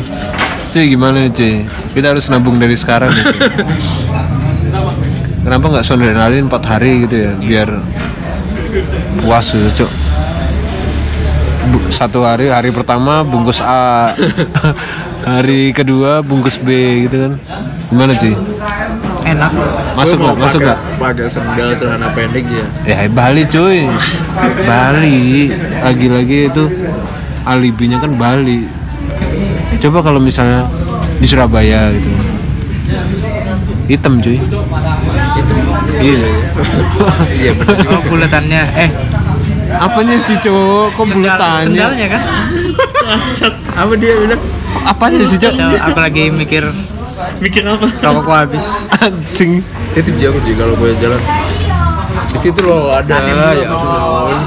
Cuy 0.70 0.86
gimana 0.94 1.26
cuy? 1.34 1.66
Kita 1.98 2.14
harus 2.14 2.30
nabung 2.30 2.62
dari 2.62 2.78
sekarang 2.78 3.10
cuy. 3.10 3.34
Kenapa 5.42 5.66
nggak 5.74 5.86
sondenalin 5.86 6.46
4 6.46 6.70
hari 6.70 6.92
gitu 7.10 7.16
ya, 7.26 7.32
biar 7.42 7.70
puas 9.26 9.50
gitu, 9.50 9.86
cuk. 9.86 9.92
Satu 11.90 12.22
hari, 12.22 12.54
hari 12.54 12.70
pertama 12.70 13.26
bungkus 13.26 13.58
A, 13.58 14.14
hari 15.30 15.74
kedua 15.74 16.22
bungkus 16.22 16.62
B 16.62 17.10
gitu 17.10 17.26
kan. 17.26 17.34
Gimana 17.90 18.14
cuy? 18.14 18.38
Enak 19.26 19.52
Masuk 19.98 20.18
nggak? 20.18 20.36
Masuk 20.38 20.60
nggak? 20.62 20.80
Pakai 20.96 21.26
sendal 21.28 21.70
celana 21.76 22.08
pendek 22.12 22.46
ya. 22.46 22.66
Ya 22.86 23.10
Bali 23.10 23.44
cuy, 23.46 23.90
Bali. 24.64 25.50
Lagi-lagi 25.82 26.40
itu 26.48 26.64
alibinya 27.44 27.98
kan 27.98 28.14
Bali. 28.14 28.70
Coba 29.78 30.00
kalau 30.00 30.20
misalnya 30.20 30.70
di 31.18 31.26
Surabaya 31.26 31.90
gitu, 31.92 32.10
hitam 33.88 34.20
cuy. 34.20 34.38
Iya. 35.98 36.20
Iya 37.36 37.52
benar 37.54 37.78
oh 37.92 38.02
bulatannya 38.08 38.62
eh 38.74 38.90
Apanya 39.76 40.16
sih 40.18 40.40
cowok? 40.40 40.96
Kok 40.96 41.06
sendal- 41.06 41.36
bulatannya? 41.36 41.66
sendalnya 41.68 42.06
kan 42.08 42.22
Apa 43.84 43.94
dia 43.96 44.14
bilang? 44.16 44.42
Apanya 44.82 45.24
sih 45.28 45.36
cowok? 45.36 45.78
Aku 45.84 46.00
lagi 46.00 46.24
mikir 46.32 46.64
Mikir 47.44 47.64
apa? 47.68 47.88
rokokku 48.00 48.32
habis 48.32 48.66
Anjing. 49.04 49.60
Itu 49.96 50.10
jago 50.20 50.40
sih 50.44 50.56
kalau 50.56 50.74
gue 50.80 50.96
jalan. 51.00 51.22
Di 52.32 52.40
situ 52.40 52.60
loh 52.64 52.92
ada 52.92 53.16
ya 53.56 53.68
ampun. 53.70 54.40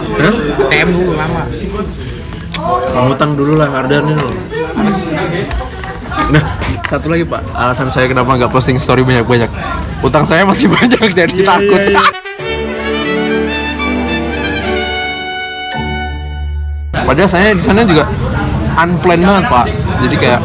TM 0.72 0.88
dulu 0.92 1.12
lama 1.16 1.40
Ngutang 3.08 3.32
dulu 3.38 3.52
lah 3.56 3.68
Ardan 3.70 4.08
ini 4.08 4.14
loh. 4.18 4.34
Nah, 6.28 6.44
satu 6.84 7.08
lagi 7.08 7.24
Pak, 7.24 7.40
alasan 7.56 7.88
saya 7.88 8.04
kenapa 8.10 8.36
nggak 8.36 8.52
posting 8.52 8.76
story 8.76 9.00
banyak-banyak. 9.06 9.48
Utang 10.04 10.28
saya 10.28 10.44
masih 10.44 10.68
banyak 10.74 11.12
jadi 11.14 11.36
takut. 11.44 11.80
Padahal 16.92 17.30
saya 17.30 17.56
di 17.56 17.62
sana 17.64 17.88
juga 17.88 18.04
unplanned 18.76 19.24
banget 19.24 19.44
Pak. 19.48 19.66
Jadi 20.04 20.16
kayak 20.20 20.40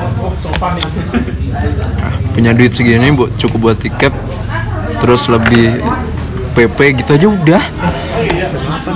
punya 2.34 2.51
duit 2.51 2.73
segini 2.73 3.13
bu, 3.13 3.29
cukup 3.38 3.71
buat 3.71 3.77
tiket, 3.79 4.13
terus 4.99 5.29
lebih 5.29 5.79
PP 6.57 7.01
gitu 7.01 7.15
aja 7.15 7.27
udah. 7.29 7.63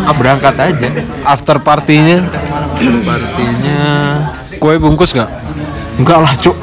Ah, 0.07 0.13
berangkat 0.13 0.55
aja. 0.57 0.89
After 1.25 1.57
partinya 1.63 2.27
Partinya 2.77 3.81
kue 4.57 4.75
bungkus 4.81 5.13
nggak 5.13 5.29
enggak 5.97 6.19
lah 6.21 6.33
cuk 6.37 6.57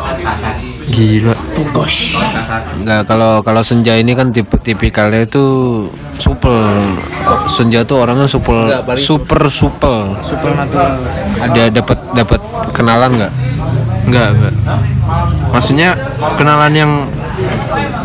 gila 0.91 1.35
Enggak, 2.75 3.03
kalau 3.09 3.41
kalau 3.43 3.63
Senja 3.65 3.99
ini 3.99 4.15
kan 4.15 4.31
tipe 4.31 4.55
tipikalnya 4.61 5.27
itu 5.27 5.45
supel. 6.19 6.83
Senja 7.51 7.83
tuh 7.83 8.05
orangnya 8.05 8.29
supel, 8.29 8.69
super 8.99 9.49
supel. 9.49 10.13
supernatural 10.23 10.99
Ada 11.41 11.73
dapat 11.73 11.99
dapat 12.15 12.41
kenalan 12.77 13.11
nggak? 13.17 13.33
Enggak 14.07 14.29
enggak. 14.37 14.55
Maksudnya 15.51 15.89
kenalan 16.37 16.73
yang 16.73 16.91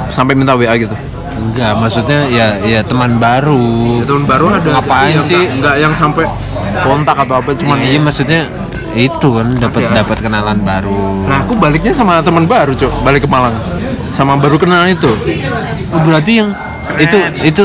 sampai 0.10 0.34
minta 0.34 0.56
WA 0.56 0.74
gitu? 0.76 0.96
Enggak, 1.40 1.72
maksudnya 1.80 2.28
ya 2.28 2.60
ya 2.62 2.84
teman 2.84 3.16
baru. 3.16 4.04
tahun 4.04 4.24
baru 4.28 4.46
ada 4.60 4.70
Ngapain 4.80 5.16
yang 5.16 5.24
sih? 5.24 5.44
enggak, 5.48 5.76
yang 5.80 5.94
sampai 5.96 6.28
kontak 6.84 7.16
atau 7.16 7.40
apa 7.40 7.56
cuman 7.56 7.80
Iya, 7.80 8.00
maksudnya 8.00 8.42
itu 8.92 9.28
kan 9.40 9.48
dapat 9.56 9.88
Ada. 9.88 10.04
dapat 10.04 10.18
kenalan 10.20 10.60
baru. 10.60 11.24
nah 11.30 11.46
aku 11.46 11.54
baliknya 11.56 11.94
sama 11.96 12.20
teman 12.20 12.44
baru 12.44 12.76
cuk. 12.76 12.92
Balik 13.06 13.24
ke 13.24 13.30
Malang. 13.30 13.56
Sama 14.12 14.36
baru 14.36 14.60
kenalan 14.60 14.92
itu. 14.92 15.12
Oh, 15.94 16.02
berarti 16.04 16.44
yang 16.44 16.50
itu 17.00 17.18
itu 17.46 17.64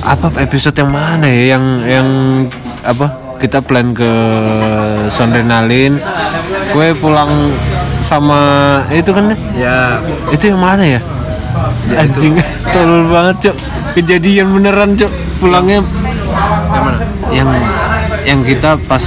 apa 0.00 0.30
episode 0.40 0.76
yang 0.78 0.90
mana 0.94 1.26
ya? 1.26 1.58
Yang 1.58 1.64
yang 1.84 2.08
apa? 2.82 3.06
Kita 3.36 3.60
plan 3.60 3.92
ke 3.92 4.08
Sondrenalin 5.12 6.00
gue 6.76 6.92
pulang 6.94 7.30
sama 8.02 8.40
itu 8.90 9.08
kan? 9.08 9.32
Ya. 9.50 9.96
Itu 10.28 10.52
yang 10.52 10.60
mana 10.60 10.84
ya, 10.86 11.00
anjing 11.90 12.36
tolol 12.72 13.08
banget 13.08 13.36
cok. 13.42 13.56
Kejadian 13.94 14.52
beneran 14.52 14.92
cok. 14.92 15.12
Pulangnya. 15.36 15.80
Yang 15.80 16.84
mana? 16.84 16.98
Yang 17.32 17.48
yang 18.26 18.40
kita 18.42 18.76
pas 18.84 19.00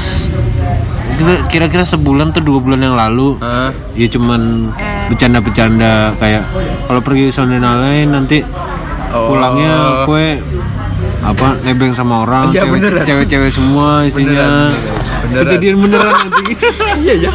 kira- 1.15 1.45
kira-kira 1.45 1.83
sebulan 1.85 2.33
tuh 2.33 2.41
dua 2.41 2.57
bulan 2.57 2.81
yang 2.81 2.97
lalu. 2.97 3.37
Ya 3.93 4.07
cuman 4.09 4.73
bercanda-bercanda 5.07 6.17
kayak 6.17 6.43
kalau 6.85 7.01
pergi 7.01 7.29
Sondrenalin 7.29 8.09
nanti 8.09 8.41
Oh. 9.09 9.33
pulangnya 9.33 10.05
kue 10.05 10.37
apa 11.19 11.57
nebeng 11.65 11.89
sama 11.89 12.21
orang 12.21 12.53
Iya, 12.53 12.61
cewek-cewek 13.01 13.49
semua 13.49 14.05
isinya. 14.05 14.69
Beneran, 14.69 14.69
beneran. 14.69 14.98
Kejadian 15.31 15.75
beneran 15.79 16.13
nanti 16.23 16.53
iya 16.99 17.13
ya 17.27 17.31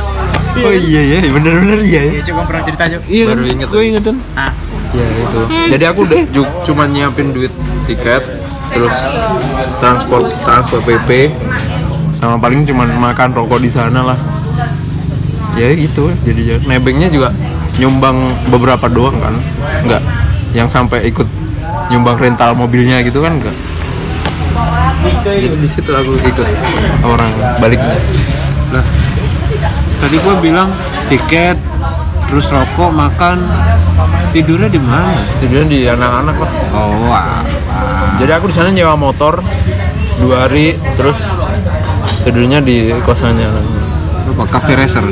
oh 0.55 0.71
iya 0.71 1.03
ya 1.03 1.19
bener-bener 1.29 1.81
iya 1.83 2.01
ya 2.05 2.13
ya 2.19 2.23
coba 2.31 2.41
pernah 2.47 2.63
cerita 2.63 2.83
Cuk. 2.89 3.03
iya 3.07 3.25
Baru 3.27 3.43
kan? 3.43 3.53
inget. 3.53 3.69
gue 3.69 3.83
ingetin. 3.85 4.17
Ah. 4.35 4.53
Ya 4.95 5.07
itu. 5.11 5.41
Jadi 5.75 5.85
aku 5.85 6.01
udah 6.07 6.21
ju- 6.31 6.55
cuma 6.63 6.87
nyiapin 6.87 7.35
duit 7.35 7.51
tiket 7.85 8.23
terus 8.71 8.95
transport 9.79 10.31
transport 10.43 10.83
PP 10.83 11.35
sama 12.15 12.39
paling 12.39 12.63
cuma 12.63 12.87
makan 12.87 13.35
rokok 13.35 13.59
di 13.59 13.71
sana 13.71 14.07
lah. 14.07 14.19
Ya 15.55 15.71
gitu 15.75 16.11
jadi 16.23 16.63
nebengnya 16.63 17.11
juga 17.11 17.35
nyumbang 17.75 18.47
beberapa 18.47 18.87
doang 18.87 19.19
kan? 19.19 19.35
Enggak 19.83 20.03
yang 20.55 20.71
sampai 20.71 21.11
ikut 21.11 21.27
nyumbang 21.91 22.15
rental 22.17 22.55
mobilnya 22.55 23.03
gitu 23.03 23.19
kan 23.19 23.43
enggak 23.43 23.55
jadi 25.25 25.57
di 25.57 25.69
situ 25.69 25.91
aku 25.93 26.17
ikut 26.21 26.49
orang 27.05 27.33
baliknya 27.61 27.97
lah 28.73 28.85
tadi 30.01 30.17
gue 30.21 30.35
bilang 30.41 30.69
tiket 31.09 31.57
terus 32.35 32.51
rokok 32.51 32.91
makan. 32.91 33.39
Tidurnya 34.35 34.67
di 34.67 34.83
mana? 34.83 35.15
Tidurnya 35.39 35.71
di 35.71 35.87
anak-anak 35.87 36.35
lah. 36.35 36.51
Oh 36.75 37.07
wah. 37.07 37.47
Jadi 38.19 38.35
aku 38.35 38.51
di 38.51 38.55
sana 38.59 38.75
nyewa 38.75 38.99
motor 38.99 39.39
dua 40.19 40.51
hari, 40.51 40.75
terus 40.99 41.23
tidurnya 42.27 42.59
di 42.59 42.91
kosannya. 43.07 43.55
apa 44.25 44.41
cafe 44.51 44.75
racer? 44.75 44.99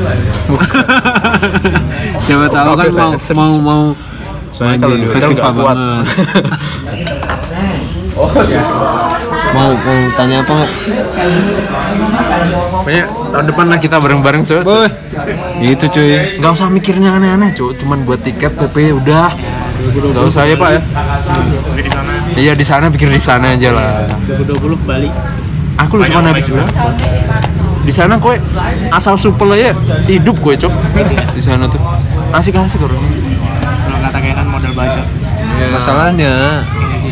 Siapa 2.26 2.51
tahu 2.51 2.74
kan 2.74 2.90
mau 2.90 3.14
mau 3.38 3.55
mau 3.61 3.84
Soalnya 4.51 4.82
kalau 4.82 4.99
di 4.99 5.07
festival 5.07 5.36
nggak 5.36 5.55
kuat. 5.62 5.76
banget 5.78 6.11
mau 9.53 9.70
mau 9.76 10.00
tanya 10.16 10.40
apa 10.44 10.53
nggak 10.53 10.70
Pokoknya 12.82 13.05
tahun 13.30 13.46
depan 13.46 13.66
lah 13.70 13.78
kita 13.78 13.96
bareng-bareng 14.03 14.42
cuy. 14.42 14.62
Boy, 14.66 14.88
itu 15.62 15.86
cuy. 15.86 16.42
Gak 16.42 16.50
usah 16.50 16.66
mikirnya 16.66 17.14
aneh-aneh 17.14 17.55
cuy, 17.55 17.70
cuman 17.78 18.03
buat 18.03 18.18
tiket 18.26 18.59
PP 18.59 18.90
udah. 18.98 19.30
Gak 19.92 20.24
usah 20.26 20.50
ya 20.50 20.59
pak 20.59 20.70
ya. 20.78 20.80
Jadi 20.82 21.82
di 21.82 21.90
sana 21.90 22.12
Iya 22.32 22.53
di 22.55 22.64
sana 22.66 22.84
pikir 22.90 23.09
di 23.11 23.22
sana 23.22 23.55
aja 23.55 23.70
lah. 23.74 23.90
2020 24.26 24.82
Bali 24.82 25.11
Aku 25.78 25.98
lu 25.98 26.07
cuma 26.07 26.22
habis 26.26 26.46
berapa? 26.46 26.70
Di 27.82 27.90
sana 27.90 28.14
kue 28.18 28.38
asal 28.94 29.18
supel 29.18 29.59
aja 29.59 29.74
hidup 30.07 30.38
kue 30.38 30.55
cok. 30.55 30.72
Di 31.34 31.42
sana 31.42 31.66
tuh 31.66 31.82
asik-asik 32.34 32.82
orang. 32.82 32.98
kalau 32.98 33.98
kata 34.00 34.18
Kenan 34.22 34.46
modal 34.48 34.72
baca 34.74 35.03
Masalahnya 35.53 36.62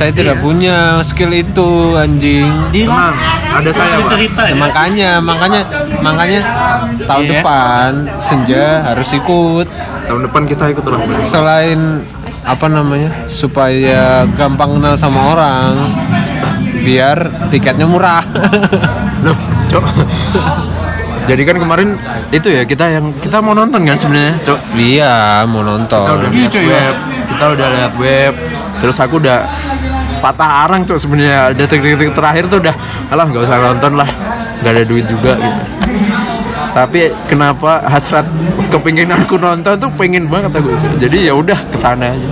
saya 0.01 0.17
tidak 0.17 0.41
punya 0.41 0.97
skill 1.05 1.29
itu 1.29 1.93
anjing. 1.93 2.49
Tenang, 2.73 3.13
ada 3.53 3.69
saya 3.69 4.01
pak. 4.01 4.09
cerita 4.11 4.43
Ya, 4.43 4.49
ya. 4.49 4.57
makanya, 4.57 5.11
makanya, 5.21 5.61
makanya 6.01 6.41
tahun 7.05 7.21
Iya. 7.23 7.33
depan 7.37 7.91
senja 8.25 8.65
harus 8.83 9.09
ikut. 9.13 9.67
Tahun 10.09 10.21
depan 10.25 10.43
kita 10.49 10.73
ikut 10.73 10.85
orang. 10.89 11.05
Selain 11.21 12.01
apa 12.41 12.67
namanya 12.67 13.13
supaya 13.29 14.25
gampang 14.33 14.81
kenal 14.81 14.97
sama 14.97 15.37
orang, 15.37 15.73
biar 16.81 17.19
tiketnya 17.53 17.85
murah. 17.85 18.25
Loh, 19.25 19.37
cok. 19.69 19.85
Jadi 21.29 21.43
kan 21.45 21.61
kemarin 21.61 21.89
itu 22.33 22.49
ya 22.49 22.65
kita 22.65 22.89
yang 22.89 23.13
kita 23.21 23.39
mau 23.39 23.53
nonton 23.53 23.85
kan 23.85 23.95
sebenarnya, 23.95 24.33
cok. 24.41 24.59
Iya, 24.75 25.45
mau 25.45 25.61
Kita 25.61 25.71
nonton. 25.77 26.05
udah 26.17 26.31
lihat 26.33 26.57
web, 26.57 26.95
kita 27.29 27.45
udah 27.53 27.67
lihat 27.69 27.93
web. 28.01 28.35
Terus 28.81 28.97
aku 28.97 29.21
udah 29.21 29.45
patah 30.21 30.69
arang 30.69 30.85
cok 30.85 30.99
sebenarnya. 31.01 31.57
Detik-detik 31.57 32.13
terakhir 32.15 32.47
tuh 32.47 32.61
udah 32.63 32.75
alah 33.11 33.27
nggak 33.27 33.43
usah 33.49 33.57
nonton 33.59 33.93
lah 33.97 34.09
nggak 34.61 34.73
ada 34.77 34.85
duit 34.85 35.05
juga 35.09 35.33
gitu. 35.41 35.61
Tapi 36.71 37.11
kenapa 37.27 37.83
hasrat 37.83 38.23
kepinginanku 38.71 39.35
nonton 39.35 39.75
tuh 39.75 39.91
pengen 39.99 40.31
banget 40.31 40.55
aku 40.55 40.71
Cok. 40.71 41.03
jadi 41.03 41.19
ya 41.27 41.35
udah 41.35 41.59
ke 41.67 41.75
sana 41.75 42.15
aja. 42.15 42.29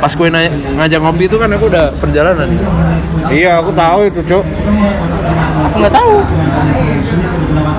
Pas 0.00 0.08
gue 0.08 0.28
nanya, 0.32 0.50
ngajak 0.80 1.00
ngopi 1.04 1.28
itu 1.28 1.36
kan 1.36 1.52
aku 1.52 1.68
udah 1.68 1.92
perjalanan. 2.00 2.48
Iya, 3.28 3.60
aku 3.60 3.70
tahu 3.76 4.00
itu, 4.08 4.20
Cuk. 4.24 4.44
aku 5.68 5.76
nggak 5.84 5.94
tahu. 5.94 6.14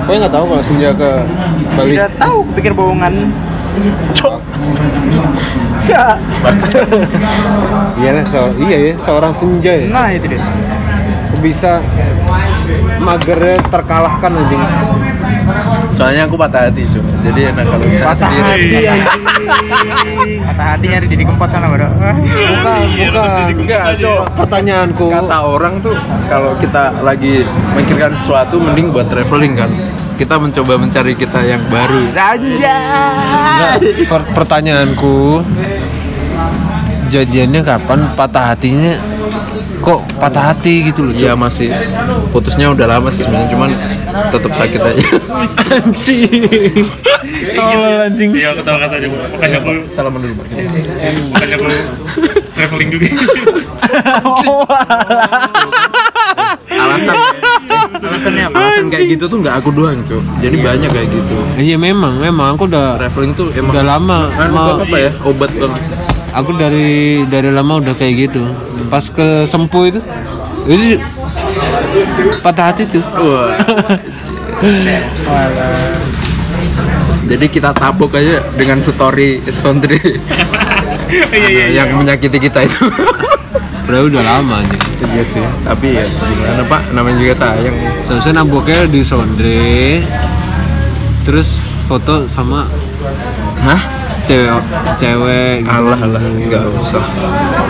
Gue 0.06 0.14
nggak 0.22 0.34
tahu 0.34 0.44
kalau 0.46 0.62
senja 0.62 0.90
ke 0.94 1.10
Bali. 1.74 1.94
tidak 1.98 2.12
tahu 2.22 2.38
pikir 2.54 2.72
bohongan 2.72 3.14
Iya 7.98 8.10
lah, 8.12 8.24
so, 8.24 8.40
iya 8.58 8.76
ya, 8.78 8.92
seorang 8.96 9.32
senja 9.32 9.72
ya. 9.74 9.86
nah 9.88 10.08
itu 10.08 10.26
deh 10.28 10.40
Bisa 11.38 11.82
magernya 12.98 13.62
terkalahkan 13.64 14.32
anjing. 14.34 14.62
soalnya 15.88 16.22
aku 16.24 16.36
patah 16.36 16.68
hati 16.68 16.84
cuy 16.84 17.00
jadi 17.24 17.40
enak 17.50 17.64
kalau 17.64 17.86
saya 17.88 18.06
Patah 18.06 18.28
sendiri. 18.28 18.44
hati 18.44 18.76
anjing. 18.86 19.22
kata 20.44 20.62
hati 20.68 20.84
nyari 20.86 21.06
jadi 21.08 21.22
kempot 21.24 21.48
sana 21.48 21.66
bro 21.66 21.88
Bukan, 21.88 22.80
bukan. 23.00 23.50
Enggak, 23.56 23.82
Cok. 23.96 24.22
Pertanyaanku. 24.36 25.06
kata 25.08 25.38
orang 25.40 25.74
tuh 25.80 25.96
kalau 26.28 26.54
kita 26.54 26.82
lagi 27.00 27.42
memikirkan 27.72 28.12
sesuatu 28.14 28.56
mending 28.56 28.92
buat 28.92 29.08
traveling 29.08 29.54
kan 29.56 29.70
kita 30.14 30.34
mencoba 30.36 30.74
mencari 30.76 31.14
kita 31.14 31.40
yang 31.42 31.62
baru 31.66 32.02
Enggak, 32.04 33.72
per- 34.06 34.28
pertanyaanku 34.36 35.42
jadiannya 37.08 37.60
kapan? 37.64 37.98
Patah 38.14 38.44
hatinya 38.54 38.94
kok 39.78 40.00
patah 40.18 40.52
hati 40.52 40.90
gitu 40.90 41.06
loh 41.06 41.14
Iya 41.14 41.32
masih 41.38 41.70
putusnya 42.34 42.68
udah 42.74 42.98
lama 42.98 43.08
sih 43.14 43.24
sebenarnya 43.24 43.48
cuman 43.54 43.70
tetap 44.34 44.52
sakit 44.52 44.80
aja. 44.82 45.04
Anjing. 45.78 46.42
Tolol 47.54 47.96
anjing. 48.02 48.30
Iya, 48.34 48.50
ketawa 48.56 48.78
kasar 48.82 48.98
aja. 48.98 49.08
Bukannya 49.10 49.58
aku, 49.62 49.70
salaman 49.94 50.18
dulu 50.22 50.34
Pak. 50.42 50.46
bukannya 51.34 51.56
aku 51.56 51.66
traveling 52.56 52.90
juga. 52.90 53.08
alasan 56.78 57.16
alasannya 57.98 58.42
apa? 58.48 58.54
Alasan 58.54 58.86
kayak 58.92 59.06
gitu 59.18 59.24
tuh 59.26 59.38
nggak 59.42 59.56
aku 59.58 59.70
doang 59.74 59.98
cuy 60.06 60.22
jadi 60.42 60.56
banyak 60.58 60.90
kayak 60.90 61.08
gitu. 61.10 61.36
Iya 61.58 61.76
memang 61.78 62.18
memang. 62.18 62.54
Aku 62.54 62.66
udah 62.70 62.98
traveling 62.98 63.32
tuh 63.34 63.50
emang 63.54 63.72
udah 63.74 63.86
lama 63.86 64.18
kan 64.34 64.48
mau 64.50 64.78
apa 64.78 64.96
ya? 64.98 65.10
Obat 65.26 65.50
banget 65.54 65.80
sih. 65.90 65.94
Aku 66.32 66.50
dari 66.56 67.22
dari 67.24 67.50
lama 67.52 67.80
udah 67.80 67.94
kayak 67.96 68.28
gitu. 68.28 68.42
Pas 68.88 69.04
ke 69.08 69.44
sempu 69.48 69.88
itu 69.88 70.00
ini 70.68 71.00
patah 72.44 72.72
hati 72.72 72.84
tuh. 72.88 73.04
Jadi 77.28 77.46
kita 77.52 77.76
tabok 77.76 78.16
aja 78.16 78.40
dengan 78.56 78.80
story 78.80 79.44
Sondri 79.52 80.00
Iya, 81.08 81.24
iya, 81.32 81.48
iya. 81.48 81.64
yang 81.84 81.96
menyakiti 81.96 82.36
kita 82.36 82.68
itu. 82.68 82.84
Udah 83.88 84.00
udah 84.04 84.20
lama 84.20 84.60
anjing 84.60 84.84
iya 85.16 85.24
sih 85.24 85.40
tapi 85.64 85.96
ya 85.96 86.04
gimana 86.04 86.60
pak? 86.68 86.92
Namanya 86.92 87.16
juga 87.16 87.34
sayang. 87.40 87.76
Seharusnya 88.04 88.44
naboknya 88.44 88.84
di 88.84 89.00
Sondre 89.00 90.04
terus 91.24 91.56
foto 91.88 92.28
sama 92.28 92.68
hah 93.64 93.97
cewek 94.28 94.60
cewek 94.94 95.54
gitu. 95.64 95.72
alah 95.72 95.96
alah 95.98 96.20
nggak 96.20 96.64
usah. 96.76 97.04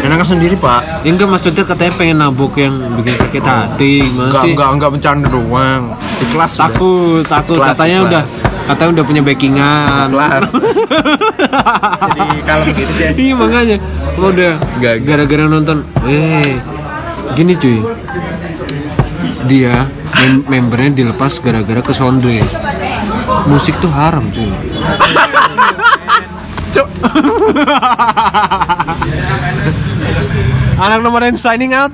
Enakan 0.02 0.26
sendiri 0.28 0.54
pak. 0.54 1.02
Ya, 1.02 1.10
enggak 1.10 1.28
maksudnya 1.28 1.62
katanya 1.62 1.92
pengen 1.94 2.16
nabok 2.18 2.54
yang 2.54 2.74
bikin 2.98 3.14
sakit 3.14 3.42
hati 3.42 3.92
gimana 4.02 4.28
Enggak, 4.28 4.42
sih? 4.42 4.52
enggak, 4.52 4.68
enggak 4.74 4.90
bercanda 4.90 5.26
doang. 5.28 5.82
Ikhlas 6.18 6.52
udah. 6.52 6.62
takut 6.66 7.22
takut. 7.24 7.56
Ikhlas, 7.56 7.70
katanya 7.72 7.96
ikhlas. 7.96 8.08
udah 8.08 8.22
katanya 8.66 8.90
udah 8.90 9.04
punya 9.06 9.22
backingan. 9.22 10.06
Ikhlas. 10.10 10.48
Jadi 12.18 12.38
kalem 12.42 12.68
gitu 12.74 12.92
sih. 12.92 13.06
iya 13.16 13.34
makanya. 13.34 13.76
Lo 14.18 14.26
udah 14.28 14.52
Enggak, 14.76 14.94
gara-gara 15.02 15.44
nonton 15.46 15.78
eh 16.04 16.58
gini 17.32 17.54
cuy. 17.54 17.78
Dia 19.46 19.86
mem- 20.18 20.44
membernya 20.44 20.90
dilepas 20.98 21.38
gara-gara 21.38 21.78
ke 21.80 21.92
sondre 21.92 22.42
musik 23.46 23.78
tuh 23.78 23.88
haram 23.88 24.28
cuy 24.28 24.50
Cuk. 26.78 26.88
Anak 30.78 31.02
nomor 31.02 31.26
signing 31.34 31.74
out 31.74 31.90